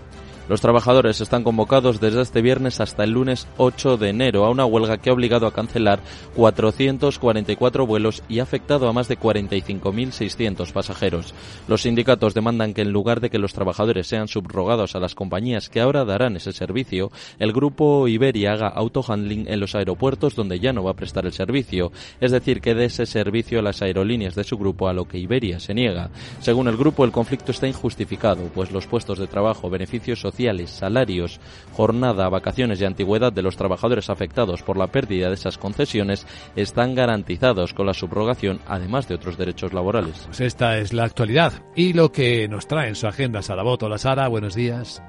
Los 0.51 0.59
trabajadores 0.59 1.21
están 1.21 1.45
convocados 1.45 2.01
desde 2.01 2.21
este 2.21 2.41
viernes 2.41 2.81
hasta 2.81 3.05
el 3.05 3.11
lunes 3.11 3.47
8 3.55 3.95
de 3.95 4.09
enero 4.09 4.43
a 4.43 4.49
una 4.49 4.65
huelga 4.65 4.97
que 4.97 5.09
ha 5.09 5.13
obligado 5.13 5.47
a 5.47 5.53
cancelar 5.53 6.01
444 6.35 7.87
vuelos 7.87 8.21
y 8.27 8.39
ha 8.39 8.43
afectado 8.43 8.89
a 8.89 8.91
más 8.91 9.07
de 9.07 9.17
45.600 9.17 10.73
pasajeros. 10.73 11.33
Los 11.69 11.83
sindicatos 11.83 12.33
demandan 12.33 12.73
que 12.73 12.81
en 12.81 12.91
lugar 12.91 13.21
de 13.21 13.29
que 13.29 13.39
los 13.39 13.53
trabajadores 13.53 14.07
sean 14.07 14.27
subrogados 14.27 14.93
a 14.93 14.99
las 14.99 15.15
compañías 15.15 15.69
que 15.69 15.79
ahora 15.79 16.03
darán 16.03 16.35
ese 16.35 16.51
servicio, 16.51 17.13
el 17.39 17.53
grupo 17.53 18.09
Iberia 18.09 18.51
haga 18.51 18.67
autohandling 18.67 19.47
en 19.47 19.61
los 19.61 19.73
aeropuertos 19.73 20.35
donde 20.35 20.59
ya 20.59 20.73
no 20.73 20.83
va 20.83 20.91
a 20.91 20.95
prestar 20.95 21.25
el 21.25 21.31
servicio, 21.31 21.93
es 22.19 22.31
decir, 22.31 22.59
que 22.59 22.75
dé 22.75 22.85
ese 22.87 23.05
servicio 23.05 23.59
a 23.59 23.63
las 23.63 23.81
aerolíneas 23.81 24.35
de 24.35 24.43
su 24.43 24.57
grupo 24.57 24.89
a 24.89 24.93
lo 24.93 25.05
que 25.05 25.17
Iberia 25.17 25.61
se 25.61 25.73
niega. 25.73 26.09
Según 26.41 26.67
el 26.67 26.75
grupo, 26.75 27.05
el 27.05 27.13
conflicto 27.13 27.53
está 27.53 27.69
injustificado, 27.69 28.49
pues 28.53 28.73
los 28.73 28.85
puestos 28.85 29.17
de 29.17 29.27
trabajo, 29.27 29.69
beneficios 29.69 30.19
sociales, 30.19 30.40
salarios, 30.67 31.39
jornada, 31.73 32.29
vacaciones 32.29 32.81
y 32.81 32.85
antigüedad 32.85 33.33
de 33.33 33.41
los 33.41 33.57
trabajadores 33.57 34.09
afectados 34.09 34.63
por 34.63 34.77
la 34.77 34.87
pérdida 34.87 35.27
de 35.27 35.35
esas 35.35 35.57
concesiones 35.57 36.25
están 36.55 36.95
garantizados 36.95 37.73
con 37.73 37.85
la 37.85 37.93
subrogación, 37.93 38.59
además 38.67 39.07
de 39.07 39.15
otros 39.15 39.37
derechos 39.37 39.73
laborales. 39.73 40.23
Pues 40.25 40.41
esta 40.41 40.77
es 40.77 40.93
la 40.93 41.03
actualidad 41.03 41.53
y 41.75 41.93
lo 41.93 42.11
que 42.11 42.47
nos 42.47 42.67
trae 42.67 42.89
en 42.89 42.95
su 42.95 43.07
agenda 43.07 43.41
Saraboto. 43.41 43.89
La 43.89 43.97
Sara, 43.97 44.27
buenos 44.27 44.55
días. 44.55 45.01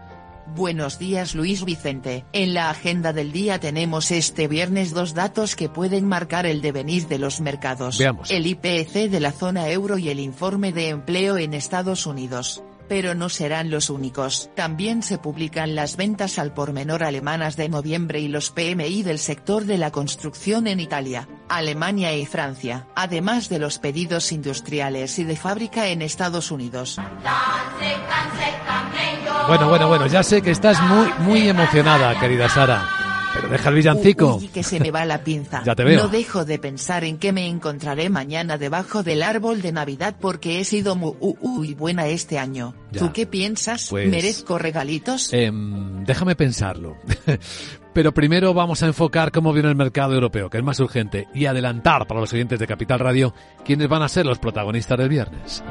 Buenos 0.55 0.99
días 0.99 1.35
Luis 1.35 1.65
Vicente. 1.65 2.25
En 2.33 2.53
la 2.53 2.69
agenda 2.69 3.13
del 3.13 3.33
día 3.33 3.59
tenemos 3.59 4.11
este 4.11 4.49
viernes 4.49 4.93
dos 4.93 5.15
datos 5.15 5.57
que 5.57 5.69
pueden 5.69 6.07
marcar 6.07 6.47
el 6.47 6.61
devenir 6.61 7.07
de 7.07 7.19
los 7.19 7.41
mercados. 7.41 7.99
Veamos. 7.99 8.31
El 8.31 8.47
IPC 8.47 9.09
de 9.09 9.21
la 9.21 9.33
zona 9.33 9.71
euro 9.71 9.99
y 9.99 10.11
el 10.11 10.21
informe 10.21 10.73
de 10.73 10.89
empleo 10.89 11.39
en 11.39 11.55
Estados 11.55 12.07
Unidos 12.07 12.63
pero 12.89 13.15
no 13.15 13.29
serán 13.29 13.71
los 13.71 13.91
únicos. 13.91 14.51
También 14.55 15.03
se 15.03 15.19
publican 15.19 15.75
las 15.75 15.97
ventas 15.97 16.39
al 16.39 16.55
por 16.55 16.73
menor 16.73 17.03
alemanas 17.03 17.57
de 17.57 17.69
noviembre 17.69 18.21
y 18.21 18.29
los 18.29 18.51
PMI 18.51 19.03
del 19.03 19.19
sector 19.19 19.65
de 19.65 19.79
la 19.79 19.91
construcción 19.91 20.67
en 20.67 20.81
Italia, 20.81 21.29
Alemania 21.49 22.15
y 22.15 22.27
Francia, 22.27 22.87
además 22.95 23.49
de 23.49 23.59
los 23.59 23.79
pedidos 23.79 24.33
industriales 24.33 25.19
y 25.19 25.25
de 25.25 25.37
fábrica 25.37 25.89
en 25.89 26.03
Estados 26.03 26.51
Unidos. 26.51 26.99
Bueno, 29.49 29.69
bueno, 29.69 29.89
bueno, 29.89 30.07
ya 30.07 30.23
sé 30.23 30.41
que 30.41 30.51
estás 30.51 30.81
muy, 30.83 31.13
muy 31.19 31.49
emocionada, 31.49 32.19
querida 32.19 32.49
Sara. 32.49 33.02
Pero 33.35 33.49
deja 33.49 33.69
el 33.71 33.75
villancico. 33.75 34.37
Uy, 34.37 34.49
que 34.49 34.63
se 34.63 34.79
me 34.81 34.91
va 34.91 35.05
la 35.05 35.25
pinza. 35.25 35.63
ya 35.65 35.75
te 35.75 35.85
veo. 35.85 36.03
No 36.03 36.09
dejo 36.09 36.45
de 36.45 36.59
pensar 36.59 37.05
en 37.05 37.19
que 37.19 37.33
me 37.33 37.47
encontraré 37.47 38.11
mañana 38.11 38.59
debajo 38.59 39.03
del 39.03 39.23
árbol 39.23 39.63
de 39.63 39.73
Navidad 39.73 40.17
porque 40.21 40.61
he 40.61 40.65
sido 40.65 40.97
muy 40.97 41.15
uy, 41.21 41.75
buena 41.75 42.07
este 42.07 42.39
año. 42.39 42.75
Ya. 42.91 43.01
¿Tú 43.01 43.13
qué 43.13 43.27
piensas? 43.27 43.89
Pues- 43.91 44.11
¿Merezco 44.11 44.59
regalitos? 44.59 45.33
Em, 45.33 46.05
déjame 46.05 46.37
pensarlo. 46.37 46.97
Pero 47.95 48.13
primero 48.13 48.55
vamos 48.55 48.83
a 48.83 48.87
enfocar 48.87 49.33
cómo 49.33 49.53
viene 49.53 49.69
el 49.69 49.77
mercado 49.77 50.15
europeo, 50.15 50.49
que 50.49 50.59
es 50.59 50.65
más 50.65 50.81
urgente, 50.81 51.29
y 51.35 51.45
adelantar 51.45 52.07
para 52.07 52.21
los 52.21 52.33
oyentes 52.33 52.59
de 52.59 52.67
Capital 52.67 53.01
Radio 53.01 53.35
quiénes 53.65 53.89
van 53.89 54.03
a 54.03 54.09
ser 54.09 54.25
los 54.25 54.39
protagonistas 54.39 54.99
del 54.99 55.11
viernes. 55.11 55.63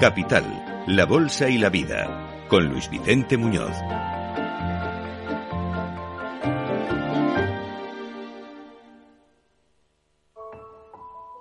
Capital, 0.00 0.84
la 0.88 1.06
Bolsa 1.06 1.48
y 1.48 1.58
la 1.58 1.70
Vida, 1.70 2.44
con 2.48 2.66
Luis 2.66 2.90
Vicente 2.90 3.36
Muñoz. 3.36 3.74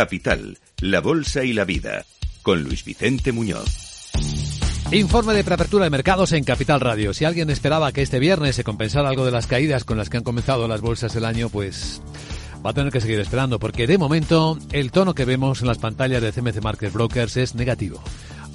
Capital, 0.00 0.56
la 0.80 1.02
Bolsa 1.02 1.44
y 1.44 1.52
la 1.52 1.66
Vida, 1.66 2.06
con 2.40 2.64
Luis 2.64 2.86
Vicente 2.86 3.32
Muñoz. 3.32 4.10
Informe 4.92 5.34
de 5.34 5.44
preapertura 5.44 5.84
de 5.84 5.90
mercados 5.90 6.32
en 6.32 6.42
Capital 6.42 6.80
Radio. 6.80 7.12
Si 7.12 7.26
alguien 7.26 7.50
esperaba 7.50 7.92
que 7.92 8.00
este 8.00 8.18
viernes 8.18 8.56
se 8.56 8.64
compensara 8.64 9.10
algo 9.10 9.26
de 9.26 9.30
las 9.30 9.46
caídas 9.46 9.84
con 9.84 9.98
las 9.98 10.08
que 10.08 10.16
han 10.16 10.22
comenzado 10.22 10.66
las 10.68 10.80
bolsas 10.80 11.12
del 11.12 11.26
año, 11.26 11.50
pues 11.50 12.00
va 12.64 12.70
a 12.70 12.72
tener 12.72 12.90
que 12.90 13.02
seguir 13.02 13.20
esperando, 13.20 13.58
porque 13.58 13.86
de 13.86 13.98
momento 13.98 14.58
el 14.72 14.90
tono 14.90 15.14
que 15.14 15.26
vemos 15.26 15.60
en 15.60 15.66
las 15.66 15.76
pantallas 15.76 16.22
de 16.22 16.32
CMC 16.32 16.62
Market 16.62 16.94
Brokers 16.94 17.36
es 17.36 17.54
negativo 17.54 18.02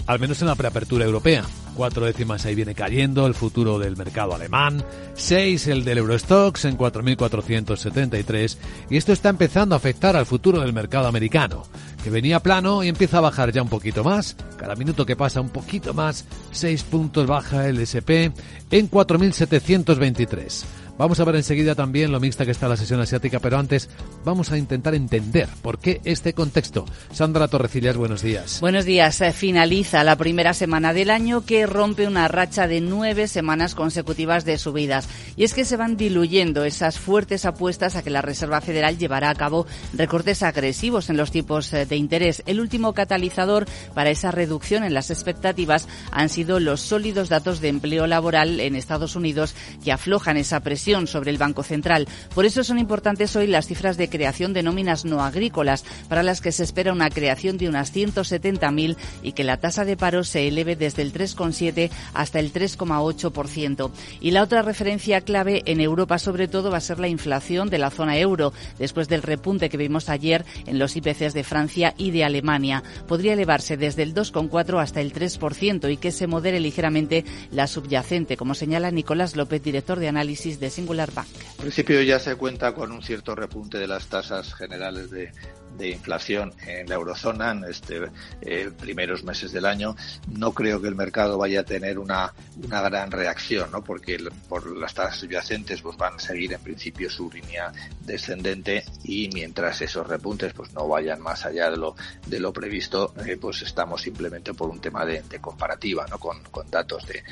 al 0.08 0.20
menos 0.20 0.42
en 0.42 0.48
la 0.48 0.56
preapertura 0.56 1.06
europea. 1.06 1.44
Cuatro 1.76 2.06
décimas 2.06 2.46
ahí 2.46 2.56
viene 2.56 2.74
cayendo 2.74 3.28
el 3.28 3.34
futuro 3.34 3.78
del 3.80 3.98
mercado 3.98 4.34
alemán, 4.34 4.84
seis 5.14 5.68
el 5.68 5.84
del 5.84 5.98
Eurostox 5.98 6.66
en 6.66 6.78
4.473 6.78 8.58
y 8.90 8.98
esto 8.98 9.12
está 9.12 9.30
empezando 9.30 9.76
a 9.76 9.78
afectar 9.78 10.16
al 10.16 10.26
futuro 10.26 10.62
del 10.62 10.72
mercado 10.72 11.08
americano, 11.08 11.64
que 12.02 12.10
venía 12.10 12.40
plano 12.40 12.84
y 12.84 12.88
empieza 12.88 13.18
a 13.18 13.22
bajar 13.22 13.52
ya 13.52 13.62
un 13.62 13.68
poquito 13.68 14.04
más, 14.06 14.38
cada 14.58 14.76
minuto 14.76 15.06
que 15.06 15.18
pasa 15.18 15.42
un 15.42 15.50
poquito 15.50 15.94
más, 15.94 16.26
seis 16.52 16.84
puntos 16.84 17.28
baja 17.28 17.68
el 17.68 17.80
SP 17.84 18.32
en 18.72 18.90
4.723. 18.90 20.64
Vamos 20.98 21.20
a 21.20 21.26
ver 21.26 21.36
enseguida 21.36 21.76
también 21.76 22.14
lo 22.14 22.22
mixta 22.22 22.46
que 22.46 22.52
está 22.52 22.70
la 22.70 22.78
sesión 22.78 23.02
asiática, 23.02 23.40
pero 23.40 23.58
antes 23.58 23.90
vamos 24.24 24.54
a 24.54 24.58
intentar 24.58 24.96
entender 24.96 25.50
por 25.62 25.78
qué 25.78 26.00
este 26.06 26.32
contexto. 26.32 26.86
Sandra 27.12 27.50
Torrecillas, 27.50 27.98
buenos 27.98 28.22
días. 28.22 28.62
Buenos 28.62 28.86
días. 28.86 29.22
Finaliza 29.34 30.06
la 30.06 30.16
primera 30.16 30.54
semana 30.54 30.94
del 30.94 31.10
año 31.10 31.46
que 31.46 31.66
rompe 31.66 32.08
una 32.08 32.30
racha 32.30 32.68
de 32.68 32.80
nueve 32.80 33.28
semanas 33.28 33.76
consecutivas 33.76 34.46
de 34.46 34.58
subidas. 34.58 35.10
Y 35.36 35.44
es 35.44 35.54
que 35.54 35.66
se 35.66 35.76
van 35.76 35.98
diluyendo 35.98 36.64
esas 36.64 36.98
fuertes 36.98 37.44
apuestas 37.44 37.98
a 37.98 38.02
que 38.02 38.10
la 38.10 38.22
Reserva 38.22 38.62
Federal 38.62 38.98
llevará 38.98 39.30
a 39.30 39.36
cabo 39.36 39.68
recortes 39.94 40.44
agresivos 40.44 41.10
en 41.10 41.18
los 41.18 41.30
tipos 41.30 41.74
eh, 41.74 41.86
de 41.86 41.98
interés. 41.98 42.42
El 42.46 42.62
último 42.62 42.94
catalizador 42.94 43.66
para 43.94 44.12
esa 44.12 44.32
reducción 44.32 44.86
en 44.86 44.94
las 44.94 45.12
expectativas 45.12 45.90
han 46.12 46.30
sido 46.30 46.62
los 46.62 46.80
sólidos 46.80 47.28
datos 47.28 47.60
de 47.60 47.68
empleo 47.68 48.08
laboral 48.08 48.62
en 48.62 48.76
Estados 48.78 49.18
Unidos 49.18 49.56
que 49.84 49.92
aflojan 49.92 50.38
esa 50.38 50.62
presión 50.62 50.85
sobre 50.86 51.32
el 51.32 51.40
Banco 51.40 51.64
Central. 51.64 52.08
Por 52.36 52.46
eso 52.46 52.64
son 52.64 52.78
importantes 52.78 53.36
hoy 53.36 53.48
las 53.48 53.66
cifras 53.66 53.98
de 53.98 54.08
creación 54.08 54.54
de 54.54 54.62
nóminas 54.62 55.04
no 55.04 55.24
agrícolas, 55.24 55.84
para 56.08 56.22
las 56.22 56.42
que 56.42 56.52
se 56.52 56.64
espera 56.64 56.94
una 56.94 57.10
creación 57.10 57.58
de 57.58 57.68
unas 57.68 57.92
170.000 57.92 58.96
y 59.24 59.32
que 59.32 59.44
la 59.44 59.58
tasa 59.58 59.84
de 59.84 59.98
paro 59.98 60.24
se 60.24 60.48
eleve 60.48 60.76
desde 60.76 61.02
el 61.02 61.12
3,7 61.12 61.90
hasta 62.14 62.40
el 62.40 62.54
3,8%. 62.54 63.90
Y 64.22 64.30
la 64.30 64.44
otra 64.44 64.62
referencia 64.62 65.22
clave 65.22 65.64
en 65.66 65.82
Europa, 65.82 66.20
sobre 66.20 66.48
todo, 66.48 66.70
va 66.70 66.78
a 66.78 66.82
ser 66.82 67.00
la 67.00 67.08
inflación 67.08 67.72
de 67.72 67.80
la 67.80 67.90
zona 67.90 68.20
euro, 68.20 68.54
después 68.78 69.08
del 69.08 69.24
repunte 69.24 69.70
que 69.70 69.78
vimos 69.78 70.08
ayer 70.08 70.46
en 70.68 70.78
los 70.78 70.96
IPCs 70.96 71.34
de 71.34 71.44
Francia 71.44 71.96
y 71.98 72.12
de 72.12 72.26
Alemania. 72.26 72.84
Podría 73.08 73.34
elevarse 73.34 73.76
desde 73.76 74.04
el 74.04 74.14
2,4 74.14 74.80
hasta 74.80 75.02
el 75.02 75.14
3% 75.14 75.92
y 75.92 75.98
que 75.98 76.12
se 76.12 76.28
modere 76.28 76.60
ligeramente 76.60 77.26
la 77.50 77.66
subyacente, 77.66 78.38
como 78.38 78.54
señala 78.54 78.92
Nicolás 78.92 79.36
López, 79.36 79.64
director 79.64 79.98
de 79.98 80.10
análisis 80.10 80.60
de 80.60 80.75
Singular. 80.76 81.10
En 81.16 81.56
principio 81.58 82.02
ya 82.02 82.20
se 82.20 82.36
cuenta 82.36 82.74
con 82.74 82.92
un 82.92 83.02
cierto 83.02 83.34
repunte 83.34 83.78
de 83.78 83.88
las 83.88 84.08
tasas 84.08 84.54
generales 84.54 85.10
de, 85.10 85.32
de 85.78 85.90
inflación 85.90 86.54
en 86.66 86.88
la 86.88 86.96
eurozona 86.96 87.52
en 87.52 87.64
este 87.66 88.10
eh, 88.42 88.72
primeros 88.80 89.24
meses 89.24 89.52
del 89.52 89.66
año, 89.66 89.96
no 90.32 90.54
creo 90.54 90.82
que 90.82 90.88
el 90.88 90.96
mercado 90.96 91.38
vaya 91.38 91.62
a 91.62 91.64
tener 91.64 92.00
una, 92.00 92.34
una 92.64 92.82
gran 92.82 93.12
reacción, 93.12 93.72
¿no? 93.72 93.84
porque 93.84 94.18
por 94.48 94.76
las 94.78 94.94
tasas 94.94 95.18
subyacentes 95.18 95.82
pues 95.82 95.98
van 95.98 96.16
a 96.16 96.20
seguir 96.20 96.54
en 96.54 96.62
principio 96.62 97.10
su 97.10 97.30
línea 97.30 97.72
descendente 98.02 98.84
y 99.04 99.30
mientras 99.34 99.82
esos 99.82 100.08
repuntes 100.08 100.54
pues 100.54 100.74
no 100.74 100.88
vayan 100.88 101.22
más 101.22 101.46
allá 101.46 101.70
de 101.70 101.78
lo, 101.78 101.96
de 102.26 102.40
lo 102.40 102.54
previsto, 102.54 103.14
eh, 103.26 103.38
pues 103.40 103.62
estamos 103.62 104.02
simplemente 104.02 104.54
por 104.54 104.70
un 104.70 104.80
tema 104.80 105.06
de, 105.06 105.24
comparativa, 105.42 106.06
¿no? 106.10 106.18
con, 106.18 106.42
con 106.52 106.70
datos 106.70 107.06
de, 107.08 107.24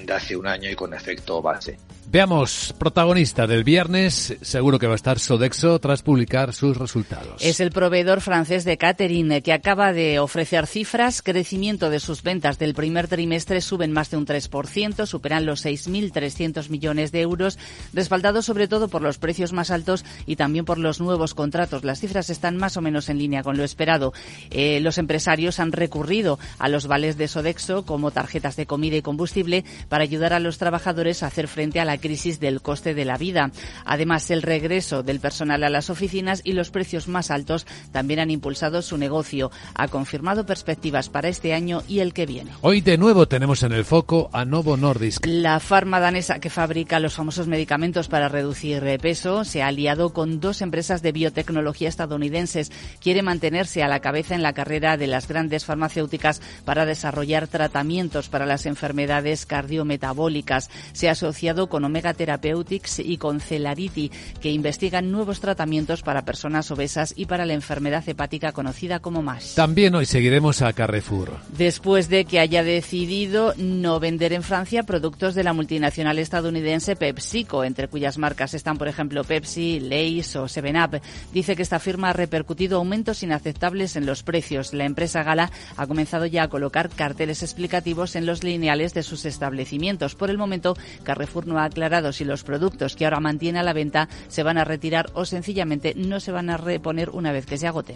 de 0.00 0.12
hace 0.12 0.36
un 0.36 0.46
año 0.46 0.70
y 0.70 0.74
con 0.74 0.94
efecto 0.94 1.42
base. 1.42 1.78
Veamos, 2.10 2.74
protagonista 2.78 3.46
del 3.46 3.64
viernes, 3.64 4.34
seguro 4.40 4.78
que 4.78 4.86
va 4.86 4.94
a 4.94 4.96
estar 4.96 5.18
Sodexo 5.18 5.78
tras 5.78 6.02
publicar 6.02 6.54
sus 6.54 6.76
resultados. 6.78 7.42
Es 7.42 7.60
el 7.60 7.70
proveedor 7.88 8.20
francés 8.20 8.66
de 8.66 8.76
catering 8.76 9.40
que 9.40 9.54
acaba 9.54 9.94
de 9.94 10.18
ofrecer 10.18 10.66
cifras. 10.66 11.22
Crecimiento 11.22 11.88
de 11.88 12.00
sus 12.00 12.22
ventas 12.22 12.58
del 12.58 12.74
primer 12.74 13.08
trimestre 13.08 13.62
suben 13.62 13.92
más 13.92 14.10
de 14.10 14.18
un 14.18 14.26
3%, 14.26 15.06
superan 15.06 15.46
los 15.46 15.64
6.300 15.64 16.68
millones 16.68 17.12
de 17.12 17.22
euros, 17.22 17.58
respaldado 17.94 18.42
sobre 18.42 18.68
todo 18.68 18.88
por 18.88 19.00
los 19.00 19.16
precios 19.16 19.54
más 19.54 19.70
altos 19.70 20.04
y 20.26 20.36
también 20.36 20.66
por 20.66 20.76
los 20.76 21.00
nuevos 21.00 21.32
contratos. 21.32 21.82
Las 21.82 22.00
cifras 22.00 22.28
están 22.28 22.58
más 22.58 22.76
o 22.76 22.82
menos 22.82 23.08
en 23.08 23.16
línea 23.16 23.42
con 23.42 23.56
lo 23.56 23.64
esperado. 23.64 24.12
Eh, 24.50 24.80
los 24.82 24.98
empresarios 24.98 25.58
han 25.58 25.72
recurrido 25.72 26.38
a 26.58 26.68
los 26.68 26.88
vales 26.88 27.16
de 27.16 27.26
Sodexo 27.26 27.86
como 27.86 28.10
tarjetas 28.10 28.56
de 28.56 28.66
comida 28.66 28.96
y 28.96 29.02
combustible 29.02 29.64
para 29.88 30.04
ayudar 30.04 30.34
a 30.34 30.40
los 30.40 30.58
trabajadores 30.58 31.22
a 31.22 31.28
hacer 31.28 31.48
frente 31.48 31.80
a 31.80 31.86
la 31.86 31.96
crisis 31.96 32.38
del 32.38 32.60
coste 32.60 32.92
de 32.92 33.06
la 33.06 33.16
vida. 33.16 33.50
Además, 33.86 34.30
el 34.30 34.42
regreso 34.42 35.02
del 35.02 35.20
personal 35.20 35.64
a 35.64 35.70
las 35.70 35.88
oficinas 35.88 36.42
y 36.44 36.52
los 36.52 36.68
precios 36.68 37.08
más 37.08 37.30
altos 37.30 37.66
también 37.92 38.20
han 38.20 38.30
impulsado 38.30 38.82
su 38.82 38.98
negocio. 38.98 39.50
Ha 39.74 39.88
confirmado 39.88 40.46
perspectivas 40.46 41.08
para 41.08 41.28
este 41.28 41.54
año 41.54 41.82
y 41.88 42.00
el 42.00 42.12
que 42.12 42.26
viene. 42.26 42.50
Hoy 42.60 42.80
de 42.80 42.98
nuevo 42.98 43.28
tenemos 43.28 43.62
en 43.62 43.72
el 43.72 43.84
foco 43.84 44.30
a 44.32 44.44
Novo 44.44 44.76
Nordisk. 44.76 45.24
La 45.26 45.60
farma 45.60 46.00
danesa 46.00 46.40
que 46.40 46.50
fabrica 46.50 47.00
los 47.00 47.14
famosos 47.14 47.46
medicamentos 47.46 48.08
para 48.08 48.28
reducir 48.28 48.82
peso 48.98 49.44
se 49.44 49.62
ha 49.62 49.68
aliado 49.68 50.12
con 50.12 50.40
dos 50.40 50.62
empresas 50.62 51.02
de 51.02 51.12
biotecnología 51.12 51.88
estadounidenses. 51.88 52.70
Quiere 53.00 53.22
mantenerse 53.22 53.82
a 53.82 53.88
la 53.88 54.00
cabeza 54.00 54.34
en 54.34 54.42
la 54.42 54.52
carrera 54.52 54.96
de 54.96 55.06
las 55.06 55.28
grandes 55.28 55.64
farmacéuticas 55.64 56.40
para 56.64 56.86
desarrollar 56.86 57.48
tratamientos 57.48 58.28
para 58.28 58.46
las 58.46 58.66
enfermedades 58.66 59.46
cardiometabólicas. 59.46 60.70
Se 60.92 61.08
ha 61.08 61.12
asociado 61.12 61.68
con 61.68 61.84
Omega 61.84 62.14
Therapeutics 62.14 62.98
y 63.00 63.18
con 63.18 63.40
Celarity, 63.40 64.10
que 64.40 64.50
investigan 64.50 65.10
nuevos 65.10 65.40
tratamientos 65.40 66.02
para 66.02 66.24
personas 66.24 66.70
obesas 66.70 67.14
y 67.16 67.26
para 67.26 67.46
la 67.46 67.54
enfermedad 67.58 68.08
hepática 68.08 68.52
conocida 68.52 69.00
como 69.00 69.22
MASH. 69.22 69.54
También 69.54 69.94
hoy 69.94 70.06
seguiremos 70.06 70.62
a 70.62 70.72
Carrefour. 70.72 71.36
Después 71.56 72.08
de 72.08 72.24
que 72.24 72.40
haya 72.40 72.62
decidido 72.62 73.54
no 73.58 74.00
vender 74.00 74.32
en 74.32 74.42
Francia 74.42 74.82
productos 74.82 75.34
de 75.34 75.44
la 75.44 75.52
multinacional 75.52 76.18
estadounidense 76.18 76.96
PepsiCo, 76.96 77.64
entre 77.64 77.88
cuyas 77.88 78.18
marcas 78.18 78.54
están, 78.54 78.78
por 78.78 78.88
ejemplo, 78.88 79.24
Pepsi, 79.24 79.80
Lay's 79.80 80.34
o 80.36 80.44
7up, 80.44 81.00
dice 81.32 81.54
que 81.54 81.62
esta 81.62 81.78
firma 81.78 82.10
ha 82.10 82.12
repercutido 82.12 82.78
aumentos 82.78 83.22
inaceptables 83.22 83.96
en 83.96 84.06
los 84.06 84.22
precios. 84.22 84.72
La 84.72 84.84
empresa 84.84 85.22
Gala 85.22 85.50
ha 85.76 85.86
comenzado 85.86 86.26
ya 86.26 86.44
a 86.44 86.48
colocar 86.48 86.88
carteles 86.88 87.42
explicativos 87.42 88.16
en 88.16 88.26
los 88.26 88.44
lineales 88.44 88.94
de 88.94 89.02
sus 89.02 89.24
establecimientos. 89.24 90.14
Por 90.14 90.30
el 90.30 90.38
momento, 90.38 90.76
Carrefour 91.02 91.46
no 91.46 91.58
ha 91.58 91.64
aclarado 91.64 92.12
si 92.12 92.24
los 92.24 92.44
productos 92.44 92.96
que 92.96 93.04
ahora 93.04 93.20
mantiene 93.20 93.58
a 93.58 93.62
la 93.62 93.72
venta 93.72 94.08
se 94.28 94.42
van 94.42 94.58
a 94.58 94.64
retirar 94.64 95.10
o 95.14 95.24
sencillamente 95.24 95.94
no 95.96 96.20
se 96.20 96.32
van 96.32 96.50
a 96.50 96.56
reponer 96.56 97.10
una 97.10 97.32
vez 97.32 97.46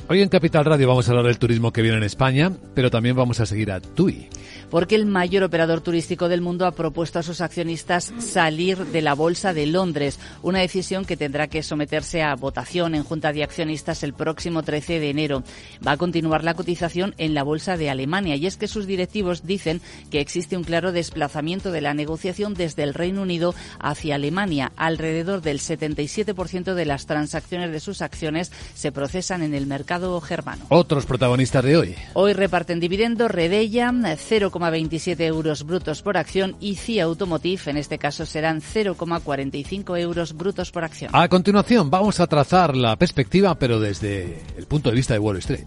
Hoy 0.08 0.22
en 0.22 0.28
Capital 0.28 0.64
Radio 0.64 0.88
vamos 0.88 1.08
a 1.08 1.10
hablar 1.10 1.26
del 1.26 1.38
turismo 1.38 1.72
que 1.72 1.82
viene 1.82 1.98
en 1.98 2.04
España, 2.04 2.52
pero 2.74 2.90
también 2.90 3.16
vamos 3.16 3.40
a 3.40 3.46
seguir 3.46 3.70
a 3.70 3.80
TUI. 3.80 4.28
Porque 4.72 4.94
el 4.94 5.04
mayor 5.04 5.44
operador 5.44 5.82
turístico 5.82 6.30
del 6.30 6.40
mundo 6.40 6.64
ha 6.64 6.72
propuesto 6.72 7.18
a 7.18 7.22
sus 7.22 7.42
accionistas 7.42 8.10
salir 8.16 8.86
de 8.86 9.02
la 9.02 9.12
Bolsa 9.12 9.52
de 9.52 9.66
Londres, 9.66 10.18
una 10.40 10.60
decisión 10.60 11.04
que 11.04 11.18
tendrá 11.18 11.46
que 11.48 11.62
someterse 11.62 12.22
a 12.22 12.34
votación 12.36 12.94
en 12.94 13.04
Junta 13.04 13.34
de 13.34 13.44
Accionistas 13.44 14.02
el 14.02 14.14
próximo 14.14 14.62
13 14.62 14.98
de 14.98 15.10
enero. 15.10 15.44
Va 15.86 15.92
a 15.92 15.96
continuar 15.98 16.42
la 16.42 16.54
cotización 16.54 17.14
en 17.18 17.34
la 17.34 17.42
Bolsa 17.42 17.76
de 17.76 17.90
Alemania 17.90 18.36
y 18.36 18.46
es 18.46 18.56
que 18.56 18.66
sus 18.66 18.86
directivos 18.86 19.46
dicen 19.46 19.82
que 20.10 20.20
existe 20.20 20.56
un 20.56 20.64
claro 20.64 20.90
desplazamiento 20.90 21.70
de 21.70 21.82
la 21.82 21.92
negociación 21.92 22.54
desde 22.54 22.82
el 22.82 22.94
Reino 22.94 23.20
Unido 23.20 23.54
hacia 23.78 24.14
Alemania. 24.14 24.72
Alrededor 24.76 25.42
del 25.42 25.60
77% 25.60 26.72
de 26.72 26.86
las 26.86 27.04
transacciones 27.04 27.72
de 27.72 27.80
sus 27.80 28.00
acciones 28.00 28.50
se 28.72 28.90
procesan 28.90 29.42
en 29.42 29.52
el 29.52 29.66
mercado 29.66 30.18
germano. 30.22 30.64
Otros 30.70 31.04
protagonistas 31.04 31.62
de 31.62 31.76
hoy. 31.76 31.94
Hoy 32.14 32.32
reparten 32.32 32.80
dividendos 32.80 33.30
Redella 33.30 33.92
0,27 34.62 35.20
euros 35.20 35.64
brutos 35.64 36.02
por 36.02 36.16
acción 36.16 36.56
y 36.60 36.76
CIA 36.76 37.04
Automotive, 37.04 37.62
en 37.66 37.76
este 37.76 37.98
caso 37.98 38.26
serán 38.26 38.60
0,45 38.60 39.98
euros 39.98 40.34
brutos 40.34 40.70
por 40.70 40.84
acción. 40.84 41.10
A 41.14 41.28
continuación 41.28 41.90
vamos 41.90 42.20
a 42.20 42.26
trazar 42.26 42.76
la 42.76 42.96
perspectiva, 42.96 43.54
pero 43.56 43.80
desde 43.80 44.42
el 44.56 44.66
punto 44.66 44.90
de 44.90 44.96
vista 44.96 45.14
de 45.14 45.20
Wall 45.20 45.38
Street. 45.38 45.66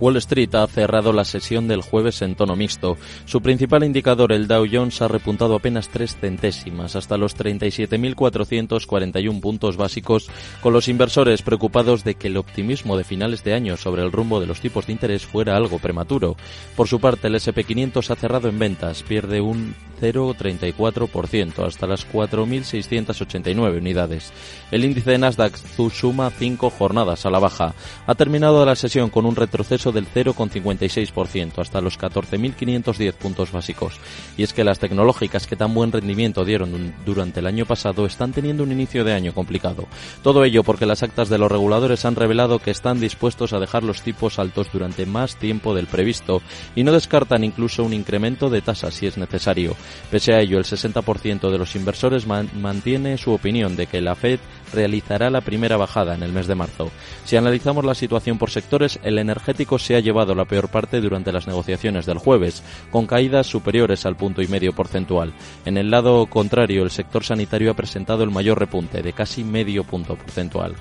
Wall 0.00 0.16
Street 0.16 0.54
ha 0.54 0.66
cerrado 0.66 1.12
la 1.12 1.24
sesión 1.24 1.68
del 1.68 1.82
jueves 1.82 2.22
en 2.22 2.34
tono 2.34 2.56
mixto. 2.56 2.96
Su 3.24 3.40
principal 3.40 3.84
indicador, 3.84 4.32
el 4.32 4.46
Dow 4.46 4.66
Jones, 4.70 5.00
ha 5.02 5.08
repuntado 5.08 5.54
apenas 5.54 5.88
tres 5.88 6.16
centésimas, 6.16 6.96
hasta 6.96 7.16
los 7.16 7.36
37.441 7.36 9.40
puntos 9.40 9.76
básicos, 9.76 10.28
con 10.60 10.72
los 10.72 10.88
inversores 10.88 11.42
preocupados 11.42 12.04
de 12.04 12.14
que 12.14 12.28
el 12.28 12.36
optimismo 12.36 12.96
de 12.96 13.04
finales 13.04 13.44
de 13.44 13.54
año 13.54 13.76
sobre 13.76 14.02
el 14.02 14.12
rumbo 14.12 14.40
de 14.40 14.46
los 14.46 14.60
tipos 14.60 14.86
de 14.86 14.92
interés 14.92 15.26
fuera 15.26 15.56
algo 15.56 15.78
prematuro. 15.78 16.36
Por 16.76 16.88
su 16.88 17.00
parte, 17.00 17.28
el 17.28 17.34
SP500 17.34 18.10
ha 18.10 18.16
cerrado 18.16 18.48
en 18.48 18.58
ventas, 18.58 19.02
pierde 19.02 19.40
un 19.40 19.74
0,34% 20.00 21.66
hasta 21.66 21.86
las 21.86 22.10
4.689 22.10 23.78
unidades. 23.78 24.32
El 24.70 24.84
índice 24.84 25.12
de 25.12 25.18
Nasdaq 25.18 25.56
suma 25.92 26.30
cinco 26.30 26.70
jornadas 26.70 27.26
a 27.26 27.30
la 27.30 27.38
baja. 27.38 27.74
Ha 28.06 28.14
terminado 28.14 28.64
la 28.64 28.76
sesión 28.76 29.10
con 29.10 29.26
un 29.26 29.36
retroceso 29.36 29.85
del 29.92 30.06
0,56% 30.06 31.58
hasta 31.58 31.80
los 31.80 31.98
14.510 31.98 33.12
puntos 33.14 33.52
básicos. 33.52 33.98
Y 34.36 34.42
es 34.42 34.52
que 34.52 34.64
las 34.64 34.78
tecnológicas 34.78 35.46
que 35.46 35.56
tan 35.56 35.74
buen 35.74 35.92
rendimiento 35.92 36.44
dieron 36.44 36.94
durante 37.04 37.40
el 37.40 37.46
año 37.46 37.66
pasado 37.66 38.06
están 38.06 38.32
teniendo 38.32 38.62
un 38.62 38.72
inicio 38.72 39.04
de 39.04 39.12
año 39.12 39.32
complicado. 39.32 39.86
Todo 40.22 40.44
ello 40.44 40.62
porque 40.62 40.86
las 40.86 41.02
actas 41.02 41.28
de 41.28 41.38
los 41.38 41.50
reguladores 41.50 42.04
han 42.04 42.16
revelado 42.16 42.58
que 42.58 42.70
están 42.70 43.00
dispuestos 43.00 43.52
a 43.52 43.60
dejar 43.60 43.82
los 43.82 44.02
tipos 44.02 44.38
altos 44.38 44.68
durante 44.72 45.06
más 45.06 45.36
tiempo 45.36 45.74
del 45.74 45.86
previsto 45.86 46.42
y 46.74 46.84
no 46.84 46.92
descartan 46.92 47.44
incluso 47.44 47.84
un 47.84 47.92
incremento 47.92 48.50
de 48.50 48.62
tasas 48.62 48.94
si 48.94 49.06
es 49.06 49.16
necesario. 49.16 49.76
Pese 50.10 50.34
a 50.34 50.40
ello, 50.40 50.58
el 50.58 50.64
60% 50.64 51.50
de 51.50 51.58
los 51.58 51.76
inversores 51.76 52.26
mantiene 52.26 53.18
su 53.18 53.32
opinión 53.32 53.76
de 53.76 53.86
que 53.86 54.00
la 54.00 54.14
Fed 54.14 54.40
realizará 54.72 55.30
la 55.30 55.40
primera 55.40 55.76
bajada 55.76 56.14
en 56.14 56.22
el 56.22 56.32
mes 56.32 56.46
de 56.46 56.54
marzo. 56.54 56.90
Si 57.24 57.36
analizamos 57.36 57.84
la 57.84 57.94
situación 57.94 58.38
por 58.38 58.50
sectores, 58.50 58.98
el 59.02 59.18
energético 59.18 59.78
se 59.78 59.96
ha 59.96 60.00
llevado 60.00 60.34
la 60.34 60.44
peor 60.44 60.68
parte 60.68 61.00
durante 61.00 61.32
las 61.32 61.46
negociaciones 61.46 62.06
del 62.06 62.18
jueves, 62.18 62.62
con 62.90 63.06
caídas 63.06 63.46
superiores 63.46 64.06
al 64.06 64.16
punto 64.16 64.42
y 64.42 64.48
medio 64.48 64.72
porcentual. 64.72 65.32
En 65.64 65.76
el 65.76 65.90
lado 65.90 66.26
contrario, 66.26 66.82
el 66.82 66.90
sector 66.90 67.24
sanitario 67.24 67.70
ha 67.70 67.74
presentado 67.74 68.22
el 68.22 68.30
mayor 68.30 68.58
repunte, 68.58 69.02
de 69.02 69.12
casi 69.12 69.44
medio 69.44 69.84
punto 69.84 70.16
porcentual. 70.16 70.74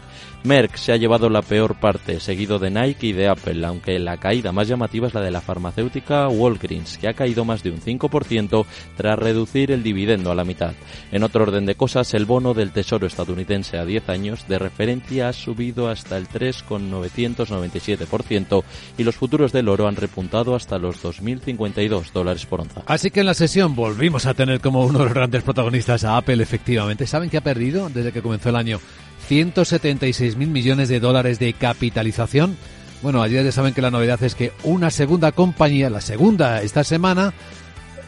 Merck 0.46 0.76
se 0.76 0.92
ha 0.92 0.98
llevado 0.98 1.28
la 1.28 1.42
peor 1.42 1.74
parte, 1.74 2.20
seguido 2.20 2.60
de 2.60 2.70
Nike 2.70 3.08
y 3.08 3.14
de 3.14 3.28
Apple, 3.28 3.66
aunque 3.66 3.98
la 3.98 4.18
caída 4.18 4.52
más 4.52 4.68
llamativa 4.68 5.08
es 5.08 5.16
la 5.16 5.22
de 5.22 5.32
la 5.32 5.42
farmacéutica 5.42 6.28
Walgreens, 6.28 7.00
que 7.00 7.08
ha 7.08 7.16
caído 7.16 7.46
más 7.46 7.64
de 7.64 7.72
un 7.72 7.82
5% 7.82 8.66
tras 8.96 9.18
reducir 9.18 9.72
el 9.72 9.82
dividendo 9.82 10.32
a 10.32 10.36
la 10.36 10.46
mitad. 10.46 10.74
En 11.12 11.24
otro 11.24 11.44
orden 11.44 11.66
de 11.66 11.74
cosas, 11.74 12.14
el 12.14 12.26
bono 12.26 12.54
del 12.54 12.72
Tesoro 12.72 13.08
estadounidense 13.08 13.75
a 13.78 13.86
10 13.86 14.10
años 14.10 14.48
de 14.48 14.60
referencia 14.60 15.30
ha 15.30 15.34
subido 15.34 15.90
hasta 15.90 16.18
el 16.18 16.28
3,997% 16.28 18.64
y 18.98 19.04
los 19.04 19.16
futuros 19.16 19.52
del 19.52 19.70
oro 19.70 19.88
han 19.88 19.96
repuntado 19.96 20.56
hasta 20.56 20.78
los 20.78 21.04
2.052 21.04 22.12
dólares 22.12 22.46
por 22.46 22.62
onza. 22.62 22.84
Así 22.86 23.12
que 23.12 23.22
en 23.22 23.28
la 23.28 23.34
sesión 23.34 23.76
volvimos 23.76 24.26
a 24.26 24.34
tener 24.34 24.62
como 24.62 24.86
uno 24.86 25.00
de 25.00 25.06
los 25.06 25.14
grandes 25.14 25.44
protagonistas 25.44 26.04
a 26.04 26.18
Apple, 26.18 26.42
efectivamente. 26.42 27.08
¿Saben 27.08 27.30
qué 27.30 27.38
ha 27.38 27.42
perdido 27.42 27.90
desde 27.90 28.12
que 28.12 28.22
comenzó 28.22 28.50
el 28.50 28.56
año? 28.56 28.80
176 29.28 30.38
mil 30.38 30.50
millones 30.50 30.90
de 30.90 31.00
dólares 31.00 31.40
de 31.40 31.54
capitalización. 31.54 32.58
Bueno, 33.02 33.22
ayer 33.22 33.44
ya 33.44 33.52
saben 33.52 33.74
que 33.74 33.82
la 33.82 33.92
novedad 33.92 34.22
es 34.24 34.36
que 34.36 34.52
una 34.64 34.90
segunda 34.90 35.32
compañía, 35.32 35.90
la 35.90 36.02
segunda 36.02 36.62
esta 36.62 36.84
semana, 36.84 37.34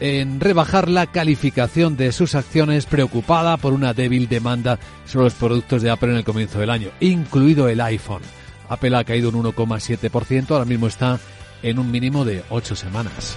en 0.00 0.40
rebajar 0.40 0.88
la 0.88 1.06
calificación 1.06 1.96
de 1.96 2.12
sus 2.12 2.34
acciones 2.34 2.86
preocupada 2.86 3.56
por 3.56 3.72
una 3.72 3.94
débil 3.94 4.28
demanda 4.28 4.78
sobre 5.06 5.24
los 5.24 5.34
productos 5.34 5.82
de 5.82 5.90
Apple 5.90 6.10
en 6.10 6.16
el 6.16 6.24
comienzo 6.24 6.58
del 6.60 6.70
año, 6.70 6.90
incluido 7.00 7.68
el 7.68 7.80
iPhone. 7.80 8.22
Apple 8.68 8.96
ha 8.96 9.04
caído 9.04 9.30
un 9.30 9.42
1,7%, 9.42 10.50
ahora 10.50 10.64
mismo 10.64 10.86
está 10.86 11.18
en 11.62 11.78
un 11.78 11.90
mínimo 11.90 12.24
de 12.24 12.42
8 12.50 12.76
semanas. 12.76 13.36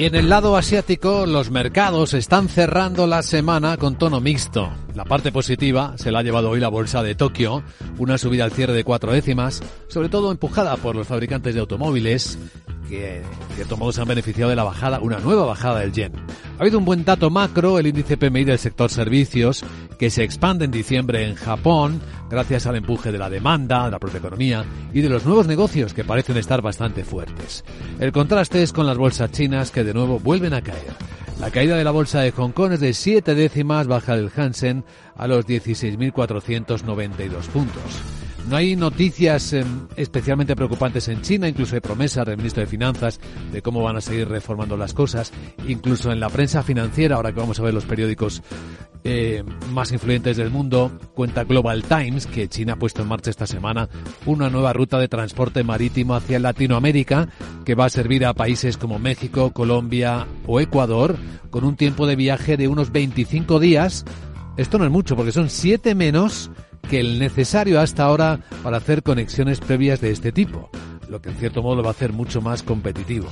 Y 0.00 0.06
en 0.06 0.14
el 0.14 0.30
lado 0.30 0.56
asiático, 0.56 1.26
los 1.26 1.50
mercados 1.50 2.14
están 2.14 2.48
cerrando 2.48 3.06
la 3.06 3.22
semana 3.22 3.76
con 3.76 3.98
tono 3.98 4.18
mixto. 4.18 4.72
La 4.94 5.04
parte 5.04 5.30
positiva 5.30 5.92
se 5.98 6.10
la 6.10 6.20
ha 6.20 6.22
llevado 6.22 6.48
hoy 6.48 6.58
la 6.58 6.68
bolsa 6.68 7.02
de 7.02 7.14
Tokio, 7.14 7.62
una 7.98 8.16
subida 8.16 8.44
al 8.44 8.52
cierre 8.52 8.72
de 8.72 8.82
cuatro 8.82 9.12
décimas, 9.12 9.62
sobre 9.88 10.08
todo 10.08 10.32
empujada 10.32 10.78
por 10.78 10.96
los 10.96 11.06
fabricantes 11.06 11.52
de 11.52 11.60
automóviles, 11.60 12.38
que 12.90 13.18
en 13.18 13.24
cierto 13.54 13.76
modo 13.76 13.92
se 13.92 14.02
han 14.02 14.08
beneficiado 14.08 14.50
de 14.50 14.56
la 14.56 14.64
bajada, 14.64 15.00
una 15.00 15.20
nueva 15.20 15.46
bajada 15.46 15.80
del 15.80 15.92
yen. 15.92 16.12
Ha 16.58 16.62
habido 16.62 16.78
un 16.78 16.84
buen 16.84 17.04
dato 17.04 17.30
macro, 17.30 17.78
el 17.78 17.86
índice 17.86 18.16
PMI 18.16 18.44
del 18.44 18.58
sector 18.58 18.90
servicios, 18.90 19.64
que 19.98 20.10
se 20.10 20.24
expande 20.24 20.64
en 20.64 20.70
diciembre 20.70 21.26
en 21.26 21.36
Japón, 21.36 22.00
gracias 22.28 22.66
al 22.66 22.76
empuje 22.76 23.12
de 23.12 23.18
la 23.18 23.30
demanda, 23.30 23.86
de 23.86 23.92
la 23.92 23.98
propia 23.98 24.18
economía 24.18 24.64
y 24.92 25.00
de 25.00 25.08
los 25.08 25.24
nuevos 25.24 25.46
negocios 25.46 25.94
que 25.94 26.04
parecen 26.04 26.36
estar 26.36 26.60
bastante 26.60 27.04
fuertes. 27.04 27.64
El 27.98 28.12
contraste 28.12 28.62
es 28.62 28.72
con 28.72 28.86
las 28.86 28.98
bolsas 28.98 29.30
chinas 29.30 29.70
que 29.70 29.84
de 29.84 29.94
nuevo 29.94 30.18
vuelven 30.18 30.52
a 30.52 30.62
caer. 30.62 30.92
La 31.40 31.50
caída 31.50 31.76
de 31.76 31.84
la 31.84 31.90
bolsa 31.90 32.20
de 32.20 32.32
Hong 32.32 32.50
Kong 32.50 32.72
es 32.72 32.80
de 32.80 32.92
siete 32.92 33.34
décimas, 33.34 33.86
baja 33.86 34.16
del 34.16 34.30
Hansen 34.36 34.84
a 35.16 35.26
los 35.26 35.46
16.492 35.46 37.46
puntos. 37.46 38.19
No 38.50 38.56
hay 38.56 38.74
noticias 38.74 39.52
em, 39.52 39.86
especialmente 39.94 40.56
preocupantes 40.56 41.06
en 41.06 41.22
China, 41.22 41.48
incluso 41.48 41.76
hay 41.76 41.80
promesas 41.80 42.26
del 42.26 42.36
ministro 42.36 42.62
de 42.62 42.66
Finanzas 42.66 43.20
de 43.52 43.62
cómo 43.62 43.80
van 43.80 43.96
a 43.96 44.00
seguir 44.00 44.28
reformando 44.28 44.76
las 44.76 44.92
cosas. 44.92 45.32
Incluso 45.68 46.10
en 46.10 46.18
la 46.18 46.28
prensa 46.28 46.64
financiera, 46.64 47.14
ahora 47.14 47.32
que 47.32 47.38
vamos 47.38 47.60
a 47.60 47.62
ver 47.62 47.72
los 47.72 47.84
periódicos 47.84 48.42
eh, 49.04 49.44
más 49.72 49.92
influyentes 49.92 50.36
del 50.36 50.50
mundo, 50.50 50.90
cuenta 51.14 51.44
Global 51.44 51.84
Times 51.84 52.26
que 52.26 52.48
China 52.48 52.72
ha 52.72 52.76
puesto 52.76 53.02
en 53.02 53.08
marcha 53.08 53.30
esta 53.30 53.46
semana 53.46 53.88
una 54.26 54.50
nueva 54.50 54.72
ruta 54.72 54.98
de 54.98 55.06
transporte 55.06 55.62
marítimo 55.62 56.16
hacia 56.16 56.40
Latinoamérica 56.40 57.28
que 57.64 57.76
va 57.76 57.84
a 57.84 57.90
servir 57.90 58.26
a 58.26 58.34
países 58.34 58.76
como 58.76 58.98
México, 58.98 59.52
Colombia 59.52 60.26
o 60.48 60.58
Ecuador 60.58 61.16
con 61.50 61.62
un 61.62 61.76
tiempo 61.76 62.08
de 62.08 62.16
viaje 62.16 62.56
de 62.56 62.66
unos 62.66 62.90
25 62.90 63.60
días. 63.60 64.04
Esto 64.56 64.76
no 64.76 64.84
es 64.84 64.90
mucho 64.90 65.14
porque 65.14 65.30
son 65.30 65.50
siete 65.50 65.94
menos 65.94 66.50
que 66.88 67.00
el 67.00 67.18
necesario 67.18 67.80
hasta 67.80 68.04
ahora 68.04 68.40
para 68.62 68.78
hacer 68.78 69.02
conexiones 69.02 69.60
previas 69.60 70.00
de 70.00 70.10
este 70.10 70.32
tipo, 70.32 70.70
lo 71.08 71.20
que 71.20 71.30
en 71.30 71.36
cierto 71.36 71.62
modo 71.62 71.76
lo 71.76 71.82
va 71.82 71.88
a 71.88 71.92
hacer 71.92 72.12
mucho 72.12 72.40
más 72.40 72.62
competitivo. 72.62 73.28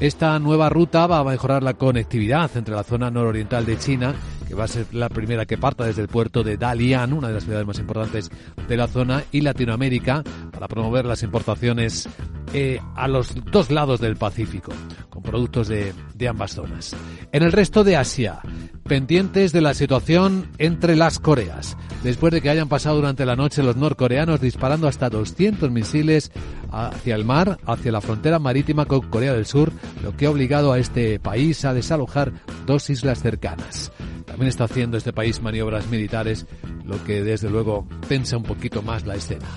Esta 0.00 0.38
nueva 0.38 0.68
ruta 0.68 1.06
va 1.06 1.18
a 1.18 1.24
mejorar 1.24 1.62
la 1.62 1.74
conectividad 1.74 2.50
entre 2.56 2.74
la 2.74 2.84
zona 2.84 3.10
nororiental 3.10 3.66
de 3.66 3.78
China, 3.78 4.14
que 4.48 4.54
va 4.54 4.64
a 4.64 4.68
ser 4.68 4.86
la 4.92 5.10
primera 5.10 5.44
que 5.44 5.58
parta 5.58 5.84
desde 5.84 6.00
el 6.00 6.08
puerto 6.08 6.42
de 6.42 6.56
Dalian, 6.56 7.12
una 7.12 7.28
de 7.28 7.34
las 7.34 7.44
ciudades 7.44 7.66
más 7.66 7.78
importantes 7.78 8.30
de 8.66 8.76
la 8.76 8.88
zona, 8.88 9.22
y 9.30 9.42
Latinoamérica, 9.42 10.24
para 10.50 10.66
promover 10.66 11.04
las 11.04 11.22
importaciones 11.22 12.08
eh, 12.54 12.80
a 12.96 13.06
los 13.08 13.34
dos 13.52 13.70
lados 13.70 14.00
del 14.00 14.16
Pacífico, 14.16 14.72
con 15.10 15.22
productos 15.22 15.68
de, 15.68 15.92
de 16.14 16.28
ambas 16.28 16.52
zonas. 16.54 16.96
En 17.30 17.42
el 17.42 17.52
resto 17.52 17.84
de 17.84 17.96
Asia, 17.96 18.40
pendientes 18.84 19.52
de 19.52 19.60
la 19.60 19.74
situación 19.74 20.48
entre 20.56 20.96
las 20.96 21.18
Coreas, 21.18 21.76
después 22.02 22.32
de 22.32 22.40
que 22.40 22.48
hayan 22.48 22.70
pasado 22.70 22.96
durante 22.96 23.26
la 23.26 23.36
noche 23.36 23.62
los 23.62 23.76
norcoreanos 23.76 24.40
disparando 24.40 24.88
hasta 24.88 25.10
200 25.10 25.70
misiles 25.70 26.32
hacia 26.72 27.14
el 27.14 27.26
mar, 27.26 27.58
hacia 27.66 27.92
la 27.92 28.00
frontera 28.00 28.38
marítima 28.38 28.86
con 28.86 29.02
Corea 29.10 29.34
del 29.34 29.44
Sur, 29.44 29.72
lo 30.02 30.16
que 30.16 30.24
ha 30.24 30.30
obligado 30.30 30.72
a 30.72 30.78
este 30.78 31.20
país 31.20 31.66
a 31.66 31.74
desalojar 31.74 32.32
dos 32.66 32.88
islas 32.88 33.20
cercanas. 33.20 33.92
También 34.28 34.48
está 34.48 34.64
haciendo 34.64 34.96
este 34.96 35.12
país 35.12 35.42
maniobras 35.42 35.88
militares, 35.88 36.46
lo 36.84 37.02
que 37.04 37.22
desde 37.22 37.50
luego 37.50 37.86
tensa 38.08 38.36
un 38.36 38.44
poquito 38.44 38.82
más 38.82 39.04
la 39.06 39.16
escena. 39.16 39.48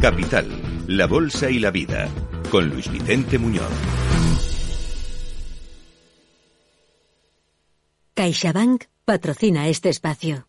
Capital, 0.00 0.46
la 0.86 1.06
Bolsa 1.06 1.50
y 1.50 1.58
la 1.58 1.70
Vida, 1.70 2.08
con 2.50 2.68
Luis 2.68 2.90
Vicente 2.90 3.38
Muñoz. 3.38 3.64
CaixaBank 8.14 8.84
patrocina 9.04 9.68
este 9.68 9.88
espacio. 9.88 10.46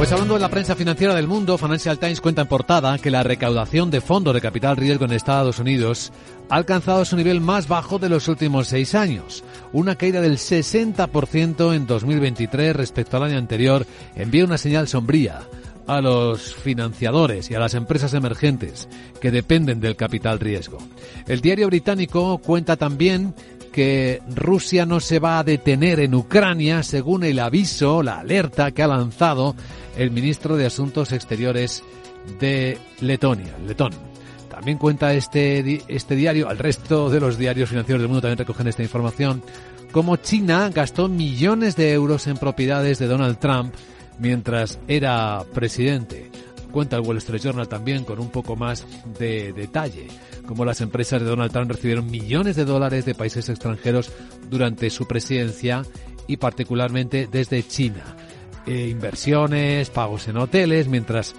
Pues 0.00 0.12
hablando 0.12 0.32
de 0.32 0.40
la 0.40 0.48
prensa 0.48 0.74
financiera 0.74 1.14
del 1.14 1.26
mundo, 1.26 1.58
Financial 1.58 1.98
Times 1.98 2.22
cuenta 2.22 2.40
en 2.40 2.48
portada 2.48 2.96
que 2.96 3.10
la 3.10 3.22
recaudación 3.22 3.90
de 3.90 4.00
fondos 4.00 4.32
de 4.32 4.40
capital 4.40 4.78
riesgo 4.78 5.04
en 5.04 5.12
Estados 5.12 5.58
Unidos 5.58 6.10
ha 6.48 6.56
alcanzado 6.56 7.04
su 7.04 7.18
nivel 7.18 7.42
más 7.42 7.68
bajo 7.68 7.98
de 7.98 8.08
los 8.08 8.26
últimos 8.26 8.68
seis 8.68 8.94
años. 8.94 9.44
Una 9.74 9.96
caída 9.96 10.22
del 10.22 10.38
60% 10.38 11.74
en 11.74 11.86
2023 11.86 12.74
respecto 12.74 13.18
al 13.18 13.24
año 13.24 13.36
anterior 13.36 13.86
envía 14.16 14.46
una 14.46 14.56
señal 14.56 14.88
sombría 14.88 15.42
a 15.86 16.00
los 16.00 16.54
financiadores 16.54 17.50
y 17.50 17.54
a 17.54 17.60
las 17.60 17.74
empresas 17.74 18.14
emergentes 18.14 18.88
que 19.20 19.30
dependen 19.30 19.80
del 19.80 19.96
capital 19.96 20.40
riesgo. 20.40 20.78
El 21.28 21.42
diario 21.42 21.66
británico 21.66 22.38
cuenta 22.38 22.76
también 22.76 23.34
que 23.72 24.20
Rusia 24.34 24.86
no 24.86 25.00
se 25.00 25.18
va 25.18 25.38
a 25.38 25.44
detener 25.44 26.00
en 26.00 26.14
Ucrania 26.14 26.82
según 26.82 27.24
el 27.24 27.38
aviso, 27.38 28.02
la 28.02 28.20
alerta 28.20 28.72
que 28.72 28.82
ha 28.82 28.88
lanzado 28.88 29.54
el 29.96 30.10
ministro 30.10 30.56
de 30.56 30.66
Asuntos 30.66 31.12
Exteriores 31.12 31.82
de 32.38 32.78
Letonia, 33.00 33.56
Letón. 33.66 33.92
También 34.50 34.78
cuenta 34.78 35.14
este, 35.14 35.82
este 35.88 36.16
diario, 36.16 36.48
al 36.48 36.58
resto 36.58 37.08
de 37.08 37.20
los 37.20 37.38
diarios 37.38 37.70
financieros 37.70 38.02
del 38.02 38.08
mundo 38.08 38.20
también 38.20 38.38
recogen 38.38 38.66
esta 38.66 38.82
información, 38.82 39.42
como 39.92 40.16
China 40.16 40.70
gastó 40.72 41.08
millones 41.08 41.76
de 41.76 41.92
euros 41.92 42.26
en 42.26 42.36
propiedades 42.36 42.98
de 42.98 43.06
Donald 43.06 43.38
Trump 43.38 43.74
mientras 44.18 44.78
era 44.86 45.44
presidente. 45.54 46.30
Cuenta 46.70 46.96
el 46.96 47.02
Wall 47.02 47.18
Street 47.18 47.42
Journal 47.42 47.68
también 47.68 48.04
con 48.04 48.20
un 48.20 48.30
poco 48.30 48.56
más 48.56 48.86
de 49.18 49.52
detalle, 49.52 50.06
como 50.46 50.64
las 50.64 50.80
empresas 50.80 51.20
de 51.20 51.28
Donald 51.28 51.52
Trump 51.52 51.70
recibieron 51.70 52.10
millones 52.10 52.56
de 52.56 52.64
dólares 52.64 53.04
de 53.04 53.14
países 53.14 53.48
extranjeros 53.48 54.12
durante 54.48 54.90
su 54.90 55.06
presidencia 55.06 55.82
y 56.26 56.36
particularmente 56.36 57.28
desde 57.30 57.66
China. 57.66 58.16
Eh, 58.66 58.88
inversiones, 58.88 59.90
pagos 59.90 60.28
en 60.28 60.36
hoteles, 60.36 60.86
mientras 60.86 61.34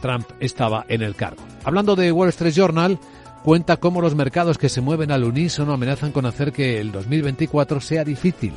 Trump 0.00 0.26
estaba 0.40 0.84
en 0.88 1.02
el 1.02 1.16
cargo. 1.16 1.42
Hablando 1.64 1.96
de 1.96 2.12
Wall 2.12 2.28
Street 2.28 2.52
Journal, 2.54 2.98
cuenta 3.42 3.78
cómo 3.78 4.00
los 4.00 4.14
mercados 4.14 4.58
que 4.58 4.68
se 4.68 4.80
mueven 4.80 5.10
al 5.10 5.24
unísono 5.24 5.72
amenazan 5.72 6.12
con 6.12 6.26
hacer 6.26 6.52
que 6.52 6.80
el 6.80 6.92
2024 6.92 7.80
sea 7.80 8.04
difícil 8.04 8.52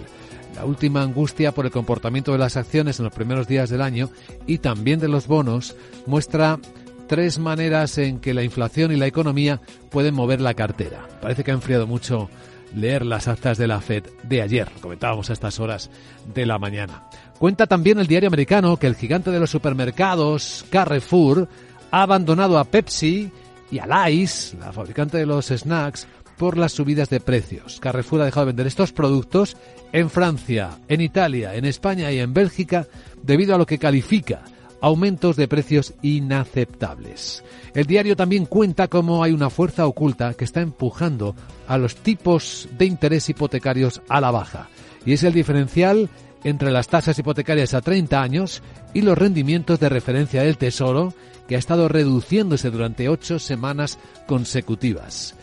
la 0.55 0.65
última 0.65 1.01
angustia 1.01 1.51
por 1.51 1.65
el 1.65 1.71
comportamiento 1.71 2.31
de 2.31 2.37
las 2.37 2.57
acciones 2.57 2.99
en 2.99 3.05
los 3.05 3.13
primeros 3.13 3.47
días 3.47 3.69
del 3.69 3.81
año 3.81 4.09
y 4.47 4.59
también 4.59 4.99
de 4.99 5.07
los 5.07 5.27
bonos 5.27 5.75
muestra 6.05 6.59
tres 7.07 7.39
maneras 7.39 7.97
en 7.97 8.19
que 8.19 8.33
la 8.33 8.43
inflación 8.43 8.91
y 8.91 8.95
la 8.95 9.07
economía 9.07 9.61
pueden 9.89 10.13
mover 10.13 10.41
la 10.41 10.53
cartera. 10.53 11.07
Parece 11.21 11.43
que 11.43 11.51
ha 11.51 11.55
enfriado 11.55 11.87
mucho 11.87 12.29
leer 12.75 13.05
las 13.05 13.27
actas 13.27 13.57
de 13.57 13.67
la 13.67 13.81
Fed 13.81 14.03
de 14.23 14.41
ayer, 14.41 14.69
comentábamos 14.79 15.29
a 15.29 15.33
estas 15.33 15.59
horas 15.59 15.89
de 16.33 16.45
la 16.45 16.59
mañana. 16.59 17.03
Cuenta 17.39 17.67
también 17.67 17.99
el 17.99 18.07
diario 18.07 18.27
americano 18.27 18.77
que 18.77 18.87
el 18.87 18.95
gigante 18.95 19.31
de 19.31 19.39
los 19.39 19.49
supermercados, 19.49 20.65
Carrefour, 20.69 21.47
ha 21.89 22.03
abandonado 22.03 22.59
a 22.59 22.65
Pepsi 22.65 23.31
y 23.71 23.79
a 23.79 23.87
Lays, 23.87 24.55
la 24.59 24.71
fabricante 24.71 25.17
de 25.17 25.25
los 25.25 25.47
snacks, 25.47 26.07
por 26.37 26.57
las 26.57 26.71
subidas 26.71 27.09
de 27.09 27.19
precios. 27.19 27.79
Carrefour 27.79 28.21
ha 28.21 28.25
dejado 28.25 28.45
de 28.45 28.51
vender 28.51 28.67
estos 28.67 28.93
productos 28.93 29.57
en 29.91 30.09
Francia, 30.09 30.79
en 30.87 31.01
Italia, 31.01 31.55
en 31.55 31.65
España 31.65 32.11
y 32.11 32.19
en 32.19 32.33
Bélgica 32.33 32.87
debido 33.23 33.55
a 33.55 33.57
lo 33.57 33.65
que 33.65 33.79
califica 33.79 34.43
aumentos 34.81 35.35
de 35.35 35.47
precios 35.47 35.93
inaceptables. 36.01 37.43
El 37.73 37.85
diario 37.85 38.15
también 38.15 38.45
cuenta 38.45 38.87
cómo 38.87 39.23
hay 39.23 39.31
una 39.33 39.49
fuerza 39.49 39.85
oculta 39.85 40.33
que 40.33 40.45
está 40.45 40.61
empujando 40.61 41.35
a 41.67 41.77
los 41.77 41.95
tipos 41.97 42.69
de 42.77 42.85
interés 42.85 43.29
hipotecarios 43.29 44.01
a 44.09 44.21
la 44.21 44.31
baja, 44.31 44.69
y 45.05 45.13
es 45.13 45.23
el 45.23 45.33
diferencial 45.33 46.09
entre 46.43 46.71
las 46.71 46.87
tasas 46.87 47.19
hipotecarias 47.19 47.73
a 47.73 47.81
30 47.81 48.21
años 48.21 48.63
y 48.93 49.01
los 49.01 49.17
rendimientos 49.17 49.79
de 49.79 49.89
referencia 49.89 50.43
del 50.43 50.57
Tesoro, 50.57 51.13
que 51.47 51.55
ha 51.55 51.59
estado 51.59 51.87
reduciéndose 51.87 52.69
durante 52.69 53.09
ocho 53.09 53.39
semanas 53.39 53.97
consecutivas. 54.27 55.35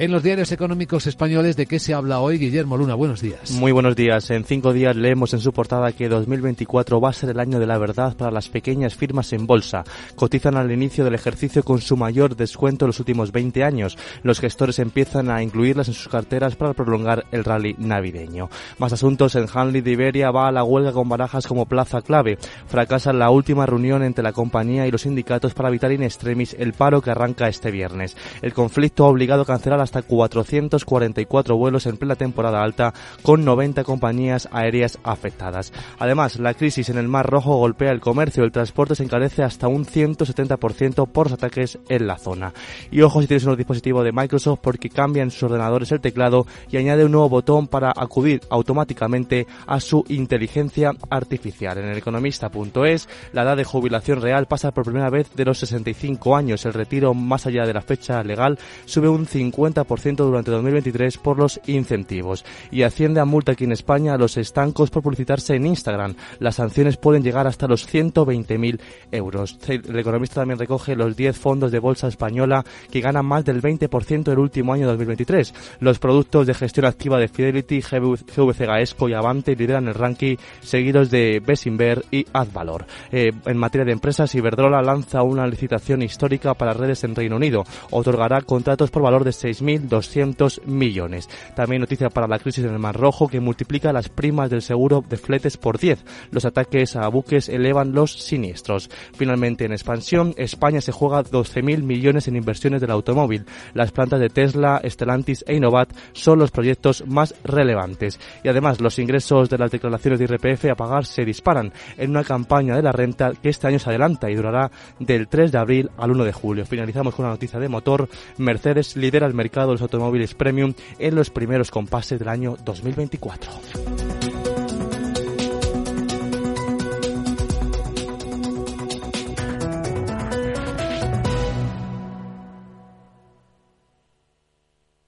En 0.00 0.12
los 0.12 0.22
diarios 0.22 0.52
económicos 0.52 1.08
españoles, 1.08 1.56
¿de 1.56 1.66
qué 1.66 1.80
se 1.80 1.92
habla 1.92 2.20
hoy? 2.20 2.38
Guillermo 2.38 2.76
Luna, 2.76 2.94
buenos 2.94 3.20
días. 3.20 3.50
Muy 3.50 3.72
buenos 3.72 3.96
días. 3.96 4.30
En 4.30 4.44
cinco 4.44 4.72
días 4.72 4.94
leemos 4.94 5.34
en 5.34 5.40
su 5.40 5.52
portada 5.52 5.90
que 5.90 6.08
2024 6.08 7.00
va 7.00 7.10
a 7.10 7.12
ser 7.12 7.30
el 7.30 7.40
año 7.40 7.58
de 7.58 7.66
la 7.66 7.78
verdad 7.78 8.16
para 8.16 8.30
las 8.30 8.48
pequeñas 8.48 8.94
firmas 8.94 9.32
en 9.32 9.48
bolsa. 9.48 9.82
Cotizan 10.14 10.56
al 10.56 10.70
inicio 10.70 11.02
del 11.02 11.16
ejercicio 11.16 11.64
con 11.64 11.80
su 11.80 11.96
mayor 11.96 12.36
descuento 12.36 12.84
en 12.84 12.90
los 12.90 13.00
últimos 13.00 13.32
20 13.32 13.64
años. 13.64 13.98
Los 14.22 14.38
gestores 14.38 14.78
empiezan 14.78 15.30
a 15.30 15.42
incluirlas 15.42 15.88
en 15.88 15.94
sus 15.94 16.06
carteras 16.06 16.54
para 16.54 16.74
prolongar 16.74 17.26
el 17.32 17.42
rally 17.42 17.74
navideño. 17.76 18.50
Más 18.78 18.92
asuntos, 18.92 19.34
en 19.34 19.48
Hanley 19.52 19.80
de 19.80 19.90
Iberia 19.90 20.30
va 20.30 20.46
a 20.46 20.52
la 20.52 20.62
huelga 20.62 20.92
con 20.92 21.08
barajas 21.08 21.48
como 21.48 21.66
plaza 21.66 22.02
clave. 22.02 22.38
Fracasa 22.68 23.12
la 23.12 23.30
última 23.30 23.66
reunión 23.66 24.04
entre 24.04 24.22
la 24.22 24.32
compañía 24.32 24.86
y 24.86 24.92
los 24.92 25.02
sindicatos 25.02 25.54
para 25.54 25.70
evitar 25.70 25.90
in 25.90 26.04
extremis 26.04 26.54
el 26.56 26.72
paro 26.72 27.02
que 27.02 27.10
arranca 27.10 27.48
este 27.48 27.72
viernes. 27.72 28.16
El 28.42 28.54
conflicto 28.54 29.04
ha 29.04 29.08
obligado 29.08 29.42
a 29.42 29.46
cancelar 29.46 29.87
hasta 29.88 30.02
444 30.02 31.56
vuelos 31.56 31.86
en 31.86 31.96
plena 31.96 32.14
temporada 32.14 32.62
alta, 32.62 32.92
con 33.22 33.44
90 33.44 33.84
compañías 33.84 34.48
aéreas 34.52 34.98
afectadas. 35.02 35.72
Además, 35.98 36.38
la 36.38 36.54
crisis 36.54 36.90
en 36.90 36.98
el 36.98 37.08
Mar 37.08 37.28
Rojo 37.28 37.56
golpea 37.56 37.90
el 37.90 38.00
comercio, 38.00 38.44
el 38.44 38.52
transporte 38.52 38.94
se 38.94 39.04
encarece 39.04 39.42
hasta 39.42 39.68
un 39.68 39.84
170% 39.84 41.08
por 41.08 41.26
los 41.26 41.32
ataques 41.32 41.78
en 41.88 42.06
la 42.06 42.18
zona. 42.18 42.52
Y 42.90 43.00
ojo 43.02 43.20
si 43.20 43.28
tienes 43.28 43.44
un 43.44 43.56
dispositivo 43.56 44.02
de 44.02 44.12
Microsoft 44.12 44.60
porque 44.62 44.90
cambia 44.90 45.22
en 45.22 45.30
sus 45.30 45.44
ordenadores 45.44 45.90
el 45.92 46.00
teclado 46.00 46.46
y 46.70 46.76
añade 46.76 47.04
un 47.04 47.12
nuevo 47.12 47.28
botón 47.28 47.66
para 47.66 47.92
acudir 47.96 48.42
automáticamente 48.50 49.46
a 49.66 49.80
su 49.80 50.04
inteligencia 50.08 50.92
artificial. 51.08 51.78
En 51.78 51.86
el 51.86 51.98
economista.es, 51.98 53.08
la 53.32 53.42
edad 53.42 53.56
de 53.56 53.64
jubilación 53.64 54.20
real 54.20 54.46
pasa 54.46 54.72
por 54.72 54.84
primera 54.84 55.10
vez 55.10 55.34
de 55.34 55.44
los 55.44 55.58
65 55.58 56.36
años. 56.36 56.66
El 56.66 56.74
retiro 56.74 57.14
más 57.14 57.46
allá 57.46 57.66
de 57.66 57.74
la 57.74 57.80
fecha 57.80 58.22
legal 58.22 58.58
sube 58.84 59.08
un 59.08 59.26
50 59.26 59.77
50% 59.84 60.16
durante 60.16 60.50
2023 60.50 61.18
por 61.18 61.38
los 61.38 61.60
incentivos. 61.66 62.44
Y 62.70 62.82
Hacienda 62.82 63.24
multa 63.24 63.52
aquí 63.52 63.64
en 63.64 63.72
España 63.72 64.14
a 64.14 64.18
los 64.18 64.36
estancos 64.36 64.90
por 64.90 65.02
publicitarse 65.02 65.54
en 65.54 65.66
Instagram. 65.66 66.14
Las 66.38 66.56
sanciones 66.56 66.96
pueden 66.96 67.22
llegar 67.22 67.46
hasta 67.46 67.66
los 67.66 67.92
120.000 67.92 68.80
euros. 69.12 69.58
El 69.68 69.98
economista 69.98 70.40
también 70.40 70.58
recoge 70.58 70.96
los 70.96 71.16
10 71.16 71.38
fondos 71.38 71.72
de 71.72 71.78
bolsa 71.78 72.08
española 72.08 72.64
que 72.90 73.00
ganan 73.00 73.26
más 73.26 73.44
del 73.44 73.62
20% 73.62 74.32
el 74.32 74.38
último 74.38 74.72
año 74.72 74.86
2023. 74.86 75.54
Los 75.80 75.98
productos 75.98 76.46
de 76.46 76.54
gestión 76.54 76.86
activa 76.86 77.18
de 77.18 77.28
Fidelity, 77.28 77.80
GVC 77.80 78.66
Gaesco 78.66 79.08
y 79.08 79.14
Avante 79.14 79.56
lideran 79.56 79.88
el 79.88 79.94
ranking, 79.94 80.36
seguidos 80.60 81.10
de 81.10 81.42
Besinver 81.44 82.04
y 82.10 82.26
Advalor. 82.32 82.86
Eh, 83.12 83.32
en 83.44 83.56
materia 83.56 83.84
de 83.84 83.92
empresas, 83.92 84.34
Iberdrola 84.34 84.82
lanza 84.82 85.22
una 85.22 85.46
licitación 85.46 86.02
histórica 86.02 86.54
para 86.54 86.72
redes 86.72 87.04
en 87.04 87.14
Reino 87.14 87.36
Unido. 87.36 87.64
Otorgará 87.90 88.40
contratos 88.42 88.90
por 88.90 89.02
valor 89.02 89.24
de 89.24 89.32
6.200 89.68 90.64
millones. 90.64 91.28
También 91.54 91.80
noticia 91.80 92.08
para 92.08 92.26
la 92.26 92.38
crisis 92.38 92.64
en 92.64 92.72
el 92.72 92.78
Mar 92.78 92.96
Rojo 92.96 93.28
que 93.28 93.40
multiplica 93.40 93.92
las 93.92 94.08
primas 94.08 94.50
del 94.50 94.62
seguro 94.62 95.04
de 95.08 95.16
fletes 95.16 95.56
por 95.56 95.78
10. 95.78 96.04
Los 96.30 96.44
ataques 96.44 96.96
a 96.96 97.08
buques 97.08 97.48
elevan 97.48 97.92
los 97.92 98.12
siniestros. 98.12 98.90
Finalmente, 99.14 99.64
en 99.64 99.72
expansión, 99.72 100.34
España 100.36 100.80
se 100.80 100.92
juega 100.92 101.22
12.000 101.22 101.82
millones 101.82 102.28
en 102.28 102.36
inversiones 102.36 102.80
del 102.80 102.90
automóvil. 102.90 103.44
Las 103.74 103.92
plantas 103.92 104.20
de 104.20 104.30
Tesla, 104.30 104.80
Stellantis 104.84 105.44
e 105.46 105.54
Innovat 105.54 105.90
son 106.12 106.38
los 106.38 106.50
proyectos 106.50 107.04
más 107.06 107.34
relevantes. 107.44 108.18
Y 108.42 108.48
además, 108.48 108.80
los 108.80 108.98
ingresos 108.98 109.50
de 109.50 109.58
las 109.58 109.70
declaraciones 109.70 110.18
de 110.18 110.24
IRPF 110.24 110.66
a 110.66 110.74
pagar 110.74 111.04
se 111.04 111.24
disparan 111.24 111.72
en 111.96 112.10
una 112.10 112.24
campaña 112.24 112.76
de 112.76 112.82
la 112.82 112.92
renta 112.92 113.32
que 113.42 113.48
este 113.48 113.66
año 113.66 113.78
se 113.78 113.90
adelanta 113.90 114.30
y 114.30 114.34
durará 114.34 114.70
del 114.98 115.28
3 115.28 115.52
de 115.52 115.58
abril 115.58 115.90
al 115.96 116.10
1 116.10 116.24
de 116.24 116.32
julio. 116.32 116.66
Finalizamos 116.66 117.14
con 117.14 117.24
una 117.24 117.34
noticia 117.34 117.58
de 117.58 117.68
motor. 117.68 118.08
Mercedes 118.38 118.96
lidera 118.96 119.26
el 119.26 119.34
mercado 119.58 119.70
de 119.70 119.74
los 119.74 119.82
automóviles 119.82 120.34
premium 120.34 120.72
en 120.98 121.14
los 121.14 121.30
primeros 121.30 121.70
compases 121.70 122.18
del 122.18 122.28
año 122.28 122.56
2024. 122.64 123.50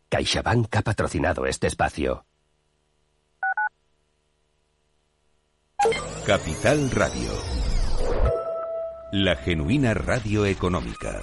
CaixaBank 0.08 0.76
ha 0.76 0.82
patrocinado 0.82 1.46
este 1.46 1.68
espacio. 1.68 2.24
Capital 6.26 6.90
Radio. 6.90 7.30
La 9.12 9.36
genuina 9.36 9.94
radio 9.94 10.44
económica. 10.44 11.22